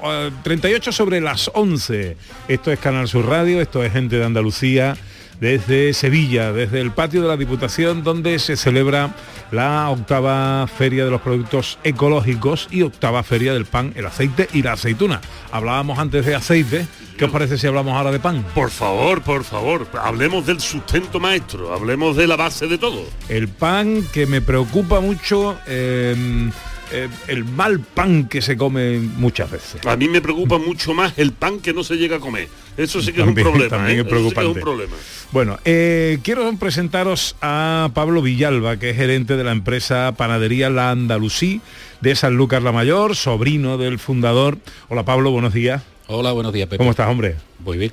38 0.44 0.92
sobre 0.92 1.20
las 1.20 1.50
11. 1.52 2.16
Esto 2.46 2.70
es 2.70 2.78
Canal 2.78 3.08
Sur 3.08 3.26
Radio, 3.26 3.60
esto 3.60 3.82
es 3.82 3.92
Gente 3.92 4.18
de 4.18 4.24
Andalucía. 4.24 4.96
Desde 5.40 5.92
Sevilla, 5.94 6.52
desde 6.52 6.80
el 6.80 6.90
patio 6.90 7.22
de 7.22 7.28
la 7.28 7.36
Diputación, 7.36 8.02
donde 8.02 8.38
se 8.38 8.56
celebra 8.56 9.14
la 9.50 9.88
octava 9.90 10.66
Feria 10.66 11.04
de 11.04 11.10
los 11.10 11.20
Productos 11.20 11.78
Ecológicos 11.84 12.68
y 12.70 12.82
octava 12.82 13.22
Feria 13.22 13.52
del 13.52 13.64
Pan, 13.64 13.92
el 13.96 14.06
aceite 14.06 14.48
y 14.52 14.62
la 14.62 14.72
aceituna. 14.72 15.20
Hablábamos 15.52 15.98
antes 15.98 16.26
de 16.26 16.34
aceite, 16.34 16.86
¿qué 17.16 17.24
os 17.24 17.30
parece 17.30 17.56
si 17.56 17.66
hablamos 17.66 17.94
ahora 17.94 18.12
de 18.12 18.20
pan? 18.20 18.44
Por 18.54 18.70
favor, 18.70 19.22
por 19.22 19.44
favor, 19.44 19.86
hablemos 20.02 20.46
del 20.46 20.60
sustento 20.60 21.20
maestro, 21.20 21.72
hablemos 21.72 22.16
de 22.16 22.26
la 22.26 22.36
base 22.36 22.66
de 22.66 22.78
todo. 22.78 23.04
El 23.28 23.48
pan 23.48 24.04
que 24.12 24.26
me 24.26 24.40
preocupa 24.40 25.00
mucho... 25.00 25.58
Eh, 25.66 26.50
eh, 26.90 27.06
el 27.26 27.44
mal 27.44 27.80
pan 27.80 28.28
que 28.28 28.40
se 28.40 28.56
come 28.56 28.98
muchas 28.98 29.50
veces. 29.50 29.84
A 29.84 29.94
mí 29.96 30.08
me 30.08 30.22
preocupa 30.22 30.56
mucho 30.56 30.94
más 30.94 31.12
el 31.18 31.32
pan 31.32 31.60
que 31.60 31.74
no 31.74 31.84
se 31.84 31.96
llega 31.96 32.16
a 32.16 32.20
comer. 32.20 32.48
Eso 32.78 33.02
sí 33.02 33.12
que 33.12 33.20
es 33.20 33.26
un 33.26 33.34
problema. 33.34 33.68
También 33.68 33.98
¿eh? 33.98 34.00
es 34.02 34.06
preocupante. 34.08 34.40
Eso 34.40 34.48
sí 34.48 34.54
que 34.54 34.60
es 34.60 34.66
un 34.66 34.72
problema. 34.72 34.96
Bueno, 35.32 35.58
eh, 35.66 36.18
quiero 36.22 36.50
presentaros 36.56 37.36
a 37.42 37.90
Pablo 37.92 38.22
Villalba, 38.22 38.78
que 38.78 38.90
es 38.90 38.96
gerente 38.96 39.36
de 39.36 39.44
la 39.44 39.52
empresa 39.52 40.14
Panadería 40.16 40.70
La 40.70 40.90
Andalusí 40.90 41.60
de 42.00 42.14
San 42.14 42.36
Lucas 42.36 42.62
la 42.62 42.72
Mayor, 42.72 43.16
sobrino 43.16 43.76
del 43.76 43.98
fundador. 43.98 44.58
Hola 44.88 45.04
Pablo, 45.04 45.30
buenos 45.32 45.52
días. 45.52 45.82
Hola, 46.06 46.32
buenos 46.32 46.52
días, 46.54 46.66
Pepe. 46.68 46.78
¿Cómo 46.78 46.90
estás, 46.92 47.08
hombre? 47.08 47.34
Muy 47.58 47.76
bien. 47.76 47.92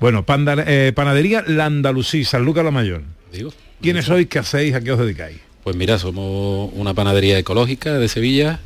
Bueno, 0.00 0.24
panda- 0.24 0.64
eh, 0.66 0.92
Panadería 0.96 1.44
La 1.46 1.66
Andalusí, 1.66 2.24
San 2.24 2.44
Lucas 2.44 2.64
la 2.64 2.70
Mayor. 2.72 3.02
Digo. 3.32 3.52
¿Quiénes 3.80 4.06
sois? 4.06 4.26
¿Qué 4.26 4.38
hacéis? 4.40 4.74
¿A 4.74 4.80
qué 4.80 4.90
os 4.92 4.98
dedicáis? 4.98 5.38
Pues 5.62 5.76
mira, 5.76 5.98
somos 5.98 6.70
una 6.74 6.94
panadería 6.94 7.38
ecológica 7.38 7.92
de 7.94 8.08
Sevilla. 8.08 8.58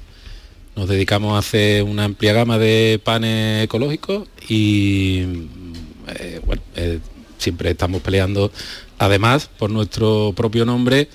Nos 0.76 0.88
dedicamos 0.88 1.34
a 1.34 1.38
hacer 1.38 1.82
una 1.84 2.04
amplia 2.04 2.34
gama 2.34 2.58
de 2.58 3.00
panes 3.02 3.64
ecológicos 3.64 4.28
y 4.46 5.22
eh, 6.06 6.40
bueno, 6.44 6.60
eh, 6.76 7.00
siempre 7.38 7.70
estamos 7.70 8.02
peleando, 8.02 8.52
además, 8.98 9.48
por 9.58 9.70
nuestro 9.70 10.34
propio 10.36 10.66
nombre, 10.66 11.08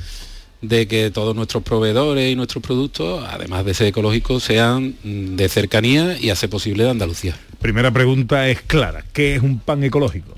de 0.63 0.87
que 0.87 1.11
todos 1.11 1.35
nuestros 1.35 1.61
proveedores 1.61 2.31
y 2.31 2.35
nuestros 2.35 2.63
productos, 2.63 3.23
además 3.29 3.63
de 3.63 3.75
ser 3.75 3.87
ecológicos, 3.87 4.43
sean 4.43 4.95
de 5.03 5.47
cercanía 5.47 6.17
y 6.19 6.31
hace 6.31 6.47
posible 6.47 6.83
de 6.83 6.89
Andalucía. 6.89 7.37
Primera 7.59 7.91
pregunta 7.91 8.49
es 8.49 8.63
clara. 8.63 9.05
¿Qué 9.13 9.35
es 9.35 9.43
un 9.43 9.59
pan 9.59 9.83
ecológico? 9.83 10.33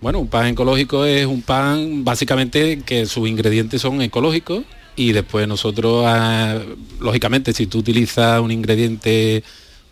Bueno, 0.00 0.18
un 0.18 0.28
pan 0.28 0.48
ecológico 0.48 1.04
es 1.04 1.24
un 1.24 1.42
pan 1.42 2.04
básicamente 2.04 2.82
que 2.84 3.06
sus 3.06 3.28
ingredientes 3.28 3.80
son 3.80 4.02
ecológicos 4.02 4.64
y 4.96 5.12
después 5.12 5.46
nosotros, 5.46 6.04
ah, 6.06 6.58
lógicamente, 7.00 7.52
si 7.52 7.66
tú 7.66 7.78
utilizas 7.78 8.40
un 8.40 8.50
ingrediente 8.50 9.44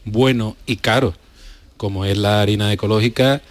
bueno 0.05 0.57
y 0.67 0.77
caro, 0.77 1.15
como 1.77 2.05
es 2.05 2.17
la 2.17 2.41
harina 2.41 2.73
ecológica, 2.73 3.43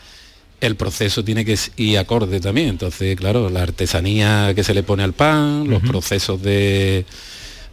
el 0.62 0.76
proceso 0.76 1.24
tiene 1.24 1.46
que 1.46 1.58
ir 1.78 1.98
acorde 1.98 2.40
también. 2.40 2.70
Entonces, 2.70 3.16
claro, 3.16 3.50
la 3.50 3.64
artesanía 3.64 4.54
que 4.56 4.64
se 4.64 4.74
le 4.74 4.84
pone 4.84 5.04
al 5.04 5.14
pan, 5.14 5.70
los 5.70 5.82
procesos 5.82 6.42
de 6.42 7.06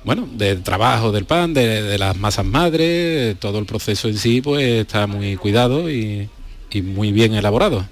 bueno, 0.05 0.29
del 0.33 0.63
trabajo 0.63 1.13
del 1.13 1.27
pan, 1.27 1.53
de, 1.53 1.83
de 1.83 1.99
las 1.99 2.17
masas 2.17 2.47
madres, 2.47 3.39
todo 3.39 3.59
el 3.59 3.67
proceso 3.67 4.09
en 4.09 4.17
sí, 4.17 4.41
pues 4.41 4.65
está 4.65 5.07
muy 5.07 5.37
cuidado 5.37 5.91
y, 5.91 6.29
y 6.71 6.83
muy 6.83 7.13
bien 7.13 7.35
elaborado. 7.35 7.87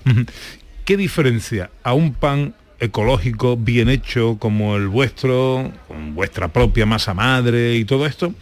¿Qué 0.85 0.97
diferencia 0.97 1.71
a 1.83 1.93
un 1.93 2.15
pan 2.15 2.55
ecológico 2.81 3.57
bien 3.57 3.89
hecho 3.89 4.37
como 4.39 4.77
el 4.77 4.89
vuestro, 4.89 5.73
con 5.89 6.15
vuestra 6.15 6.49
propia 6.49 6.87
masa 6.87 7.15
madre 7.15 7.77
y 7.77 7.85
todo 7.85 8.07
esto, 8.07 8.33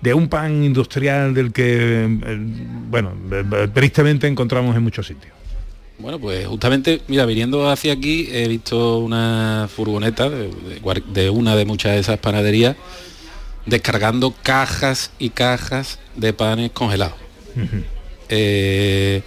de 0.00 0.14
un 0.14 0.28
pan 0.28 0.64
industrial 0.64 1.34
del 1.34 1.52
que, 1.52 2.04
eh, 2.04 2.38
bueno, 2.88 3.12
eh, 3.30 3.68
tristemente 3.74 4.26
encontramos 4.26 4.74
en 4.76 4.82
muchos 4.82 5.06
sitios? 5.06 5.32
Bueno, 5.98 6.18
pues 6.18 6.46
justamente, 6.46 7.02
mira, 7.08 7.26
viniendo 7.26 7.68
hacia 7.68 7.92
aquí 7.92 8.28
he 8.32 8.48
visto 8.48 8.98
una 9.00 9.68
furgoneta 9.74 10.30
de, 10.30 10.48
de 10.48 10.80
guar- 10.80 11.04
de 11.04 11.28
una 11.28 11.54
de 11.54 11.66
muchas 11.66 11.92
de 11.92 11.98
esas 11.98 12.18
panaderías 12.18 12.76
descargando 13.66 14.34
cajas 14.42 15.10
y 15.18 15.28
cajas 15.28 15.98
de 16.16 16.32
panes 16.32 16.70
congelados. 16.70 17.18
Eh, 18.30 19.22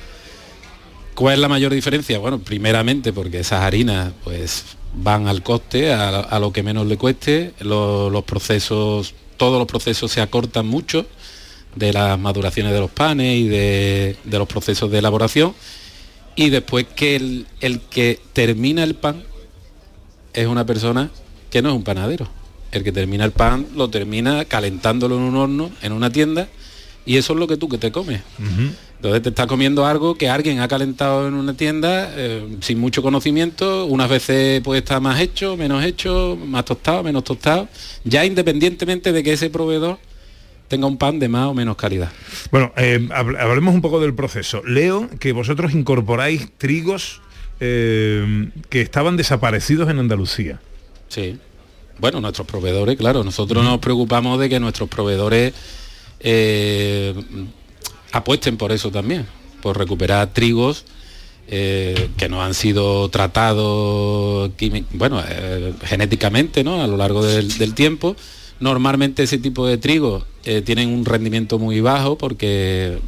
¿Cuál 1.16 1.36
es 1.36 1.40
la 1.40 1.48
mayor 1.50 1.74
diferencia? 1.74 2.18
Bueno, 2.20 2.40
primeramente 2.40 3.14
porque 3.14 3.40
esas 3.40 3.62
harinas 3.62 4.12
pues 4.24 4.64
van 4.96 5.28
al 5.28 5.44
coste, 5.44 5.92
a, 5.94 6.38
lo 6.40 6.52
que 6.54 6.64
menos 6.64 6.86
le 6.88 6.98
cueste, 6.98 7.54
Lo- 7.60 8.10
los 8.10 8.24
procesos, 8.24 9.14
todos 9.38 9.58
los 9.60 9.68
procesos 9.68 10.12
se 10.12 10.22
acortan 10.22 10.68
mucho 10.68 11.06
de 11.76 11.92
las 11.94 12.18
maduraciones 12.20 12.72
de 12.74 12.80
los 12.80 12.92
panes 12.92 13.38
y 13.40 13.48
de, 13.48 14.16
de 14.24 14.38
los 14.38 14.48
procesos 14.48 14.92
de 14.92 15.00
elaboración 15.00 15.54
y 16.36 16.50
después 16.50 16.86
que 16.96 17.16
el, 17.16 17.48
el 17.62 17.80
que 17.82 18.20
termina 18.34 18.84
el 18.84 18.96
pan 18.96 19.24
es 20.34 20.48
una 20.48 20.66
persona 20.66 21.10
que 21.52 21.62
no 21.62 21.70
es 21.70 21.76
un 21.76 21.84
panadero. 21.84 22.28
El 22.72 22.84
que 22.84 22.92
termina 22.92 23.24
el 23.24 23.32
pan 23.32 23.68
lo 23.76 23.90
termina 23.90 24.46
calentándolo 24.46 25.16
en 25.16 25.22
un 25.22 25.36
horno, 25.36 25.70
en 25.84 25.92
una 25.92 26.12
tienda, 26.12 26.48
y 27.06 27.18
eso 27.18 27.34
es 27.34 27.40
lo 27.40 27.48
que 27.48 27.56
tú 27.58 27.70
que 27.70 27.78
te 27.78 27.92
comes. 27.92 28.22
Entonces 29.04 29.22
te 29.22 29.30
estás 29.30 29.48
comiendo 29.48 29.86
algo 29.86 30.16
que 30.16 30.30
alguien 30.30 30.62
ha 30.62 30.68
calentado 30.70 31.28
en 31.28 31.34
una 31.34 31.54
tienda 31.58 32.10
eh, 32.16 32.48
sin 32.62 32.80
mucho 32.80 33.02
conocimiento, 33.02 33.84
unas 33.84 34.10
veces 34.10 34.62
puede 34.62 34.80
estar 34.80 35.02
más 35.02 35.20
hecho, 35.20 35.58
menos 35.58 35.84
hecho, 35.84 36.38
más 36.46 36.64
tostado, 36.64 37.04
menos 37.04 37.26
tostado, 37.26 37.68
ya 38.06 38.24
independientemente 38.24 39.12
de 39.12 39.22
que 39.22 39.34
ese 39.34 39.50
proveedor 39.50 39.98
tenga 40.70 40.88
un 40.88 40.96
pan 40.98 41.20
de 41.20 41.28
más 41.28 41.48
o 41.48 41.54
menos 41.54 41.76
calidad. 41.76 42.14
Bueno, 42.50 42.72
eh, 42.78 43.06
hab- 43.10 43.38
hablemos 43.38 43.76
un 43.76 43.82
poco 43.82 44.00
del 44.00 44.14
proceso. 44.16 44.64
Leo 44.66 45.10
que 45.20 45.34
vosotros 45.34 45.74
incorporáis 45.74 46.48
trigos 46.58 47.20
eh, 47.60 48.52
que 48.70 48.80
estaban 48.80 49.18
desaparecidos 49.18 49.90
en 49.90 50.00
Andalucía. 50.00 50.62
Sí. 51.10 51.38
Bueno, 52.00 52.22
nuestros 52.22 52.48
proveedores, 52.48 52.96
claro, 52.96 53.22
nosotros 53.26 53.66
nos 53.66 53.80
preocupamos 53.80 54.40
de 54.40 54.48
que 54.48 54.62
nuestros 54.62 54.88
proveedores 54.88 55.52
apuesten 58.14 58.58
por 58.58 58.72
eso 58.72 58.92
también, 58.92 59.26
por 59.62 59.78
recuperar 59.78 60.34
trigos 60.34 60.86
eh, 61.48 62.10
que 62.16 62.30
no 62.30 62.42
han 62.42 62.54
sido 62.54 63.10
tratados 63.10 64.52
bueno, 64.94 65.22
eh, 65.28 65.74
genéticamente 65.84 66.64
¿no? 66.64 66.82
a 66.82 66.88
lo 66.88 66.96
largo 66.96 67.26
del, 67.26 67.74
tiempo. 67.74 68.16
Normalmente 68.60 69.24
ese 69.24 69.40
tipo 69.40 69.68
de 69.68 69.78
trigos 69.78 70.24
eh, 70.46 70.62
tienen 70.62 70.90
un 70.90 71.04
rendimiento 71.04 71.60
muy 71.60 71.82
bajo 71.82 72.18
porque 72.18 73.00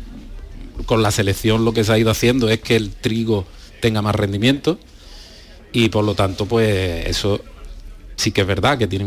con 0.86 1.02
la 1.02 1.12
selección 1.12 1.64
lo 1.64 1.72
que 1.72 1.84
se 1.84 1.94
ha 1.94 2.00
ido 2.00 2.10
haciendo 2.10 2.50
es 2.50 2.60
que 2.60 2.76
el 2.76 2.90
trigo 2.90 3.46
tenga 3.80 4.02
más 4.02 4.16
rendimiento 4.16 4.80
y 5.72 5.90
por 5.90 6.04
lo 6.04 6.16
tanto 6.16 6.46
pues 6.46 7.08
eso 7.08 7.42
sí 8.16 8.32
que 8.32 8.42
es 8.42 8.48
verdad 8.48 8.78
que 8.78 8.88
tiene 8.88 9.06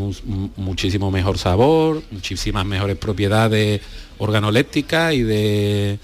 muchísimo 0.56 1.10
mejor 1.10 1.38
sabor, 1.38 2.02
muchísimas 2.10 2.64
mejores 2.64 2.96
propiedades 2.96 3.80
organolépticas 4.18 5.14
y 5.14 5.22
de 5.22 5.98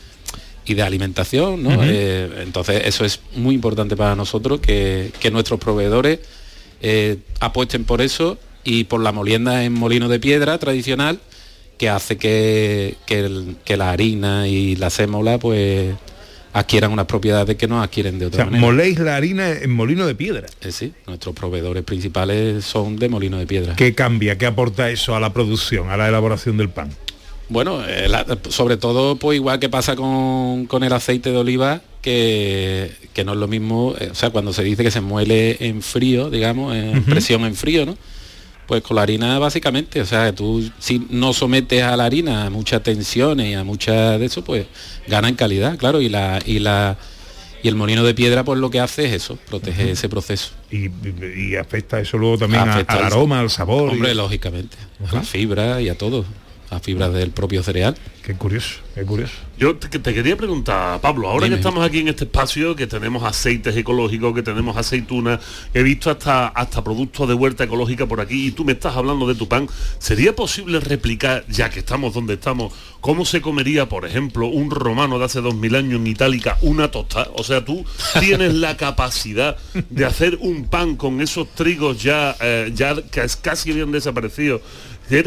y 0.67 0.73
de 0.75 0.83
alimentación, 0.83 1.63
¿no? 1.63 1.79
Eh, 1.85 2.43
entonces 2.43 2.83
eso 2.87 3.05
es 3.05 3.21
muy 3.37 3.55
importante 3.55 3.97
para 3.97 4.17
nosotros 4.17 4.61
que, 4.61 5.13
que 5.21 5.31
nuestros 5.31 5.61
proveedores 5.61 6.21
eh, 6.81 7.19
apuesten 7.41 7.85
por 7.85 8.01
eso 8.01 8.39
y 8.65 8.85
por 8.85 9.03
la 9.03 9.13
molienda 9.13 9.63
en 9.65 9.75
molino 9.75 10.09
de 10.09 10.19
piedra 10.21 10.57
tradicional 10.57 11.21
que 11.77 11.91
hace 11.91 12.17
que, 12.17 12.95
que, 13.05 13.21
el- 13.21 13.57
que 13.63 13.77
la 13.77 13.91
harina 13.91 14.49
y 14.49 14.75
la 14.77 14.89
sémola 14.89 15.39
pues 15.39 15.95
adquieran 16.55 16.93
unas 16.93 17.07
propiedades 17.07 17.57
que 17.57 17.67
no 17.69 17.83
adquieren 17.83 18.19
de 18.19 18.25
O 18.27 18.29
otra 18.29 18.37
sea, 18.39 18.45
manera. 18.47 18.61
moléis 18.63 18.99
la 19.01 19.17
harina 19.17 19.51
en 19.51 19.71
molino 19.71 20.07
de 20.07 20.15
piedra. 20.15 20.47
Eh, 20.63 20.73
sí, 20.73 20.95
nuestros 21.07 21.35
proveedores 21.35 21.83
principales 21.85 22.65
son 22.65 22.97
de 22.97 23.09
molino 23.11 23.37
de 23.39 23.47
piedra. 23.47 23.77
¿Qué 23.77 23.95
cambia? 23.95 24.39
¿Qué 24.39 24.47
aporta 24.47 24.89
eso 24.89 25.15
a 25.15 25.21
la 25.21 25.31
producción, 25.35 25.91
a 25.91 25.97
la 25.99 26.09
elaboración 26.09 26.57
del 26.57 26.71
pan? 26.71 26.89
Bueno, 27.49 27.85
eh, 27.87 28.09
la- 28.09 28.25
sobre 28.49 28.77
todo, 28.77 29.17
pues 29.17 29.37
igual 29.37 29.59
que 29.59 29.69
pasa 29.69 29.97
con, 29.97 30.67
con 30.67 30.83
el 30.83 30.93
aceite 30.93 31.31
de 31.31 31.37
oliva, 31.39 31.83
que, 32.01 32.91
que 33.13 33.25
no 33.25 33.33
es 33.33 33.39
lo 33.39 33.49
mismo, 33.49 33.95
eh, 33.99 34.09
o 34.11 34.15
sea, 34.15 34.31
cuando 34.31 34.53
se 34.53 34.63
dice 34.63 34.83
que 34.83 34.91
se 34.91 35.01
muele 35.01 35.57
en 35.61 35.83
frío, 35.83 36.31
digamos, 36.31 36.75
en 36.75 37.05
presión 37.05 37.45
en 37.45 37.55
frío, 37.55 37.85
¿no? 37.87 37.97
Pues 38.67 38.83
con 38.83 38.97
la 38.97 39.03
harina 39.03 39.39
básicamente, 39.39 40.01
o 40.01 40.07
sea, 40.07 40.35
tú 40.35 40.71
si 40.79 41.07
no 41.11 41.35
sometes 41.35 41.83
a 41.83 41.97
la 41.99 42.07
harina 42.07 42.47
a 42.47 42.51
muchas 42.51 42.83
tensiones 42.83 43.49
y 43.51 43.55
a 43.55 43.63
mucha 43.63 44.17
de 44.19 44.25
eso, 44.25 44.43
pues 44.43 44.67
gana 45.07 45.29
en 45.29 45.35
calidad, 45.35 45.77
claro, 45.77 46.01
y 46.01 46.09
la 46.09 46.41
y 46.47 46.61
la 46.61 46.97
y 47.63 47.69
el 47.69 47.75
molino 47.77 48.03
de 48.05 48.15
piedra 48.15 48.43
pues 48.45 48.59
lo 48.59 48.71
que 48.71 48.81
hace 48.81 49.05
es 49.05 49.13
eso, 49.13 49.39
protege 49.49 49.91
ese 49.91 50.09
proceso. 50.09 50.53
Y, 50.71 51.57
afecta 51.57 52.01
eso 52.01 52.17
luego 52.17 52.39
también 52.39 52.63
al 52.63 52.87
aroma, 53.05 53.41
al 53.41 53.51
sabor. 53.51 53.91
y- 53.91 53.93
Hombre, 53.97 54.15
lógicamente, 54.15 54.77
a 55.11 55.15
la 55.15 55.23
fibra 55.23 55.81
y 55.83 55.91
a 55.91 55.97
todo, 55.99 56.25
las 56.75 56.83
fibras 56.83 57.13
del 57.15 57.31
propio 57.31 57.63
cereal. 57.63 57.97
Qué 58.23 58.35
curioso, 58.35 58.81
qué 58.95 59.03
curioso. 59.05 59.35
Yo 59.59 59.77
te, 59.77 59.99
te 59.99 60.15
quería 60.15 60.37
preguntar, 60.37 61.01
Pablo, 61.01 61.29
ahora 61.29 61.45
Dime. 61.45 61.57
que 61.57 61.61
estamos 61.61 61.85
aquí 61.87 61.99
en 62.01 62.09
este 62.09 62.25
espacio, 62.25 62.75
que 62.75 62.87
tenemos 62.87 63.23
aceites 63.23 63.77
ecológicos, 63.77 64.35
que 64.35 64.43
tenemos 64.43 64.77
aceitunas, 64.77 65.41
he 65.75 65.83
visto 65.83 66.11
hasta, 66.11 66.49
hasta 66.49 66.83
productos 66.83 67.29
de 67.29 67.35
huerta 67.35 67.65
ecológica 67.65 68.07
por 68.07 68.21
aquí 68.21 68.47
y 68.49 68.51
tú 68.51 68.65
me 68.65 68.73
estás 68.73 68.97
hablando 68.97 69.27
de 69.29 69.35
tu 69.35 69.47
pan, 69.47 69.69
¿sería 69.99 70.35
posible 70.35 70.81
replicar, 70.81 71.45
ya 71.49 71.69
que 71.71 71.81
estamos 71.81 72.15
donde 72.15 72.35
estamos, 72.35 72.73
cómo 73.01 73.25
se 73.27 73.41
comería, 73.43 73.89
por 73.89 74.07
ejemplo, 74.07 74.47
un 74.49 74.71
romano 74.71 75.19
de 75.19 75.27
hace 75.27 75.41
dos 75.43 75.55
mil 75.55 75.75
años 75.77 76.01
en 76.01 76.07
Itálica 76.07 76.57
una 76.63 76.91
tostada? 76.91 77.29
O 77.35 77.45
sea, 77.45 77.65
tú 77.65 77.85
tienes 78.21 78.55
la 78.55 78.77
capacidad 78.79 79.57
de 79.91 80.05
hacer 80.07 80.39
un 80.41 80.65
pan 80.65 80.97
con 80.97 81.21
esos 81.21 81.55
trigos 81.55 82.03
ya, 82.03 82.35
eh, 82.41 82.73
ya 82.75 82.97
cas- 83.11 83.37
casi 83.37 83.71
habían 83.71 83.93
desaparecido. 83.93 84.63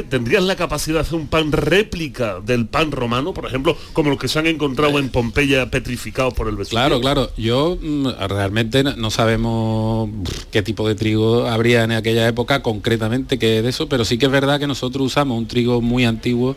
¿Tendrías 0.09 0.43
la 0.43 0.55
capacidad 0.55 0.95
de 0.95 1.01
hacer 1.01 1.15
un 1.19 1.27
pan 1.27 1.51
réplica 1.51 2.39
del 2.39 2.65
pan 2.65 2.91
romano, 2.91 3.33
por 3.33 3.45
ejemplo, 3.45 3.77
como 3.93 4.09
los 4.09 4.17
que 4.17 4.27
se 4.27 4.39
han 4.39 4.47
encontrado 4.47 4.97
en 4.97 5.09
Pompeya 5.09 5.69
petrificados 5.69 6.33
por 6.33 6.47
el 6.49 6.55
vecino? 6.55 6.79
Claro, 6.79 6.99
claro. 6.99 7.29
Yo 7.37 7.77
mm, 7.79 8.07
realmente 8.27 8.83
no- 8.83 9.11
sabemos 9.11 10.09
qué 10.51 10.63
tipo 10.63 10.87
de 10.87 10.95
trigo 10.95 11.45
habría 11.45 11.83
en 11.83 11.91
aquella 11.91 12.27
época 12.27 12.63
concretamente 12.63 13.37
que 13.37 13.61
de 13.61 13.69
eso, 13.69 13.87
pero 13.87 14.03
sí 14.03 14.17
que 14.17 14.25
es 14.25 14.31
verdad 14.31 14.59
que 14.59 14.65
nosotros 14.67 15.05
usamos 15.05 15.37
un 15.37 15.47
trigo 15.47 15.79
muy 15.81 16.05
antiguo 16.05 16.55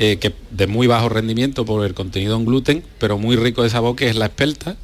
eh, 0.00 0.16
que 0.16 0.34
de 0.50 0.66
muy 0.66 0.88
bajo 0.88 1.08
rendimiento 1.08 1.64
por 1.64 1.86
el 1.86 1.94
contenido 1.94 2.36
en 2.36 2.44
gluten, 2.44 2.82
pero 2.98 3.18
muy 3.18 3.36
rico 3.36 3.62
de 3.62 3.70
sabor, 3.70 3.94
que 3.94 4.08
es 4.08 4.16
la 4.16 4.26
espelta. 4.26 4.76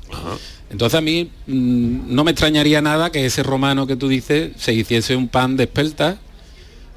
Entonces 0.70 0.96
a 0.96 1.00
mí 1.00 1.30
mm, 1.48 2.14
no 2.14 2.22
me 2.22 2.30
extrañaría 2.30 2.80
nada 2.82 3.10
que 3.10 3.26
ese 3.26 3.42
romano 3.42 3.86
que 3.88 3.96
tú 3.96 4.06
dices 4.06 4.52
se 4.58 4.74
hiciese 4.74 5.16
un 5.16 5.26
pan 5.28 5.56
de 5.56 5.64
espelta 5.64 6.18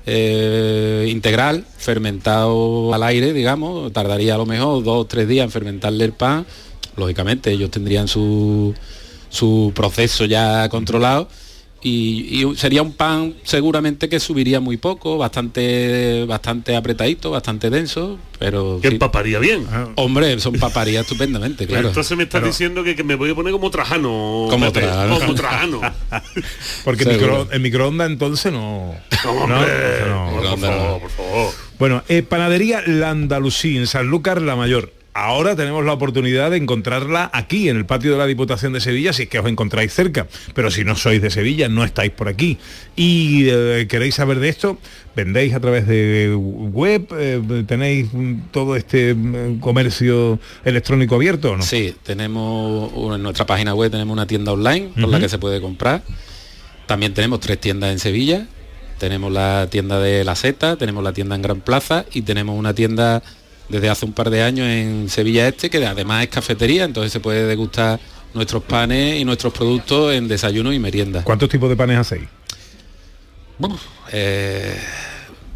eh, 0.05 1.07
integral, 1.09 1.65
fermentado 1.77 2.93
al 2.93 3.03
aire, 3.03 3.33
digamos, 3.33 3.91
tardaría 3.93 4.35
a 4.35 4.37
lo 4.37 4.45
mejor 4.45 4.83
dos 4.83 5.01
o 5.01 5.05
tres 5.05 5.27
días 5.27 5.45
en 5.45 5.51
fermentarle 5.51 6.05
el 6.05 6.13
pan. 6.13 6.45
Lógicamente 6.95 7.51
ellos 7.51 7.71
tendrían 7.71 8.07
su, 8.07 8.73
su 9.29 9.71
proceso 9.75 10.25
ya 10.25 10.67
controlado 10.69 11.27
y, 11.83 12.43
y 12.43 12.55
sería 12.57 12.81
un 12.81 12.93
pan 12.93 13.33
seguramente 13.43 14.07
que 14.07 14.19
subiría 14.19 14.59
muy 14.59 14.77
poco, 14.77 15.17
bastante, 15.17 16.25
bastante 16.25 16.75
apretadito, 16.75 17.31
bastante 17.31 17.69
denso, 17.69 18.19
pero... 18.37 18.79
Que 18.81 18.89
sí. 18.89 18.93
empaparía 18.95 19.39
bien. 19.39 19.65
Hombre, 19.95 20.39
son 20.39 20.53
paparía 20.53 21.01
estupendamente, 21.01 21.65
Pero 21.65 21.69
claro. 21.75 21.87
entonces 21.89 22.15
me 22.17 22.23
estás 22.23 22.41
Pero- 22.41 22.51
diciendo 22.51 22.83
que, 22.83 22.95
que 22.95 23.03
me 23.03 23.15
voy 23.15 23.31
a 23.31 23.35
poner 23.35 23.51
como 23.51 23.71
Trajano. 23.71 24.47
Como 24.49 24.71
Pepe, 24.71 24.81
Trajano. 24.85 25.19
Como 25.19 25.35
Trajano. 25.35 25.81
Porque 26.83 27.05
micro, 27.05 27.47
en 27.51 27.61
microondas 27.61 28.09
entonces 28.09 28.51
no. 28.51 28.93
No, 29.23 29.31
hombre, 29.31 29.67
entonces 29.99 30.07
no. 30.07 30.29
por 30.31 30.59
favor, 30.59 31.01
por 31.01 31.09
favor. 31.11 31.53
Bueno, 31.79 32.03
eh, 32.09 32.21
panadería 32.21 32.83
La 32.85 33.09
Andalusí 33.09 33.77
en 33.77 33.87
Sanlúcar 33.87 34.41
la 34.41 34.55
Mayor. 34.55 34.93
Ahora 35.13 35.57
tenemos 35.57 35.83
la 35.83 35.91
oportunidad 35.91 36.51
de 36.51 36.57
encontrarla 36.57 37.29
aquí, 37.33 37.67
en 37.67 37.75
el 37.75 37.85
patio 37.85 38.13
de 38.13 38.17
la 38.17 38.25
Diputación 38.25 38.71
de 38.71 38.79
Sevilla, 38.79 39.11
si 39.11 39.23
es 39.23 39.29
que 39.29 39.39
os 39.39 39.45
encontráis 39.45 39.93
cerca. 39.93 40.27
Pero 40.53 40.71
si 40.71 40.85
no 40.85 40.95
sois 40.95 41.21
de 41.21 41.29
Sevilla, 41.29 41.67
no 41.67 41.83
estáis 41.83 42.11
por 42.11 42.29
aquí. 42.29 42.57
Y 42.95 43.49
eh, 43.49 43.87
queréis 43.89 44.15
saber 44.15 44.39
de 44.39 44.47
esto, 44.47 44.77
vendéis 45.13 45.53
a 45.53 45.59
través 45.59 45.85
de 45.85 46.33
web, 46.33 47.07
eh, 47.19 47.41
tenéis 47.67 48.07
todo 48.51 48.77
este 48.77 49.13
mm, 49.13 49.59
comercio 49.59 50.39
electrónico 50.63 51.15
abierto, 51.15 51.51
o 51.51 51.57
¿no? 51.57 51.63
Sí, 51.63 51.93
tenemos 52.03 52.91
en 53.13 53.21
nuestra 53.21 53.45
página 53.45 53.73
web 53.73 53.91
tenemos 53.91 54.13
una 54.13 54.27
tienda 54.27 54.53
online 54.53 54.91
por 54.99 55.09
la 55.09 55.19
que 55.19 55.27
se 55.27 55.39
puede 55.39 55.59
comprar. 55.59 56.03
También 56.85 57.13
tenemos 57.13 57.41
tres 57.41 57.59
tiendas 57.59 57.91
en 57.91 57.99
Sevilla. 57.99 58.47
Tenemos 58.97 59.31
la 59.31 59.67
tienda 59.69 59.99
de 59.99 60.23
La 60.23 60.35
Seta, 60.35 60.75
tenemos 60.75 61.03
la 61.03 61.11
tienda 61.11 61.35
en 61.35 61.41
Gran 61.41 61.59
Plaza 61.59 62.05
y 62.13 62.21
tenemos 62.21 62.57
una 62.57 62.75
tienda 62.75 63.23
desde 63.71 63.89
hace 63.89 64.05
un 64.05 64.13
par 64.13 64.29
de 64.29 64.43
años 64.43 64.67
en 64.67 65.09
Sevilla 65.09 65.47
Este, 65.47 65.69
que 65.69 65.85
además 65.85 66.23
es 66.23 66.29
cafetería, 66.29 66.83
entonces 66.83 67.11
se 67.11 67.19
puede 67.19 67.45
degustar 67.47 67.99
nuestros 68.33 68.63
panes 68.63 69.19
y 69.19 69.25
nuestros 69.25 69.51
productos 69.53 70.13
en 70.13 70.27
desayuno 70.27 70.71
y 70.71 70.79
merienda. 70.79 71.23
¿Cuántos 71.23 71.49
tipos 71.49 71.69
de 71.69 71.75
panes 71.75 71.97
hacéis? 71.97 72.27
Eh, 74.11 74.75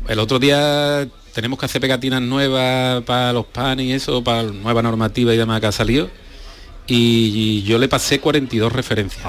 el 0.07 0.19
otro 0.19 0.39
día 0.39 1.07
tenemos 1.33 1.59
que 1.59 1.65
hacer 1.65 1.81
pegatinas 1.81 2.21
nuevas 2.21 3.03
para 3.03 3.33
los 3.33 3.45
panes 3.47 3.85
y 3.87 3.93
eso, 3.93 4.23
para 4.23 4.43
nueva 4.43 4.81
normativa 4.81 5.33
y 5.33 5.37
demás 5.37 5.59
que 5.61 5.67
ha 5.67 5.71
salido. 5.71 6.09
Y 6.87 7.63
yo 7.63 7.79
le 7.79 7.87
pasé 7.87 8.19
42 8.19 8.71
referencias 8.71 9.25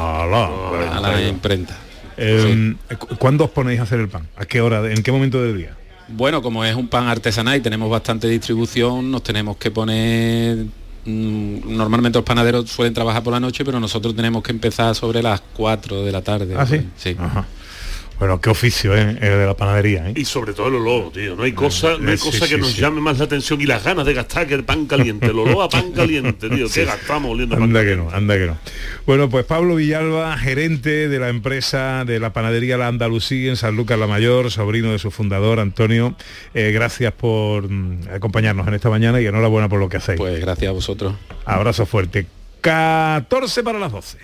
a 0.92 1.00
la 1.00 1.08
imprenta. 1.28 1.76
Eh, 2.18 2.74
cu- 2.98 3.16
¿Cuándo 3.16 3.44
os 3.44 3.50
ponéis 3.50 3.80
a 3.80 3.84
hacer 3.84 4.00
el 4.00 4.08
pan? 4.08 4.28
¿A 4.36 4.44
qué 4.44 4.60
hora? 4.60 4.90
¿En 4.90 5.02
qué 5.02 5.10
momento 5.10 5.42
del 5.42 5.56
día? 5.56 5.76
Bueno, 6.08 6.40
como 6.42 6.64
es 6.64 6.74
un 6.76 6.88
pan 6.88 7.08
artesanal 7.08 7.56
y 7.58 7.60
tenemos 7.60 7.90
bastante 7.90 8.28
distribución, 8.28 9.10
nos 9.10 9.22
tenemos 9.22 9.56
que 9.56 9.70
poner... 9.70 10.66
mm, 11.04 11.76
Normalmente 11.76 12.18
los 12.18 12.24
panaderos 12.24 12.70
suelen 12.70 12.94
trabajar 12.94 13.22
por 13.22 13.32
la 13.32 13.40
noche, 13.40 13.64
pero 13.64 13.80
nosotros 13.80 14.14
tenemos 14.14 14.42
que 14.42 14.52
empezar 14.52 14.94
sobre 14.94 15.22
las 15.22 15.42
4 15.56 16.04
de 16.04 16.12
la 16.12 16.22
tarde. 16.22 16.54
¿Ah, 16.56 16.66
sí? 16.66 16.80
Sí. 16.96 17.16
Ajá. 17.18 17.44
Bueno, 18.18 18.40
qué 18.40 18.48
oficio, 18.48 18.96
¿eh? 18.96 19.10
El 19.20 19.38
de 19.38 19.46
la 19.46 19.54
panadería, 19.54 20.08
¿eh? 20.08 20.14
Y 20.16 20.24
sobre 20.24 20.54
todo 20.54 20.68
el 20.68 20.76
olor, 20.76 21.12
tío. 21.12 21.36
No 21.36 21.42
hay 21.42 21.52
cosa, 21.52 21.98
no 21.98 22.10
hay 22.10 22.16
sí, 22.16 22.24
cosa 22.24 22.48
que 22.48 22.54
sí, 22.54 22.60
nos 22.60 22.72
sí. 22.72 22.80
llame 22.80 23.00
más 23.02 23.18
la 23.18 23.24
atención 23.26 23.60
y 23.60 23.66
las 23.66 23.84
ganas 23.84 24.06
de 24.06 24.14
gastar 24.14 24.46
que 24.46 24.54
el 24.54 24.64
pan 24.64 24.86
caliente. 24.86 25.26
El 25.26 25.38
olor 25.38 25.64
a 25.64 25.68
pan 25.68 25.92
caliente, 25.92 26.48
tío. 26.48 26.66
Sí. 26.68 26.80
¿Qué 26.80 26.86
gastamos 26.86 27.32
oliendo 27.32 27.56
pan 27.56 27.64
Anda 27.64 27.84
que 27.84 27.96
no, 27.96 28.10
anda 28.10 28.38
que 28.38 28.46
no. 28.46 28.58
Bueno, 29.06 29.28
pues 29.28 29.44
Pablo 29.44 29.74
Villalba, 29.74 30.36
gerente 30.38 31.08
de 31.08 31.18
la 31.18 31.28
empresa 31.28 32.04
de 32.06 32.18
la 32.18 32.32
panadería 32.32 32.78
La 32.78 32.88
Andalusí 32.88 33.48
en 33.48 33.56
San 33.56 33.76
Lucas 33.76 33.98
la 33.98 34.06
Mayor, 34.06 34.50
sobrino 34.50 34.92
de 34.92 34.98
su 34.98 35.10
fundador, 35.10 35.60
Antonio. 35.60 36.16
eh, 36.54 36.72
gracias 36.72 37.12
por 37.12 37.68
mm, 37.70 38.08
acompañarnos 38.14 38.66
en 38.66 38.74
esta 38.74 38.88
mañana 38.88 39.20
y 39.20 39.26
enhorabuena 39.26 39.68
por 39.68 39.78
lo 39.78 39.88
que 39.90 39.98
hacéis. 39.98 40.18
Pues 40.18 40.40
gracias 40.40 40.70
a 40.70 40.72
vosotros. 40.72 41.14
Abrazo 41.44 41.84
fuerte. 41.84 42.26
14 42.62 43.62
para 43.62 43.78
las 43.78 43.92
12. 43.92 44.18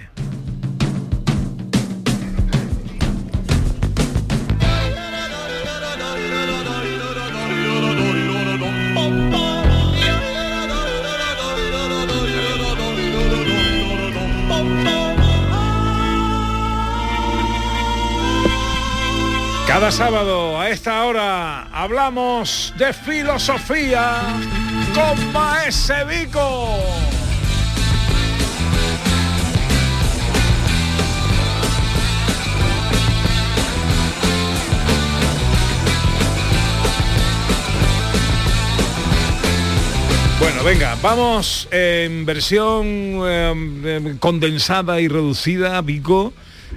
Cada 19.82 19.90
sábado 19.90 20.60
a 20.60 20.70
esta 20.70 21.04
hora 21.06 21.62
hablamos 21.72 22.72
de 22.78 22.92
filosofía 22.92 24.22
con 24.94 25.32
Maese 25.32 26.04
Vico. 26.04 26.78
Bueno, 40.38 40.62
venga, 40.62 40.96
vamos 41.02 41.66
en 41.72 42.24
versión 42.24 42.86
eh, 42.86 43.52
eh, 43.84 44.16
condensada 44.20 45.00
y 45.00 45.08
reducida, 45.08 45.80
Vico. 45.80 46.32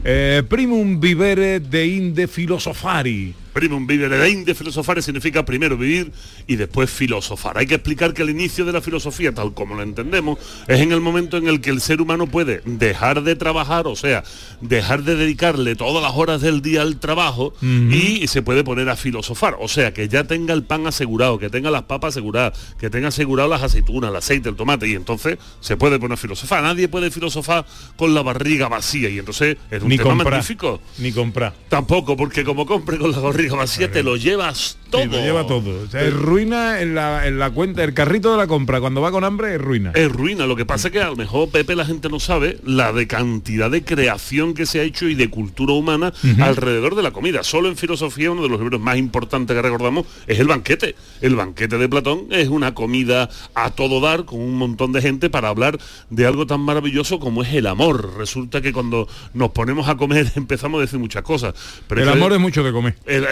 Eh, 0.08 0.44
primum 0.48 1.00
vivere 1.00 1.58
de 1.58 1.82
inde 1.88 2.28
filosofari. 2.28 3.34
Primum 3.56 3.88
vivere 3.88 4.18
de 4.18 4.54
filosofare 4.54 5.02
significa 5.02 5.46
primero 5.46 5.78
vivir 5.78 6.12
y 6.46 6.58
después 6.58 6.90
filosofar. 6.90 7.58
Hay 7.58 7.66
que 7.66 7.76
explicar 7.76 8.14
que 8.14 8.22
el 8.22 8.30
inicio 8.30 8.66
de 8.66 8.74
la 8.74 8.82
filosofía, 8.82 9.34
tal 9.34 9.54
como 9.54 9.76
lo 9.76 9.82
entendemos, 9.82 10.40
es 10.68 10.82
en 10.82 10.92
el 10.92 11.00
momento 11.00 11.38
en 11.38 11.48
el 11.48 11.62
que 11.62 11.70
el 11.70 11.80
ser 11.80 12.02
humano 12.02 12.28
puede 12.28 12.62
dejar 12.66 13.24
de 13.24 13.38
trabajar, 13.38 13.88
o 13.88 13.96
sea, 13.96 14.26
dejar 14.60 15.04
de 15.04 15.16
dedicarle 15.16 15.78
todas 15.78 16.04
las 16.04 16.12
horas 16.16 16.42
del 16.42 16.62
día 16.62 16.82
al 16.82 17.00
trabajo 17.00 17.54
y 17.62 18.28
se 18.28 18.42
puede 18.42 18.66
poner 18.66 18.90
a 18.90 18.98
filosofar. 18.98 19.56
O 19.62 19.70
sea, 19.70 19.94
que 19.94 20.10
ya 20.10 20.26
tenga 20.26 20.54
el 20.54 20.64
pan 20.64 20.86
asegurado, 20.86 21.40
que 21.40 21.50
tenga 21.50 21.72
las 21.72 21.84
papas 21.84 22.10
aseguradas, 22.10 22.76
que 22.78 22.90
tenga 22.90 23.08
asegurado 23.08 23.48
las 23.48 23.64
aceitunas, 23.64 24.10
el 24.10 24.18
aceite, 24.18 24.50
el 24.50 24.58
tomate, 24.58 24.90
y 24.90 24.96
entonces 24.96 25.38
se 25.62 25.78
puede 25.78 25.98
poner 25.98 26.16
a 26.16 26.18
filosofar. 26.18 26.62
Nadie 26.62 26.90
puede 26.90 27.10
filosofar 27.10 27.66
con 27.96 28.14
la 28.14 28.22
barriga 28.22 28.68
vacía 28.68 29.08
y 29.08 29.18
entonces 29.20 29.56
es 29.72 29.82
un 29.82 29.88
Ni 29.88 29.96
tema 29.98 30.10
comprar. 30.10 30.34
magnífico. 30.34 30.82
Ni 30.98 31.14
comprar. 31.14 31.54
Tampoco, 31.70 32.18
porque 32.18 32.44
como 32.44 32.66
compre 32.66 32.98
con 32.98 33.12
la 33.12 33.20
barriga 33.20 33.45
vacía, 33.54 33.92
te 33.92 34.04
lo 34.04 34.16
llevas 34.16 34.78
todo. 34.90 35.02
Sí, 35.04 35.08
lo 35.10 35.18
lleva 35.20 35.46
todo. 35.48 35.84
O 35.84 35.88
sea, 35.90 36.02
es 36.02 36.14
ruina 36.14 36.82
en 36.82 36.96
la, 36.96 37.28
en 37.28 37.38
la 37.40 37.50
cuenta, 37.52 37.84
el 37.84 37.94
carrito 37.94 38.32
de 38.32 38.38
la 38.38 38.48
compra, 38.48 38.80
cuando 38.80 39.02
va 39.02 39.12
con 39.12 39.24
hambre 39.24 39.56
es 39.56 39.62
ruina. 39.62 39.92
Es 39.96 40.12
ruina. 40.12 40.46
Lo 40.48 40.56
que 40.56 40.66
pasa 40.66 40.88
es 40.88 40.92
que 40.94 41.02
a 41.02 41.10
lo 41.10 41.16
mejor, 41.16 41.50
Pepe, 41.50 41.76
la 41.76 41.86
gente 41.86 42.08
no 42.10 42.20
sabe 42.20 42.60
la 42.64 42.94
de 42.94 43.08
cantidad 43.08 43.70
de 43.70 43.84
creación 43.84 44.54
que 44.54 44.66
se 44.66 44.80
ha 44.80 44.84
hecho 44.84 45.08
y 45.08 45.16
de 45.16 45.30
cultura 45.30 45.74
humana 45.74 46.14
alrededor 46.40 46.96
de 46.96 47.04
la 47.04 47.12
comida. 47.12 47.44
Solo 47.44 47.68
en 47.70 47.78
filosofía, 47.78 48.32
uno 48.32 48.44
de 48.44 48.50
los 48.50 48.60
libros 48.60 48.80
más 48.80 48.98
importantes 48.98 49.56
que 49.56 49.62
recordamos 49.62 50.06
es 50.28 50.40
el 50.40 50.48
banquete. 50.48 50.96
El 51.22 51.36
banquete 51.36 51.78
de 51.78 51.90
Platón 51.90 52.28
es 52.32 52.48
una 52.50 52.74
comida 52.74 53.30
a 53.54 53.72
todo 53.72 54.00
dar 54.00 54.26
con 54.26 54.40
un 54.40 54.56
montón 54.58 54.92
de 54.92 55.02
gente 55.02 55.30
para 55.30 55.50
hablar 55.50 55.78
de 56.10 56.26
algo 56.26 56.46
tan 56.48 56.62
maravilloso 56.62 57.20
como 57.20 57.44
es 57.44 57.54
el 57.54 57.68
amor. 57.68 58.14
Resulta 58.18 58.62
que 58.62 58.72
cuando 58.72 59.08
nos 59.34 59.52
ponemos 59.52 59.88
a 59.90 59.98
comer 59.98 60.32
empezamos 60.36 60.78
a 60.80 60.82
decir 60.82 61.00
muchas 61.00 61.24
cosas. 61.24 61.54
Pero 61.88 62.04
el 62.04 62.10
amor 62.10 62.32
es 62.34 62.40
mucho 62.40 62.64
de 62.64 62.72
comer. 62.72 62.96
el- 63.06 63.26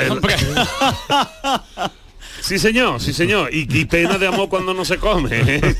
Sí, 2.43 2.59
señor, 2.59 2.99
sí, 2.99 3.13
señor. 3.13 3.53
Y, 3.53 3.67
y 3.73 3.85
pena 3.85 4.17
de 4.17 4.27
amor 4.27 4.49
cuando 4.49 4.73
no 4.73 4.83
se 4.83 4.97
come. 4.97 5.29
¿eh? 5.31 5.75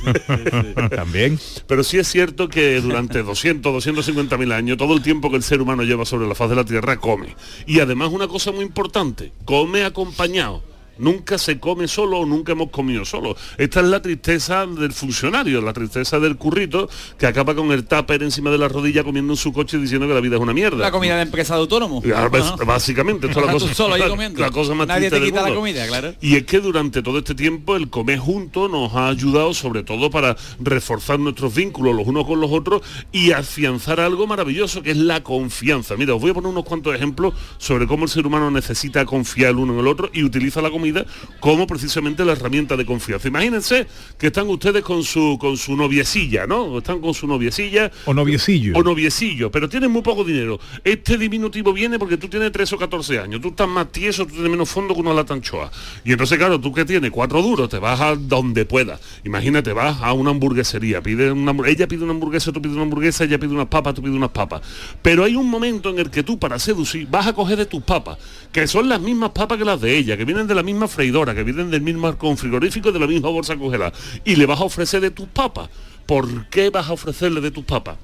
También. 0.95 1.37
Pero 1.67 1.83
sí 1.83 1.97
es 1.97 2.07
cierto 2.07 2.47
que 2.47 2.79
durante 2.79 3.21
200, 3.21 3.73
250 3.73 4.37
mil 4.37 4.49
años, 4.53 4.77
todo 4.77 4.93
el 4.93 5.01
tiempo 5.01 5.29
que 5.29 5.35
el 5.35 5.43
ser 5.43 5.61
humano 5.61 5.83
lleva 5.83 6.05
sobre 6.05 6.25
la 6.25 6.35
faz 6.35 6.49
de 6.49 6.55
la 6.55 6.63
Tierra, 6.63 6.97
come. 6.97 7.35
Y 7.67 7.81
además 7.81 8.11
una 8.13 8.29
cosa 8.29 8.53
muy 8.53 8.63
importante, 8.63 9.33
come 9.43 9.83
acompañado. 9.83 10.63
Nunca 10.97 11.37
se 11.37 11.59
come 11.59 11.87
solo 11.87 12.19
o 12.19 12.25
nunca 12.25 12.51
hemos 12.51 12.69
comido 12.69 13.03
solo. 13.05 13.35
Esta 13.57 13.79
es 13.79 13.85
la 13.87 14.01
tristeza 14.01 14.65
del 14.65 14.93
funcionario, 14.93 15.61
la 15.61 15.73
tristeza 15.73 16.19
del 16.19 16.37
currito 16.37 16.87
que 17.17 17.25
acaba 17.25 17.55
con 17.55 17.71
el 17.71 17.85
tupper 17.85 18.21
encima 18.23 18.51
de 18.51 18.57
la 18.57 18.67
rodilla 18.67 19.03
comiendo 19.03 19.33
en 19.33 19.37
su 19.37 19.51
coche 19.51 19.77
diciendo 19.77 20.07
que 20.07 20.13
la 20.13 20.19
vida 20.21 20.35
es 20.35 20.41
una 20.41 20.53
mierda. 20.53 20.77
La 20.77 20.91
comida 20.91 21.15
de 21.15 21.23
empresa 21.23 21.55
de 21.55 21.61
autónomo. 21.61 22.01
Bas- 22.03 22.63
Básicamente, 22.65 23.27
esto 23.27 23.39
es 23.39 23.45
la 23.45 23.51
cosa, 23.53 23.73
solo 23.73 23.95
ahí 23.95 24.01
la- 24.03 24.09
comiendo. 24.09 24.39
la 24.41 24.51
cosa 24.51 24.73
más 24.75 24.87
Nadie 24.87 25.09
triste 25.09 25.15
te 25.17 25.21
del 25.25 25.31
quita 25.31 25.49
la 25.49 25.55
comida, 25.55 25.87
claro. 25.87 26.13
Y 26.21 26.35
es 26.35 26.43
que 26.45 26.59
durante 26.59 27.01
todo 27.01 27.17
este 27.19 27.35
tiempo 27.35 27.75
el 27.75 27.89
comer 27.89 28.19
juntos 28.19 28.69
nos 28.69 28.93
ha 28.93 29.07
ayudado 29.07 29.53
sobre 29.53 29.83
todo 29.83 30.09
para 30.11 30.35
reforzar 30.59 31.19
nuestros 31.19 31.53
vínculos 31.55 31.95
los 31.95 32.07
unos 32.07 32.25
con 32.25 32.39
los 32.39 32.51
otros 32.51 32.81
y 33.11 33.31
afianzar 33.31 33.99
algo 33.99 34.27
maravilloso 34.27 34.81
que 34.83 34.91
es 34.91 34.97
la 34.97 35.23
confianza. 35.23 35.95
Mira, 35.97 36.13
os 36.15 36.21
voy 36.21 36.31
a 36.31 36.33
poner 36.35 36.49
unos 36.49 36.65
cuantos 36.65 36.93
ejemplos 36.95 37.33
sobre 37.57 37.87
cómo 37.87 38.05
el 38.05 38.09
ser 38.11 38.25
humano 38.27 38.51
necesita 38.51 39.05
confiar 39.05 39.51
el 39.51 39.57
uno 39.57 39.73
en 39.73 39.79
el 39.79 39.87
otro 39.87 40.09
y 40.13 40.23
utiliza 40.23 40.61
la 40.61 40.69
comida 40.83 41.05
como 41.39 41.65
precisamente 41.65 42.25
la 42.25 42.33
herramienta 42.33 42.75
de 42.75 42.85
confianza. 42.85 43.29
Imagínense 43.29 43.87
que 44.17 44.27
están 44.27 44.49
ustedes 44.49 44.83
con 44.83 45.03
su 45.03 45.37
con 45.39 45.55
su 45.55 45.77
noviecilla, 45.77 46.45
¿no? 46.45 46.79
Están 46.79 46.99
con 46.99 47.13
su 47.13 47.25
noviecilla 47.25 47.89
O 48.05 48.13
noviecillo. 48.13 48.73
o 48.75 48.83
noviecillo, 48.83 49.49
pero 49.49 49.69
tienes 49.69 49.89
muy 49.89 50.01
poco 50.01 50.25
dinero. 50.25 50.59
Este 50.83 51.17
diminutivo 51.17 51.71
viene 51.71 51.97
porque 51.97 52.17
tú 52.17 52.27
tienes 52.27 52.51
13 52.51 52.75
o 52.75 52.77
14 52.77 53.19
años, 53.19 53.39
tú 53.39 53.49
estás 53.49 53.67
más 53.67 53.91
tieso, 53.93 54.25
tú 54.25 54.33
tienes 54.33 54.51
menos 54.51 54.69
fondo 54.69 54.93
que 54.93 54.99
una 54.99 55.13
lata 55.13 55.33
anchoa. 55.33 55.71
Y 56.03 56.11
entonces, 56.11 56.37
claro, 56.37 56.59
tú 56.59 56.73
que 56.73 56.83
tienes 56.83 57.11
cuatro 57.11 57.41
duros, 57.41 57.69
te 57.69 57.79
vas 57.79 58.01
a 58.01 58.15
donde 58.15 58.65
puedas. 58.65 58.99
Imagínate, 59.23 59.71
vas 59.71 60.01
a 60.01 60.11
una 60.11 60.31
hamburguesería, 60.31 61.01
pide 61.01 61.31
una, 61.31 61.55
ella 61.65 61.87
pide 61.87 62.03
una 62.03 62.11
hamburguesa, 62.11 62.51
tú 62.51 62.61
pides 62.61 62.75
una 62.75 62.83
hamburguesa, 62.83 63.23
ella 63.23 63.39
pide 63.39 63.53
unas 63.53 63.67
papas, 63.67 63.93
tú 63.93 64.01
pides 64.01 64.15
unas 64.15 64.31
papas. 64.31 64.61
Pero 65.01 65.23
hay 65.23 65.35
un 65.35 65.49
momento 65.49 65.89
en 65.91 65.99
el 65.99 66.09
que 66.09 66.23
tú, 66.23 66.37
para 66.37 66.59
seducir, 66.59 67.07
vas 67.09 67.27
a 67.27 67.33
coger 67.33 67.57
de 67.57 67.65
tus 67.65 67.81
papas, 67.83 68.17
que 68.53 68.67
son 68.67 68.87
las 68.87 69.01
mismas 69.01 69.31
papas 69.31 69.57
que 69.57 69.65
las 69.65 69.81
de 69.81 69.97
ella, 69.97 70.15
que 70.15 70.25
vienen 70.25 70.47
de 70.47 70.53
la 70.55 70.63
misma 70.63 70.87
freidora, 70.87 71.33
que 71.33 71.43
vienen 71.43 71.71
del 71.71 71.81
mismo 71.81 72.07
arcón 72.07 72.37
frigorífico, 72.37 72.91
de 72.91 72.99
la 72.99 73.07
misma 73.07 73.29
bolsa 73.29 73.57
congelada, 73.57 73.91
y 74.23 74.35
le 74.35 74.45
vas 74.45 74.61
a 74.61 74.63
ofrecer 74.63 75.01
de 75.01 75.09
tus 75.09 75.27
papas. 75.27 75.69
¿Por 76.05 76.47
qué 76.49 76.69
vas 76.69 76.87
a 76.87 76.93
ofrecerle 76.93 77.41
de 77.41 77.49
tus 77.49 77.65
papas? 77.65 77.97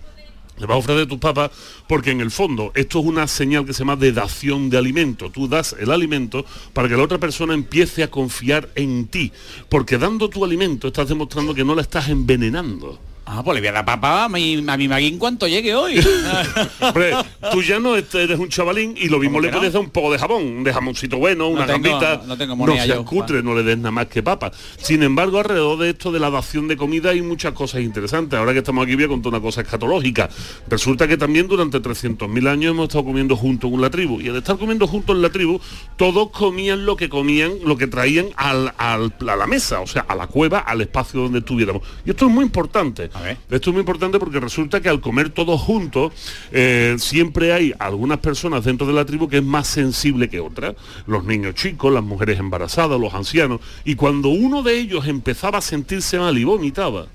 Le 0.57 0.65
vas 0.65 0.75
a 0.75 0.79
ofrecer 0.79 1.07
tus 1.07 1.19
papas 1.19 1.51
porque 1.87 2.11
en 2.11 2.19
el 2.19 2.31
fondo 2.31 2.71
esto 2.75 2.99
es 2.99 3.05
una 3.05 3.27
señal 3.27 3.65
que 3.65 3.73
se 3.73 3.79
llama 3.79 3.95
de 3.95 4.11
dación 4.11 4.69
de 4.69 4.77
alimento. 4.77 5.29
Tú 5.29 5.47
das 5.47 5.75
el 5.79 5.91
alimento 5.91 6.45
para 6.73 6.89
que 6.89 6.97
la 6.97 7.03
otra 7.03 7.17
persona 7.17 7.53
empiece 7.53 8.03
a 8.03 8.09
confiar 8.09 8.69
en 8.75 9.07
ti. 9.07 9.31
Porque 9.69 9.97
dando 9.97 10.29
tu 10.29 10.43
alimento 10.43 10.87
estás 10.87 11.07
demostrando 11.07 11.53
que 11.53 11.63
no 11.63 11.75
la 11.75 11.81
estás 11.81 12.09
envenenando. 12.09 12.99
Ah, 13.31 13.43
pues 13.43 13.53
le 13.55 13.61
voy 13.61 13.67
a 13.67 13.71
dar 13.73 13.85
papá 13.85 14.23
a 14.23 14.29
mi, 14.29 14.63
a 14.67 14.75
mi 14.75 14.87
Magui 14.87 15.05
en 15.07 15.19
cuanto 15.19 15.47
llegue 15.47 15.75
hoy. 15.75 15.99
Hombre, 16.81 17.13
tú 17.51 17.61
ya 17.61 17.79
no 17.79 17.95
eres 17.95 18.39
un 18.39 18.49
chavalín 18.49 18.95
y 18.97 19.07
lo 19.07 19.19
mismo 19.19 19.35
¿Cómo 19.37 19.41
le 19.41 19.51
no? 19.51 19.57
puedes 19.59 19.71
dar 19.73 19.81
un 19.83 19.91
poco 19.91 20.11
de 20.11 20.17
jabón, 20.17 20.63
de 20.63 20.73
jamoncito 20.73 21.17
bueno, 21.17 21.47
una 21.47 21.67
tengo- 21.67 21.83
gambita. 21.89 22.21
no- 22.25 22.37
tengo 22.37 22.53
no 22.53 22.57
moneda 22.57 22.83
seas 22.85 22.97
yo, 22.97 23.05
cutre, 23.05 23.43
no 23.43 23.53
le 23.53 23.61
des 23.61 23.77
nada 23.77 23.91
más 23.91 24.07
que 24.07 24.23
papa. 24.23 24.51
Sin 24.77 25.03
embargo, 25.03 25.37
alrededor 25.37 25.77
de 25.77 25.91
esto 25.91 26.11
de 26.11 26.19
la 26.19 26.31
dación 26.31 26.67
de 26.67 26.75
comida 26.75 27.11
hay 27.11 27.21
muchas 27.21 27.53
cosas 27.53 27.81
interesantes. 27.81 28.39
Ahora 28.39 28.51
que 28.53 28.59
estamos 28.59 28.83
aquí 28.83 28.95
voy 28.95 29.03
a 29.03 29.07
contar 29.09 29.29
una 29.31 29.41
cosa 29.41 29.61
escatológica. 29.61 30.27
Resulta 30.67 31.07
que 31.07 31.15
también 31.15 31.47
durante 31.47 31.79
300.000 31.79 32.47
años 32.49 32.71
hemos 32.71 32.87
estado 32.87 33.05
comiendo 33.05 33.35
juntos 33.35 33.71
en 33.71 33.79
la 33.81 33.91
tribu. 33.91 34.19
Y 34.21 34.29
al 34.29 34.37
estar 34.37 34.57
comiendo 34.57 34.87
juntos 34.87 35.15
en 35.15 35.21
la 35.21 35.29
tribu, 35.29 35.61
todos 35.97 36.31
comían 36.31 36.83
lo 36.85 36.95
que 36.95 37.09
comían, 37.09 37.51
lo 37.63 37.77
que 37.77 37.85
traían 37.85 38.25
al- 38.37 38.73
al- 38.77 39.13
a 39.27 39.35
la 39.35 39.45
mesa, 39.45 39.81
o 39.81 39.87
sea, 39.87 40.03
a 40.07 40.15
la 40.15 40.25
cueva, 40.25 40.59
al 40.59 40.81
espacio 40.81 41.21
donde 41.21 41.39
estuviéramos. 41.39 41.83
Y 42.05 42.09
esto 42.09 42.25
es 42.25 42.31
muy 42.31 42.43
importante. 42.43 43.09
Esto 43.49 43.69
es 43.69 43.73
muy 43.73 43.81
importante 43.81 44.19
porque 44.19 44.39
resulta 44.39 44.81
que 44.81 44.89
al 44.89 45.01
comer 45.01 45.29
todos 45.29 45.61
juntos, 45.61 46.13
eh, 46.51 46.95
siempre 46.99 47.53
hay 47.53 47.73
algunas 47.79 48.19
personas 48.19 48.63
dentro 48.65 48.87
de 48.87 48.93
la 48.93 49.05
tribu 49.05 49.27
que 49.27 49.37
es 49.37 49.43
más 49.43 49.67
sensible 49.67 50.29
que 50.29 50.39
otras. 50.39 50.75
Los 51.05 51.23
niños 51.25 51.55
chicos, 51.55 51.93
las 51.93 52.03
mujeres 52.03 52.39
embarazadas, 52.39 52.99
los 52.99 53.13
ancianos. 53.13 53.61
Y 53.85 53.95
cuando 53.95 54.29
uno 54.29 54.63
de 54.63 54.79
ellos 54.79 55.07
empezaba 55.07 55.59
a 55.59 55.61
sentirse 55.61 56.17
mal 56.17 56.37
y 56.37 56.43
vomitaba, 56.43 57.07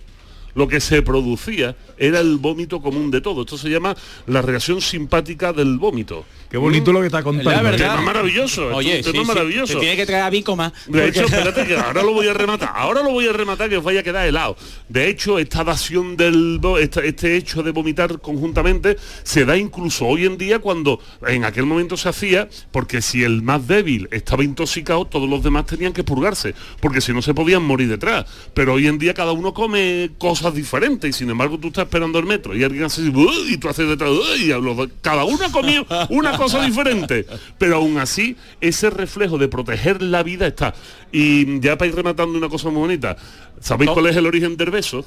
lo 0.55 0.69
que 0.69 0.81
se 0.81 1.03
producía 1.03 1.77
era 1.99 2.21
el 2.21 2.37
vómito 2.39 2.81
común 2.81 3.11
de 3.11 3.21
todo. 3.21 3.43
Esto 3.43 3.59
se 3.59 3.69
llama 3.69 3.97
la 4.27 4.43
reacción 4.43 4.81
simpática 4.81 5.53
del 5.53 5.79
vómito. 5.79 6.25
Qué 6.51 6.59
bonito 6.59 6.93
lo 6.93 7.01
que 7.01 7.07
está 7.07 7.23
contando. 7.23 7.51
La 7.51 7.63
verdad. 7.63 7.97
Tema 7.97 8.03
maravilloso. 8.03 8.69
Oye, 8.75 9.01
es 9.01 9.07
sí, 9.07 9.13
tema 9.13 9.25
sí, 9.25 9.29
maravilloso. 9.29 9.75
te 9.75 9.81
tiene 9.81 9.97
que 9.97 10.07
traer 10.07 10.23
a 10.23 10.31
Bicoma. 10.31 10.73
De 10.87 11.09
hecho, 11.09 11.23
espérate 11.25 11.67
que 11.67 11.77
ahora 11.77 12.03
lo 12.03 12.13
voy 12.13 12.29
a 12.29 12.35
rematar. 12.35 12.71
Ahora 12.75 13.03
lo 13.03 13.11
voy 13.11 13.27
a 13.27 13.33
rematar 13.33 13.69
que 13.69 13.77
os 13.77 13.83
vaya 13.85 14.01
a 14.01 14.03
quedar 14.05 14.27
helado. 14.27 14.57
De 14.89 15.09
hecho, 15.09 15.39
esta 15.39 15.65
dación 15.65 16.17
del 16.17 16.61
esta- 16.81 17.01
este 17.03 17.37
hecho 17.37 17.63
de 17.63 17.73
vomitar 17.73 18.21
conjuntamente 18.21 18.97
se 19.25 19.45
da 19.45 19.57
incluso 19.57 20.07
hoy 20.07 20.27
en 20.27 20.39
día 20.39 20.59
cuando 20.61 21.01
en 21.27 21.45
aquel 21.45 21.67
momento 21.67 21.97
se 21.97 22.09
hacía 22.09 22.49
porque 22.71 23.03
si 23.03 23.25
el 23.25 23.43
más 23.43 23.67
débil 23.67 24.09
estaba 24.13 24.45
intoxicado, 24.45 25.07
todos 25.07 25.29
los 25.29 25.43
demás 25.43 25.67
tenían 25.67 25.93
que 25.93 26.05
purgarse, 26.05 26.55
porque 26.81 27.01
si 27.01 27.13
no 27.13 27.23
se 27.23 27.35
podían 27.35 27.63
morir 27.65 27.89
detrás. 27.89 28.27
Pero 28.55 28.75
hoy 28.75 28.87
en 28.87 28.99
día 28.99 29.15
cada 29.15 29.33
uno 29.33 29.53
come 29.55 30.11
cosas 30.19 30.44
diferentes 30.53 31.09
y 31.09 31.13
sin 31.13 31.31
embargo 31.31 31.57
tú 31.59 31.69
estás 31.69 31.85
esperando 31.85 32.19
el 32.19 32.27
metro 32.27 32.57
y 32.57 32.65
alguien 32.65 32.83
hace 32.85 33.01
y 33.49 33.57
tú 33.57 33.69
haces 33.69 33.89
detrás, 33.89 34.11
y 34.41 34.49
dos- 34.49 34.89
cada 35.01 35.25
uno 35.25 35.39
ha 35.47 35.53
comido 35.53 35.87
una 36.11 36.37
cosa 36.37 36.61
diferente. 36.63 37.25
Pero 37.57 37.77
aún 37.77 37.99
así, 37.99 38.37
ese 38.61 38.91
reflejo 38.91 39.39
de 39.39 39.47
proteger 39.49 40.03
la 40.03 40.25
vida 40.25 40.49
está. 40.49 40.75
Y 41.13 41.61
ya 41.61 41.79
para 41.79 41.89
ir 41.89 41.95
rematando 41.95 42.37
una 42.37 42.49
cosa 42.49 42.69
muy 42.71 42.81
bonita, 42.81 43.17
¿sabéis 43.61 43.93
cuál 43.93 44.09
es 44.09 44.17
el 44.17 44.27
origen 44.27 44.57
del 44.57 44.71
beso? 44.71 45.07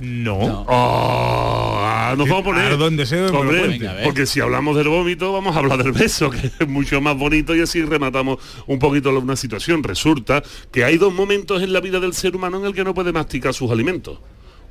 No. 0.00 0.64
Ah, 0.68 2.14
nos 2.16 2.28
vamos 2.28 2.42
a 2.42 2.44
poner. 2.44 2.72
A 2.72 2.76
donde 2.76 3.04
sea, 3.04 3.24
me 3.24 3.30
lo 3.32 3.40
Hombre, 3.40 3.58
cuente. 3.58 3.78
Venga, 3.78 3.90
a 3.90 3.94
ver. 3.94 4.04
porque 4.04 4.26
si 4.26 4.38
hablamos 4.40 4.76
del 4.76 4.88
vómito, 4.88 5.32
vamos 5.32 5.56
a 5.56 5.58
hablar 5.58 5.82
del 5.82 5.92
beso, 5.92 6.30
que 6.30 6.50
es 6.58 6.68
mucho 6.68 7.00
más 7.00 7.16
bonito 7.16 7.54
y 7.56 7.60
así 7.60 7.82
rematamos 7.82 8.38
un 8.66 8.78
poquito 8.78 9.10
una 9.18 9.34
situación. 9.36 9.82
Resulta 9.82 10.42
que 10.70 10.84
hay 10.84 10.98
dos 10.98 11.12
momentos 11.12 11.62
en 11.62 11.72
la 11.72 11.80
vida 11.80 11.98
del 12.00 12.14
ser 12.14 12.36
humano 12.36 12.58
en 12.58 12.66
el 12.66 12.74
que 12.74 12.84
no 12.84 12.94
puede 12.94 13.12
masticar 13.12 13.52
sus 13.54 13.70
alimentos. 13.70 14.18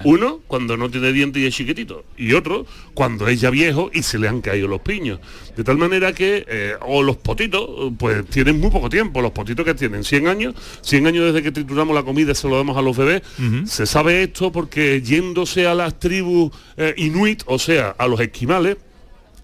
Uno, 0.03 0.41
cuando 0.47 0.77
no 0.77 0.89
tiene 0.89 1.11
dientes 1.11 1.41
y 1.41 1.47
es 1.47 1.55
chiquitito. 1.55 2.05
Y 2.17 2.33
otro, 2.33 2.65
cuando 2.93 3.27
es 3.27 3.41
ya 3.41 3.49
viejo 3.49 3.89
y 3.93 4.03
se 4.03 4.19
le 4.19 4.27
han 4.27 4.41
caído 4.41 4.67
los 4.67 4.81
piños. 4.81 5.19
De 5.55 5.63
tal 5.63 5.77
manera 5.77 6.13
que, 6.13 6.45
eh, 6.47 6.73
o 6.81 7.01
los 7.01 7.17
potitos, 7.17 7.93
pues 7.97 8.25
tienen 8.27 8.59
muy 8.59 8.69
poco 8.69 8.89
tiempo. 8.89 9.21
Los 9.21 9.31
potitos 9.31 9.65
que 9.65 9.73
tienen 9.73 10.03
100 10.03 10.27
años, 10.27 10.55
100 10.81 11.07
años 11.07 11.25
desde 11.25 11.41
que 11.41 11.51
trituramos 11.51 11.95
la 11.95 12.03
comida 12.03 12.31
y 12.31 12.35
se 12.35 12.47
lo 12.47 12.57
damos 12.57 12.77
a 12.77 12.81
los 12.81 12.95
bebés. 12.95 13.23
Se 13.65 13.85
sabe 13.85 14.23
esto 14.23 14.51
porque 14.51 15.01
yéndose 15.01 15.65
a 15.65 15.73
las 15.73 15.99
tribus 15.99 16.51
eh, 16.77 16.93
inuit, 16.97 17.43
o 17.45 17.57
sea, 17.57 17.95
a 17.97 18.07
los 18.07 18.19
esquimales, 18.19 18.77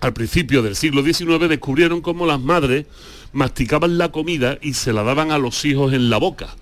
al 0.01 0.14
principio 0.14 0.62
del 0.62 0.76
siglo 0.76 1.01
XIX 1.01 1.47
descubrieron 1.47 2.01
cómo 2.01 2.26
las 2.26 2.39
madres 2.39 2.86
masticaban 3.32 3.97
la 3.97 4.12
comida 4.12 4.60
y 4.62 4.74
se 4.74 4.93
la 4.93 5.04
daban 5.04 5.32
a 5.32 5.38
los 5.38 5.66
hijos 5.66 5.93
en 5.93 6.10
la 6.10 6.18
boca. 6.18 6.56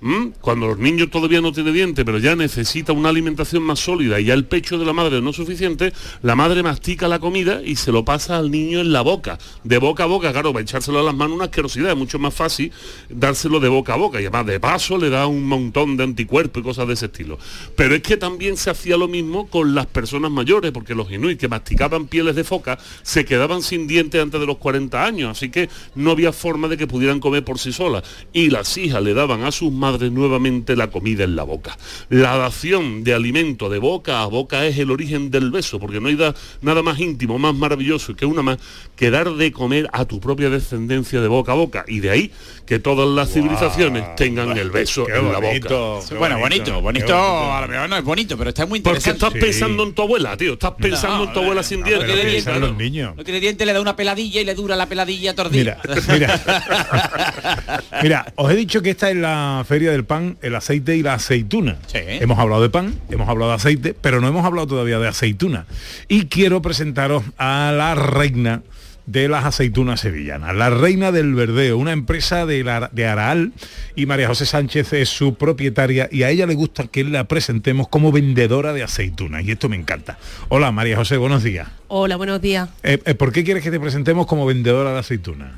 ¿Mm? 0.00 0.28
Cuando 0.40 0.68
los 0.68 0.78
niños 0.78 1.10
todavía 1.10 1.40
no 1.40 1.52
tienen 1.52 1.74
dientes, 1.74 2.04
pero 2.04 2.18
ya 2.18 2.36
necesita 2.36 2.92
una 2.92 3.08
alimentación 3.08 3.62
más 3.62 3.80
sólida 3.80 4.20
y 4.20 4.26
ya 4.26 4.34
el 4.34 4.44
pecho 4.44 4.78
de 4.78 4.84
la 4.84 4.92
madre 4.92 5.20
no 5.20 5.30
es 5.30 5.36
suficiente, 5.36 5.92
la 6.22 6.36
madre 6.36 6.62
mastica 6.62 7.08
la 7.08 7.18
comida 7.18 7.60
y 7.64 7.76
se 7.76 7.92
lo 7.92 8.04
pasa 8.04 8.36
al 8.36 8.50
niño 8.50 8.80
en 8.80 8.92
la 8.92 9.02
boca. 9.02 9.38
De 9.64 9.78
boca 9.78 10.04
a 10.04 10.06
boca, 10.06 10.32
claro, 10.32 10.52
para 10.52 10.62
echárselo 10.62 11.00
a 11.00 11.02
las 11.02 11.14
manos 11.14 11.36
una 11.36 11.44
asquerosidad, 11.46 11.90
es 11.90 11.96
mucho 11.96 12.18
más 12.18 12.34
fácil 12.34 12.72
dárselo 13.08 13.60
de 13.60 13.68
boca 13.68 13.94
a 13.94 13.96
boca. 13.96 14.20
Y 14.20 14.26
además 14.26 14.46
de 14.46 14.60
paso 14.60 14.96
le 14.96 15.10
da 15.10 15.26
un 15.26 15.44
montón 15.44 15.96
de 15.96 16.04
anticuerpos 16.04 16.60
y 16.60 16.64
cosas 16.64 16.86
de 16.86 16.94
ese 16.94 17.06
estilo. 17.06 17.38
Pero 17.76 17.94
es 17.94 18.02
que 18.02 18.16
también 18.16 18.56
se 18.56 18.70
hacía 18.70 18.96
lo 18.96 19.08
mismo 19.08 19.48
con 19.48 19.74
las 19.74 19.86
personas 19.86 20.30
mayores, 20.30 20.70
porque 20.72 20.94
los 20.94 21.10
inuit 21.10 21.38
que 21.38 21.48
masticaban 21.48 22.06
pieles 22.06 22.36
de 22.36 22.44
foca 22.44 22.78
se 23.02 23.24
quedaban 23.24 23.62
sin 23.62 23.86
dientes 23.86 24.22
antes 24.22 24.40
de 24.40 24.46
los 24.46 24.58
40 24.58 25.04
años, 25.04 25.30
así 25.30 25.50
que 25.50 25.68
no 25.94 26.12
había 26.12 26.32
forma 26.32 26.68
de 26.68 26.76
que 26.76 26.86
pudieran 26.86 27.20
comer 27.20 27.44
por 27.44 27.58
sí 27.58 27.72
solas. 27.72 28.04
Y 28.32 28.50
las 28.50 28.76
hijas 28.76 29.02
le 29.02 29.14
daban 29.14 29.44
a 29.44 29.47
sus 29.52 29.72
madres 29.72 30.10
nuevamente 30.12 30.76
la 30.76 30.88
comida 30.90 31.24
en 31.24 31.36
la 31.36 31.42
boca. 31.44 31.76
La 32.08 32.36
dación 32.36 33.04
de 33.04 33.14
alimento 33.14 33.68
de 33.68 33.78
boca 33.78 34.22
a 34.22 34.26
boca 34.26 34.66
es 34.66 34.78
el 34.78 34.90
origen 34.90 35.30
del 35.30 35.50
beso, 35.50 35.78
porque 35.78 36.00
no 36.00 36.08
hay 36.08 36.16
da- 36.16 36.34
nada 36.62 36.82
más 36.82 36.98
íntimo, 36.98 37.38
más 37.38 37.54
maravilloso 37.54 38.14
que 38.14 38.26
una 38.26 38.42
más 38.42 38.58
que 38.96 39.10
dar 39.10 39.30
de 39.34 39.52
comer 39.52 39.88
a 39.92 40.04
tu 40.04 40.20
propia 40.20 40.50
descendencia 40.50 41.20
de 41.20 41.28
boca 41.28 41.52
a 41.52 41.54
boca. 41.54 41.84
Y 41.88 42.00
de 42.00 42.10
ahí 42.10 42.32
que 42.66 42.78
todas 42.78 43.08
las 43.08 43.30
civilizaciones 43.32 44.14
tengan 44.16 44.56
el 44.58 44.70
beso 44.70 45.06
Qué 45.06 45.12
en 45.16 45.32
la 45.32 45.38
bonito, 45.38 46.00
boca. 46.02 46.14
Bueno, 46.18 46.38
bonito, 46.38 46.80
bonito, 46.80 47.16
a 47.16 47.60
lo 47.62 47.68
mejor 47.68 47.88
no 47.88 47.96
es 47.96 48.04
bonito, 48.04 48.36
pero 48.36 48.50
está 48.50 48.66
muy 48.66 48.80
Porque 48.80 48.98
interesante. 48.98 49.26
estás 49.38 49.42
pensando 49.42 49.82
en 49.84 49.92
tu 49.94 50.02
abuela, 50.02 50.36
tío. 50.36 50.52
Estás 50.54 50.72
pensando 50.78 51.24
en 51.24 51.32
tu 51.32 51.40
abuela 51.40 51.62
sin 51.62 51.82
dientes. 51.82 52.06
tiene 52.06 52.24
dientes, 52.30 52.58
los. 52.60 53.16
No 53.16 53.24
tiene 53.24 53.40
diente, 53.40 53.64
le 53.66 53.72
da 53.72 53.80
una 53.80 53.96
peladilla 53.96 54.40
y 54.40 54.44
le 54.44 54.54
dura 54.54 54.76
la 54.76 54.86
peladilla. 54.86 55.34
Mira, 55.50 55.80
mira. 56.08 56.42
Mira, 58.02 58.32
os 58.36 58.50
he 58.50 58.56
dicho 58.56 58.82
que 58.82 58.90
esta 58.90 59.10
es 59.10 59.16
la 59.16 59.37
feria 59.66 59.90
del 59.90 60.04
pan, 60.04 60.38
el 60.42 60.54
aceite 60.54 60.96
y 60.96 61.02
la 61.02 61.14
aceituna. 61.14 61.78
Hemos 61.92 62.38
hablado 62.38 62.62
de 62.62 62.70
pan, 62.70 62.94
hemos 63.10 63.28
hablado 63.28 63.50
de 63.50 63.56
aceite, 63.56 63.94
pero 64.00 64.20
no 64.20 64.28
hemos 64.28 64.44
hablado 64.44 64.66
todavía 64.66 64.98
de 64.98 65.08
aceituna. 65.08 65.66
Y 66.08 66.26
quiero 66.26 66.62
presentaros 66.62 67.22
a 67.36 67.72
la 67.76 67.94
reina 67.94 68.62
de 69.08 69.26
las 69.26 69.46
aceitunas 69.46 70.00
sevillanas. 70.00 70.54
La 70.54 70.68
Reina 70.68 71.10
del 71.12 71.34
Verdeo, 71.34 71.78
una 71.78 71.92
empresa 71.92 72.44
de, 72.44 72.62
la, 72.62 72.90
de 72.92 73.06
Araal 73.06 73.52
y 73.96 74.04
María 74.04 74.28
José 74.28 74.44
Sánchez 74.44 74.92
es 74.92 75.08
su 75.08 75.34
propietaria 75.34 76.08
y 76.12 76.24
a 76.24 76.30
ella 76.30 76.46
le 76.46 76.54
gusta 76.54 76.88
que 76.88 77.04
la 77.04 77.24
presentemos 77.24 77.88
como 77.88 78.12
vendedora 78.12 78.74
de 78.74 78.82
aceitunas 78.82 79.44
y 79.44 79.52
esto 79.52 79.70
me 79.70 79.76
encanta. 79.76 80.18
Hola 80.50 80.72
María 80.72 80.96
José, 80.96 81.16
buenos 81.16 81.42
días. 81.42 81.68
Hola, 81.88 82.16
buenos 82.16 82.42
días. 82.42 82.68
Eh, 82.82 83.00
eh, 83.02 83.14
¿Por 83.14 83.32
qué 83.32 83.44
quieres 83.44 83.64
que 83.64 83.70
te 83.70 83.80
presentemos 83.80 84.26
como 84.26 84.44
vendedora 84.44 84.92
de 84.92 84.98
aceitunas? 84.98 85.52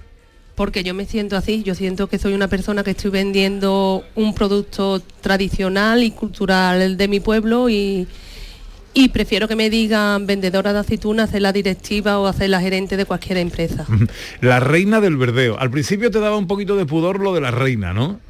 Porque 0.61 0.85
yo 0.85 0.93
me 0.93 1.07
siento 1.07 1.39
así, 1.39 1.63
yo 1.63 1.75
siento 1.75 2.07
que 2.07 2.19
soy 2.19 2.35
una 2.35 2.47
persona 2.47 2.85
que 2.85 2.91
estoy 2.91 3.11
vendiendo 3.11 4.05
un 4.15 4.35
producto 4.35 5.01
tradicional 5.23 6.03
y 6.03 6.11
cultural 6.11 6.99
de 6.99 7.09
mi 7.09 7.19
pueblo 7.19 7.71
y, 7.71 8.07
y 8.93 9.09
prefiero 9.09 9.49
que 9.49 9.57
me 9.57 9.71
digan 9.71 10.27
vendedora 10.27 10.75
de 10.75 10.81
aceitunas, 10.81 11.31
hacer 11.31 11.41
la 11.41 11.55
directiva 11.55 12.19
o 12.19 12.27
hacer 12.27 12.51
la 12.51 12.61
gerente 12.61 12.99
de 12.99 13.07
cualquier 13.07 13.39
empresa. 13.39 13.87
La 14.43 14.61
reina 14.61 15.01
del 15.01 15.17
verdeo. 15.17 15.59
Al 15.59 15.71
principio 15.71 16.11
te 16.11 16.21
daba 16.21 16.37
un 16.37 16.47
poquito 16.47 16.77
de 16.77 16.85
pudor 16.85 17.21
lo 17.21 17.33
de 17.33 17.41
la 17.41 17.53
reina, 17.53 17.95
¿no? 17.95 18.21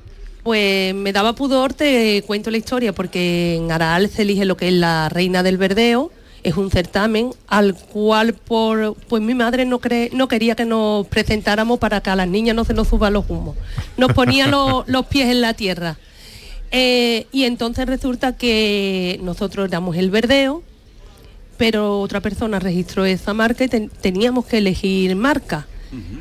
Pues 0.45 0.95
me 0.95 1.13
daba 1.13 1.35
pudor, 1.35 1.75
te 1.75 2.23
cuento 2.29 2.53
la 2.53 2.59
historia, 2.59 2.93
porque 2.93 3.57
en 3.57 3.73
Araal 3.73 4.09
se 4.09 4.23
elige 4.23 4.45
lo 4.45 4.57
que 4.57 4.69
es 4.69 4.75
la 4.75 5.09
reina 5.09 5.43
del 5.43 5.59
verdeo, 5.59 6.13
es 6.43 6.57
un 6.57 6.71
certamen 6.71 7.31
al 7.49 7.75
cual 7.75 8.35
por 8.35 8.95
pues 9.09 9.23
mi 9.23 9.35
madre 9.35 9.65
no 9.65 9.79
cree, 9.79 10.11
no 10.13 10.29
quería 10.29 10.55
que 10.55 10.65
nos 10.65 11.07
presentáramos 11.07 11.79
para 11.79 12.01
que 12.01 12.11
a 12.11 12.17
las 12.17 12.29
niñas 12.29 12.57
no 12.57 12.65
se 12.65 12.75
nos 12.75 12.89
suban 12.89 13.13
los 13.13 13.29
humos. 13.29 13.57
Nos 13.97 14.13
ponía 14.13 14.47
los, 14.47 14.85
los 14.89 15.07
pies 15.07 15.29
en 15.29 15.41
la 15.41 15.55
tierra. 15.55 15.97
Eh, 16.73 17.27
y 17.33 17.45
entonces 17.45 17.87
resulta 17.87 18.37
que 18.37 19.19
nosotros 19.23 19.69
damos 19.71 19.97
el 19.97 20.11
verdeo, 20.11 20.63
pero 21.57 22.01
otra 22.01 22.21
persona 22.21 22.59
registró 22.59 23.05
esa 23.05 23.35
marca 23.35 23.65
y 23.65 23.69
ten- 23.69 23.91
teníamos 24.01 24.47
que 24.47 24.59
elegir 24.59 25.15
marca. 25.17 25.67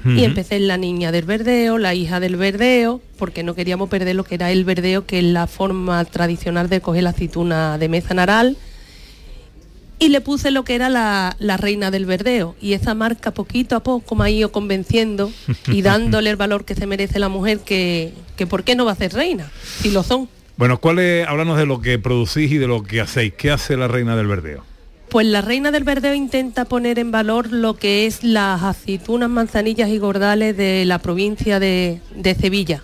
Y 0.04 0.24
empecé 0.24 0.56
en 0.56 0.68
la 0.68 0.78
niña 0.78 1.12
del 1.12 1.26
verdeo, 1.26 1.78
la 1.78 1.94
hija 1.94 2.20
del 2.20 2.38
verdeo, 2.38 3.02
porque 3.20 3.44
no 3.44 3.54
queríamos 3.54 3.88
perder 3.88 4.16
lo 4.16 4.24
que 4.24 4.34
era 4.34 4.52
el 4.52 4.64
verdeo, 4.66 5.06
que 5.06 5.20
es 5.20 5.26
la 5.26 5.46
forma 5.46 6.04
tradicional 6.06 6.70
de 6.70 6.82
coger 6.82 7.04
la 7.04 7.12
aceituna 7.12 7.78
de 7.78 7.88
mesa 7.88 8.16
naral. 8.16 8.58
Y 10.00 10.10
le 10.10 10.22
puse 10.22 10.50
lo 10.50 10.64
que 10.64 10.76
era 10.76 10.90
la, 10.90 11.36
la 11.40 11.58
reina 11.58 11.92
del 11.92 12.06
verdeo. 12.06 12.56
Y 12.62 12.74
esa 12.74 12.96
marca 12.96 13.32
poquito 13.32 13.76
a 13.76 13.82
poco 13.82 14.16
me 14.16 14.26
ha 14.26 14.30
ido 14.30 14.52
convenciendo 14.52 15.32
y 15.68 15.82
dándole 15.84 16.30
el 16.30 16.38
valor 16.38 16.64
que 16.64 16.74
se 16.74 16.88
merece 16.88 17.20
la 17.20 17.28
mujer, 17.28 17.60
que, 17.60 18.14
que 18.38 18.48
por 18.48 18.64
qué 18.64 18.76
no 18.76 18.86
va 18.86 18.94
a 18.94 18.96
ser 18.96 19.14
reina, 19.14 19.52
si 19.82 19.92
lo 19.92 20.04
son. 20.04 20.30
Bueno, 20.56 20.80
¿cuál 20.80 21.00
es, 21.00 21.28
háblanos 21.28 21.58
de 21.58 21.66
lo 21.66 21.82
que 21.82 22.00
producís 22.00 22.52
y 22.52 22.58
de 22.58 22.68
lo 22.68 22.84
que 22.84 23.02
hacéis. 23.02 23.34
¿Qué 23.34 23.52
hace 23.52 23.78
la 23.78 23.88
reina 23.88 24.16
del 24.16 24.28
verdeo? 24.28 24.64
Pues 25.10 25.26
la 25.26 25.42
reina 25.42 25.72
del 25.72 25.84
verdeo 25.84 26.14
intenta 26.14 26.66
poner 26.66 27.00
en 27.00 27.12
valor 27.12 27.52
lo 27.52 27.76
que 27.76 28.06
es 28.06 28.24
las 28.24 28.62
aceitunas, 28.62 29.30
manzanillas 29.30 29.90
y 29.90 29.98
gordales 29.98 30.56
de 30.56 30.86
la 30.86 31.00
provincia 31.00 31.60
de, 31.60 32.00
de 32.16 32.36
Sevilla. 32.36 32.84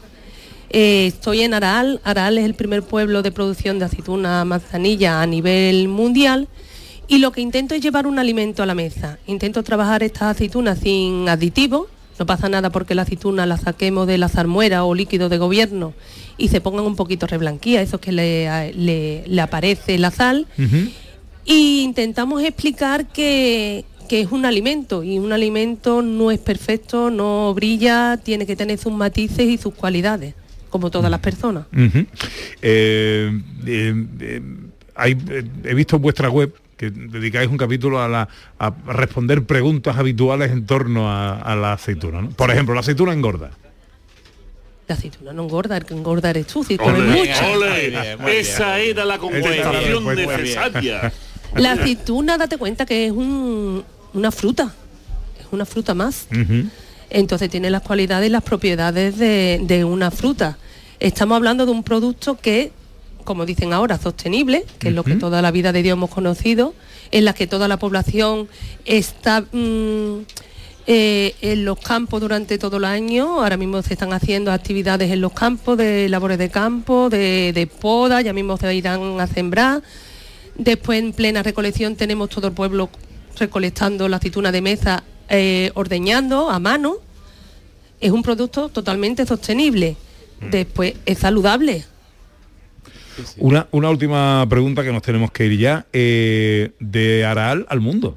Eh, 0.70 1.07
estoy 1.07 1.41
en 1.41 1.53
Araal. 1.53 2.01
Araal 2.03 2.38
es 2.38 2.45
el 2.45 2.55
primer 2.55 2.82
pueblo 2.82 3.22
de 3.22 3.32
producción 3.32 3.78
de 3.78 3.86
aceituna 3.86 4.43
manzanilla 4.43 5.22
a 5.22 5.28
nivel 5.28 5.88
mundial. 5.88 6.47
Y 7.08 7.20
lo 7.20 7.32
que 7.32 7.41
intento 7.41 7.76
es 7.76 7.82
llevar 7.82 8.08
un 8.08 8.18
alimento 8.20 8.64
a 8.64 8.66
la 8.66 8.74
mesa. 8.76 9.20
Intento 9.28 9.64
trabajar 9.64 10.01
estas 10.03 10.36
aceitunas 10.36 10.80
sin 10.80 11.30
aditivos. 11.30 11.88
No 12.18 12.26
pasa 12.26 12.47
nada 12.49 12.70
porque 12.70 12.95
la 12.95 13.01
aceituna 13.01 13.45
la 13.45 13.58
saquemos 13.58 14.08
de 14.08 14.18
la 14.18 14.30
zarmuera 14.30 14.86
o 14.86 14.95
líquido 14.95 15.28
de 15.30 15.38
gobierno 15.38 15.93
y 16.38 16.47
se 16.47 16.62
pongan 16.62 16.86
un 16.86 16.95
poquito 16.95 17.28
reblanquía, 17.28 17.82
eso 17.82 17.99
que 17.99 18.12
le, 18.14 18.74
le- 18.74 19.24
le 19.28 19.41
aparece 19.41 19.97
la 19.99 20.12
sal. 20.12 20.47
Y 21.45 21.82
intentamos 21.82 22.41
explicar 22.41 23.08
que, 23.08 23.84
que 24.10 24.22
es 24.22 24.32
un 24.32 24.45
alimento 24.45 25.03
y 25.03 25.20
un 25.20 25.32
alimento 25.34 26.01
no 26.01 26.32
es 26.32 26.39
perfecto, 26.39 27.12
no 27.12 27.53
brilla, 27.53 28.18
tiene 28.24 28.45
que 28.45 28.56
tener 28.56 28.78
sus 28.80 28.93
matices 28.93 29.47
y 29.47 29.58
sus 29.58 29.74
cualidades, 29.74 30.34
como 30.70 30.89
todas 30.89 31.12
las 31.12 31.20
personas. 31.20 31.66
Eh, 32.62 33.41
eh, 33.66 34.06
eh, 34.22 34.41
hay- 34.95 35.18
eh, 35.30 35.43
he 35.66 35.74
visto 35.74 35.97
en 35.97 36.01
vuestra 36.01 36.30
web 36.30 36.53
que 36.78 36.89
dedicáis 36.91 37.47
un 37.49 37.57
capítulo 37.57 38.01
a, 38.01 38.07
la- 38.07 38.28
a 38.59 38.73
responder 38.88 39.43
preguntas 39.45 39.97
habituales 39.97 40.51
en 40.51 40.65
torno 40.65 41.09
a, 41.09 41.39
a 41.39 41.55
la 41.55 41.73
aceituna. 41.73 42.21
¿no? 42.21 42.30
Por 42.32 42.51
ejemplo, 42.51 42.73
la 42.73 42.82
aceituna 42.82 43.13
engorda. 43.13 43.51
La 44.88 44.95
aceituna 44.95 45.34
no 45.34 45.43
engorda, 45.43 45.78
el 45.78 45.86
que 45.86 45.93
engorda 45.95 46.30
eres 46.30 46.45
tú, 46.47 46.63
si 46.63 46.78
comes 46.78 47.01
Ole, 47.01 47.07
mucho. 47.09 47.51
ole, 47.53 48.39
esa 48.39 48.78
era 48.80 49.03
la 49.05 49.17
comunicación 49.17 50.03
Muy 50.03 50.15
bien. 50.15 50.30
necesaria. 50.30 51.11
La 51.55 51.71
aceituna, 51.71 52.38
date 52.38 52.57
cuenta 52.57 52.86
que 52.86 53.05
es 53.07 53.11
un- 53.11 53.84
una 54.13 54.32
fruta, 54.32 54.73
es 55.39 55.47
una 55.51 55.65
fruta 55.65 55.93
más. 55.95 56.28
Entonces 57.09 57.49
tiene 57.49 57.69
las 57.69 57.82
cualidades 57.82 58.28
y 58.28 58.32
las 58.32 58.43
propiedades 58.43 59.17
de, 59.17 59.59
de 59.63 59.84
una 59.86 60.11
fruta. 60.11 60.57
Estamos 60.99 61.36
hablando 61.38 61.65
de 61.65 61.71
un 61.71 61.84
producto 61.84 62.38
que, 62.38 62.71
como 63.26 63.45
dicen 63.45 63.73
ahora, 63.73 63.97
sostenible, 63.97 64.63
que 64.80 64.88
es 64.89 64.93
lo 64.93 65.03
que 65.03 65.15
toda 65.15 65.41
la 65.41 65.51
vida 65.51 65.73
de 65.73 65.84
Dios 65.84 65.97
hemos 65.97 66.09
conocido, 66.09 66.73
en 67.11 67.26
la 67.26 67.34
que 67.34 67.47
toda 67.47 67.67
la 67.67 67.78
población 67.78 68.47
está 68.86 69.41
mm, 69.41 70.21
eh, 70.88 71.36
en 71.41 71.65
los 71.65 71.80
campos 71.80 72.21
durante 72.21 72.57
todo 72.57 72.78
el 72.78 72.86
año. 72.86 73.41
Ahora 73.41 73.57
mismo 73.57 73.82
se 73.82 73.93
están 73.93 74.13
haciendo 74.13 74.51
actividades 74.51 75.11
en 75.11 75.19
los 75.19 75.34
campos, 75.34 75.78
de 75.78 76.07
labores 76.07 76.38
de 76.38 76.49
campo, 76.49 77.09
de, 77.09 77.51
de 77.53 77.67
poda, 77.67 78.21
ya 78.21 78.32
mismo 78.32 78.55
se 78.55 78.73
irán 78.73 79.19
a 79.19 79.28
sembrar. 79.28 79.82
Después 80.57 80.99
en 80.99 81.11
plena 81.11 81.43
recolección 81.43 81.95
tenemos 81.95 82.30
todo 82.30 82.47
el 82.47 82.53
pueblo 82.53 82.89
recolectando 83.38 84.07
la 84.07 84.17
aceituna 84.17 84.51
de 84.51 84.61
mesa, 84.61 85.03
eh, 85.30 85.71
ordeñando 85.76 86.49
a 86.49 86.59
mano. 86.59 86.97
Es 87.99 88.11
un 88.11 88.23
producto 88.23 88.69
totalmente 88.69 89.26
sostenible. 89.26 89.97
Después 90.51 90.93
es 91.05 91.19
saludable. 91.19 91.86
Una, 93.38 93.68
una 93.72 93.89
última 93.89 94.45
pregunta 94.49 94.84
que 94.84 94.91
nos 94.91 95.01
tenemos 95.01 95.32
que 95.32 95.45
ir 95.45 95.57
ya. 95.59 95.86
eh, 95.93 96.72
de 96.80 97.26
Araal 97.26 97.66
al 97.70 97.80
mundo. 97.82 98.16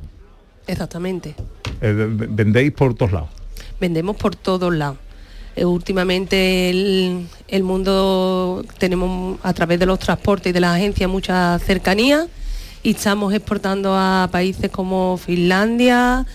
Exactamente. 0.67 1.35
Eh, 1.81 1.95
vendéis 2.09 2.73
por 2.73 2.95
todos 2.95 3.13
lados. 3.13 3.29
vendemos 3.81 4.17
por 4.17 4.35
todos 4.37 4.75
lados. 4.75 4.99
Eh, 5.57 5.65
últimamente 5.65 6.71
el, 6.71 7.27
el 7.49 7.63
mundo 7.63 8.65
tenemos 8.79 9.39
a 9.43 9.53
través 9.53 9.79
de 9.79 9.87
los 9.87 9.99
transportes 9.99 10.51
y 10.51 10.53
de 10.53 10.61
las 10.61 10.77
agencias 10.77 11.09
mucha 11.11 11.59
cercanía 11.61 12.27
y 12.83 12.91
estamos 12.91 13.33
exportando 13.35 13.95
a 13.95 14.29
países 14.31 14.71
como 14.71 15.17
Finlandia, 15.17 16.27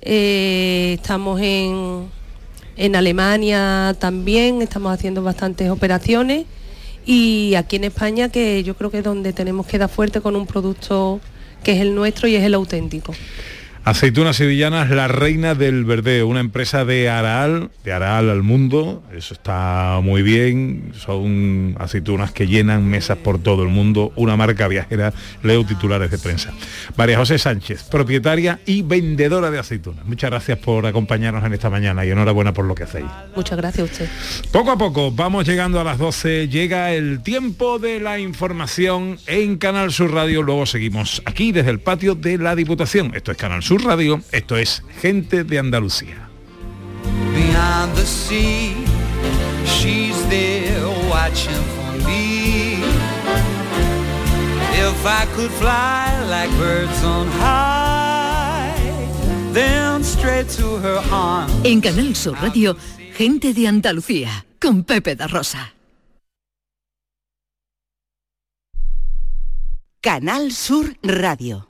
eh, 0.00 0.94
estamos 0.98 1.40
en, 1.42 2.06
en 2.76 2.96
Alemania 2.96 3.94
también, 3.98 4.62
estamos 4.62 4.92
haciendo 4.92 5.22
bastantes 5.22 5.68
operaciones 5.70 6.46
y 7.06 7.54
aquí 7.54 7.76
en 7.76 7.84
España 7.84 8.28
que 8.28 8.62
yo 8.62 8.74
creo 8.74 8.90
que 8.90 8.98
es 8.98 9.04
donde 9.04 9.32
tenemos 9.32 9.66
que 9.66 9.78
dar 9.78 9.88
fuerte 9.88 10.20
con 10.20 10.36
un 10.36 10.46
producto 10.46 11.20
que 11.62 11.72
es 11.72 11.80
el 11.80 11.94
nuestro 11.94 12.28
y 12.28 12.36
es 12.36 12.44
el 12.44 12.54
auténtico. 12.54 13.14
Aceitunas 13.82 14.36
sevillanas, 14.36 14.90
la 14.90 15.08
reina 15.08 15.54
del 15.54 15.86
verdeo, 15.86 16.28
una 16.28 16.40
empresa 16.40 16.84
de 16.84 17.08
Araal, 17.08 17.70
de 17.82 17.92
Araal 17.94 18.28
al 18.28 18.42
mundo, 18.42 19.02
eso 19.16 19.32
está 19.32 20.00
muy 20.02 20.20
bien, 20.20 20.92
son 20.94 21.76
aceitunas 21.78 22.30
que 22.30 22.46
llenan 22.46 22.86
mesas 22.86 23.16
por 23.16 23.38
todo 23.38 23.62
el 23.62 23.70
mundo, 23.70 24.12
una 24.16 24.36
marca 24.36 24.68
viajera, 24.68 25.14
leo 25.42 25.64
titulares 25.64 26.10
de 26.10 26.18
prensa. 26.18 26.52
María 26.94 27.16
José 27.16 27.38
Sánchez, 27.38 27.84
propietaria 27.84 28.60
y 28.66 28.82
vendedora 28.82 29.50
de 29.50 29.58
aceitunas. 29.58 30.04
Muchas 30.04 30.28
gracias 30.28 30.58
por 30.58 30.84
acompañarnos 30.84 31.42
en 31.42 31.54
esta 31.54 31.70
mañana 31.70 32.04
y 32.04 32.10
enhorabuena 32.10 32.52
por 32.52 32.66
lo 32.66 32.74
que 32.74 32.82
hacéis. 32.82 33.06
Muchas 33.34 33.56
gracias 33.56 33.80
a 33.80 33.92
usted. 33.92 34.08
Poco 34.52 34.72
a 34.72 34.76
poco 34.76 35.10
vamos 35.10 35.46
llegando 35.46 35.80
a 35.80 35.84
las 35.84 35.96
12, 35.96 36.48
llega 36.48 36.92
el 36.92 37.22
tiempo 37.22 37.78
de 37.78 37.98
la 37.98 38.18
información 38.18 39.18
en 39.26 39.56
Canal 39.56 39.90
Sur 39.90 40.12
Radio, 40.12 40.42
luego 40.42 40.66
seguimos 40.66 41.22
aquí 41.24 41.50
desde 41.50 41.70
el 41.70 41.80
patio 41.80 42.14
de 42.14 42.36
la 42.36 42.54
Diputación. 42.54 43.12
Esto 43.14 43.32
es 43.32 43.38
Canal 43.38 43.62
Sur 43.62 43.69
Radio, 43.78 44.20
esto 44.32 44.56
es 44.56 44.82
Gente 45.00 45.44
de 45.44 45.58
Andalucía. 45.58 46.28
Beyond 47.32 47.94
the 47.94 48.04
sea, 48.04 48.84
she's 49.64 50.16
there 50.28 50.86
watching 51.08 51.52
for 51.76 52.06
me. 52.06 52.82
If 54.72 55.06
I 55.06 55.26
could 55.36 55.50
fly 55.52 56.20
like 56.28 56.50
birds 56.58 57.04
on 57.04 57.28
high, 57.28 58.74
then 59.52 60.02
straight 60.02 60.48
to 60.56 60.78
her 60.78 61.00
arms. 61.12 61.52
En 61.64 61.80
Canal 61.80 62.16
Sur 62.16 62.34
Radio, 62.40 62.76
gente 63.16 63.54
de 63.54 63.68
Andalucía, 63.68 64.46
con 64.60 64.84
Pepe 64.84 65.14
da 65.14 65.26
Rosa. 65.26 65.74
Canal 70.00 70.50
Sur 70.52 70.96
Radio. 71.02 71.69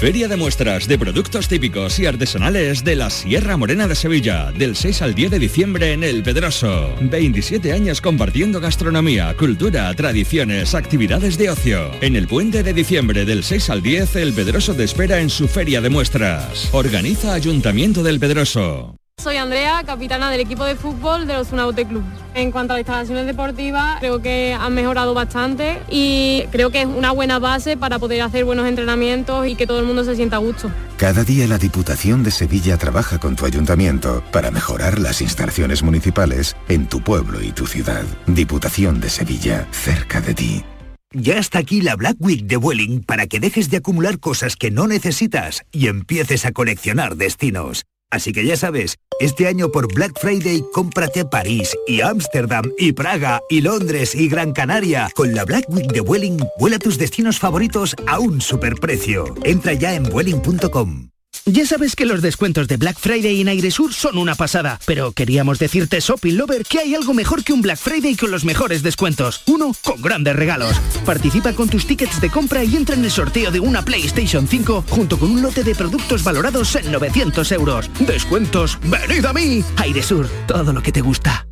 Feria 0.00 0.28
de 0.28 0.36
muestras 0.38 0.88
de 0.88 0.98
productos 0.98 1.46
típicos 1.46 1.98
y 1.98 2.06
artesanales 2.06 2.84
de 2.84 2.96
la 2.96 3.10
Sierra 3.10 3.58
Morena 3.58 3.86
de 3.86 3.94
Sevilla, 3.94 4.50
del 4.50 4.74
6 4.74 5.02
al 5.02 5.14
10 5.14 5.32
de 5.32 5.38
diciembre 5.38 5.92
en 5.92 6.02
El 6.02 6.22
Pedroso. 6.22 6.94
27 7.02 7.70
años 7.74 8.00
compartiendo 8.00 8.60
gastronomía, 8.60 9.36
cultura, 9.36 9.92
tradiciones, 9.94 10.74
actividades 10.74 11.36
de 11.36 11.50
ocio. 11.50 11.90
En 12.00 12.16
el 12.16 12.28
puente 12.28 12.62
de 12.62 12.72
diciembre 12.72 13.26
del 13.26 13.44
6 13.44 13.68
al 13.68 13.82
10, 13.82 14.16
El 14.16 14.32
Pedroso 14.32 14.74
te 14.74 14.84
espera 14.84 15.20
en 15.20 15.28
su 15.28 15.48
Feria 15.48 15.82
de 15.82 15.90
muestras. 15.90 16.70
Organiza 16.72 17.34
Ayuntamiento 17.34 18.02
del 18.02 18.18
Pedroso. 18.18 18.99
Soy 19.20 19.36
Andrea, 19.36 19.82
capitana 19.84 20.30
del 20.30 20.40
equipo 20.40 20.64
de 20.64 20.76
fútbol 20.76 21.26
de 21.26 21.34
los 21.34 21.52
Unaute 21.52 21.84
Club. 21.84 22.02
En 22.34 22.50
cuanto 22.50 22.72
a 22.72 22.76
las 22.76 22.80
instalaciones 22.80 23.26
deportivas, 23.26 23.98
creo 24.00 24.22
que 24.22 24.56
han 24.58 24.72
mejorado 24.72 25.12
bastante 25.12 25.82
y 25.90 26.44
creo 26.50 26.70
que 26.70 26.80
es 26.80 26.86
una 26.86 27.10
buena 27.12 27.38
base 27.38 27.76
para 27.76 27.98
poder 27.98 28.22
hacer 28.22 28.46
buenos 28.46 28.66
entrenamientos 28.66 29.46
y 29.46 29.56
que 29.56 29.66
todo 29.66 29.78
el 29.78 29.84
mundo 29.84 30.04
se 30.04 30.16
sienta 30.16 30.36
a 30.36 30.38
gusto. 30.38 30.72
Cada 30.96 31.22
día 31.22 31.46
la 31.46 31.58
Diputación 31.58 32.22
de 32.22 32.30
Sevilla 32.30 32.78
trabaja 32.78 33.18
con 33.18 33.36
tu 33.36 33.44
ayuntamiento 33.44 34.24
para 34.32 34.50
mejorar 34.50 34.98
las 34.98 35.20
instalaciones 35.20 35.82
municipales 35.82 36.56
en 36.70 36.86
tu 36.86 37.02
pueblo 37.02 37.42
y 37.42 37.52
tu 37.52 37.66
ciudad. 37.66 38.04
Diputación 38.26 39.00
de 39.00 39.10
Sevilla, 39.10 39.68
cerca 39.70 40.22
de 40.22 40.32
ti. 40.32 40.64
Ya 41.12 41.36
está 41.36 41.58
aquí 41.58 41.82
la 41.82 41.94
Black 41.94 42.16
Week 42.20 42.46
de 42.46 42.56
Vueling 42.56 43.02
para 43.02 43.26
que 43.26 43.38
dejes 43.38 43.68
de 43.68 43.76
acumular 43.76 44.18
cosas 44.18 44.56
que 44.56 44.70
no 44.70 44.86
necesitas 44.86 45.62
y 45.72 45.88
empieces 45.88 46.46
a 46.46 46.52
coleccionar 46.52 47.16
destinos. 47.16 47.84
Así 48.10 48.32
que 48.32 48.44
ya 48.44 48.56
sabes, 48.56 48.96
este 49.20 49.46
año 49.46 49.70
por 49.70 49.92
Black 49.94 50.18
Friday 50.20 50.64
cómprate 50.72 51.24
París 51.24 51.76
y 51.86 52.00
Ámsterdam 52.00 52.72
y 52.78 52.92
Praga 52.92 53.40
y 53.48 53.60
Londres 53.60 54.14
y 54.14 54.28
Gran 54.28 54.52
Canaria. 54.52 55.08
Con 55.14 55.34
la 55.34 55.44
Black 55.44 55.66
Week 55.68 55.92
de 55.92 56.00
Welling, 56.00 56.38
vuela 56.58 56.78
tus 56.78 56.98
destinos 56.98 57.38
favoritos 57.38 57.94
a 58.06 58.18
un 58.18 58.40
superprecio. 58.40 59.34
Entra 59.44 59.74
ya 59.74 59.94
en 59.94 60.12
welling.com. 60.12 61.10
Ya 61.46 61.66
sabes 61.66 61.96
que 61.96 62.06
los 62.06 62.22
descuentos 62.22 62.68
de 62.68 62.76
Black 62.76 62.98
Friday 62.98 63.40
en 63.40 63.48
Airesur 63.48 63.92
son 63.92 64.18
una 64.18 64.34
pasada, 64.34 64.78
pero 64.86 65.12
queríamos 65.12 65.58
decirte, 65.58 66.00
Shopping 66.00 66.36
Lover, 66.36 66.64
que 66.64 66.78
hay 66.78 66.94
algo 66.94 67.14
mejor 67.14 67.42
que 67.42 67.52
un 67.52 67.62
Black 67.62 67.78
Friday 67.78 68.14
con 68.14 68.30
los 68.30 68.44
mejores 68.44 68.82
descuentos. 68.82 69.42
Uno, 69.46 69.72
con 69.82 70.00
grandes 70.00 70.36
regalos. 70.36 70.76
Participa 71.04 71.52
con 71.54 71.68
tus 71.68 71.86
tickets 71.86 72.20
de 72.20 72.30
compra 72.30 72.62
y 72.62 72.76
entra 72.76 72.94
en 72.94 73.04
el 73.04 73.10
sorteo 73.10 73.50
de 73.50 73.60
una 73.60 73.84
PlayStation 73.84 74.46
5 74.46 74.84
junto 74.88 75.18
con 75.18 75.30
un 75.30 75.42
lote 75.42 75.64
de 75.64 75.74
productos 75.74 76.22
valorados 76.22 76.76
en 76.76 76.92
900 76.92 77.52
euros. 77.52 77.90
Descuentos, 78.00 78.78
venid 78.82 79.24
a 79.24 79.32
mí. 79.32 79.64
Airesur, 79.76 80.28
todo 80.46 80.72
lo 80.72 80.82
que 80.82 80.92
te 80.92 81.00
gusta. 81.00 81.49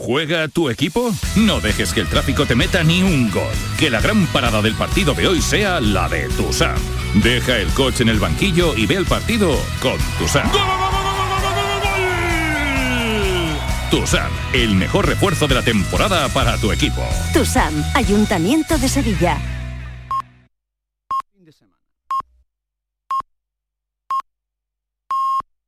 ¿Juega 0.00 0.46
tu 0.46 0.70
equipo? 0.70 1.12
No 1.34 1.60
dejes 1.60 1.92
que 1.92 2.00
el 2.00 2.06
tráfico 2.06 2.46
te 2.46 2.54
meta 2.54 2.84
ni 2.84 3.02
un 3.02 3.32
gol. 3.32 3.42
Que 3.80 3.90
la 3.90 4.00
gran 4.00 4.26
parada 4.28 4.62
del 4.62 4.74
partido 4.74 5.12
de 5.12 5.26
hoy 5.26 5.42
sea 5.42 5.80
la 5.80 6.08
de 6.08 6.28
Tusam. 6.28 6.78
Deja 7.14 7.58
el 7.58 7.66
coche 7.70 8.04
en 8.04 8.08
el 8.08 8.20
banquillo 8.20 8.76
y 8.76 8.86
ve 8.86 8.94
el 8.94 9.06
partido 9.06 9.58
con 9.82 9.98
Tusam. 10.18 10.48
Tusam, 13.90 14.30
el 14.52 14.76
mejor 14.76 15.08
refuerzo 15.08 15.48
de 15.48 15.56
la 15.56 15.62
temporada 15.62 16.28
para 16.28 16.56
tu 16.58 16.70
equipo. 16.70 17.02
TUSAM, 17.32 17.82
Ayuntamiento 17.94 18.78
de 18.78 18.88
Sevilla. 18.88 19.57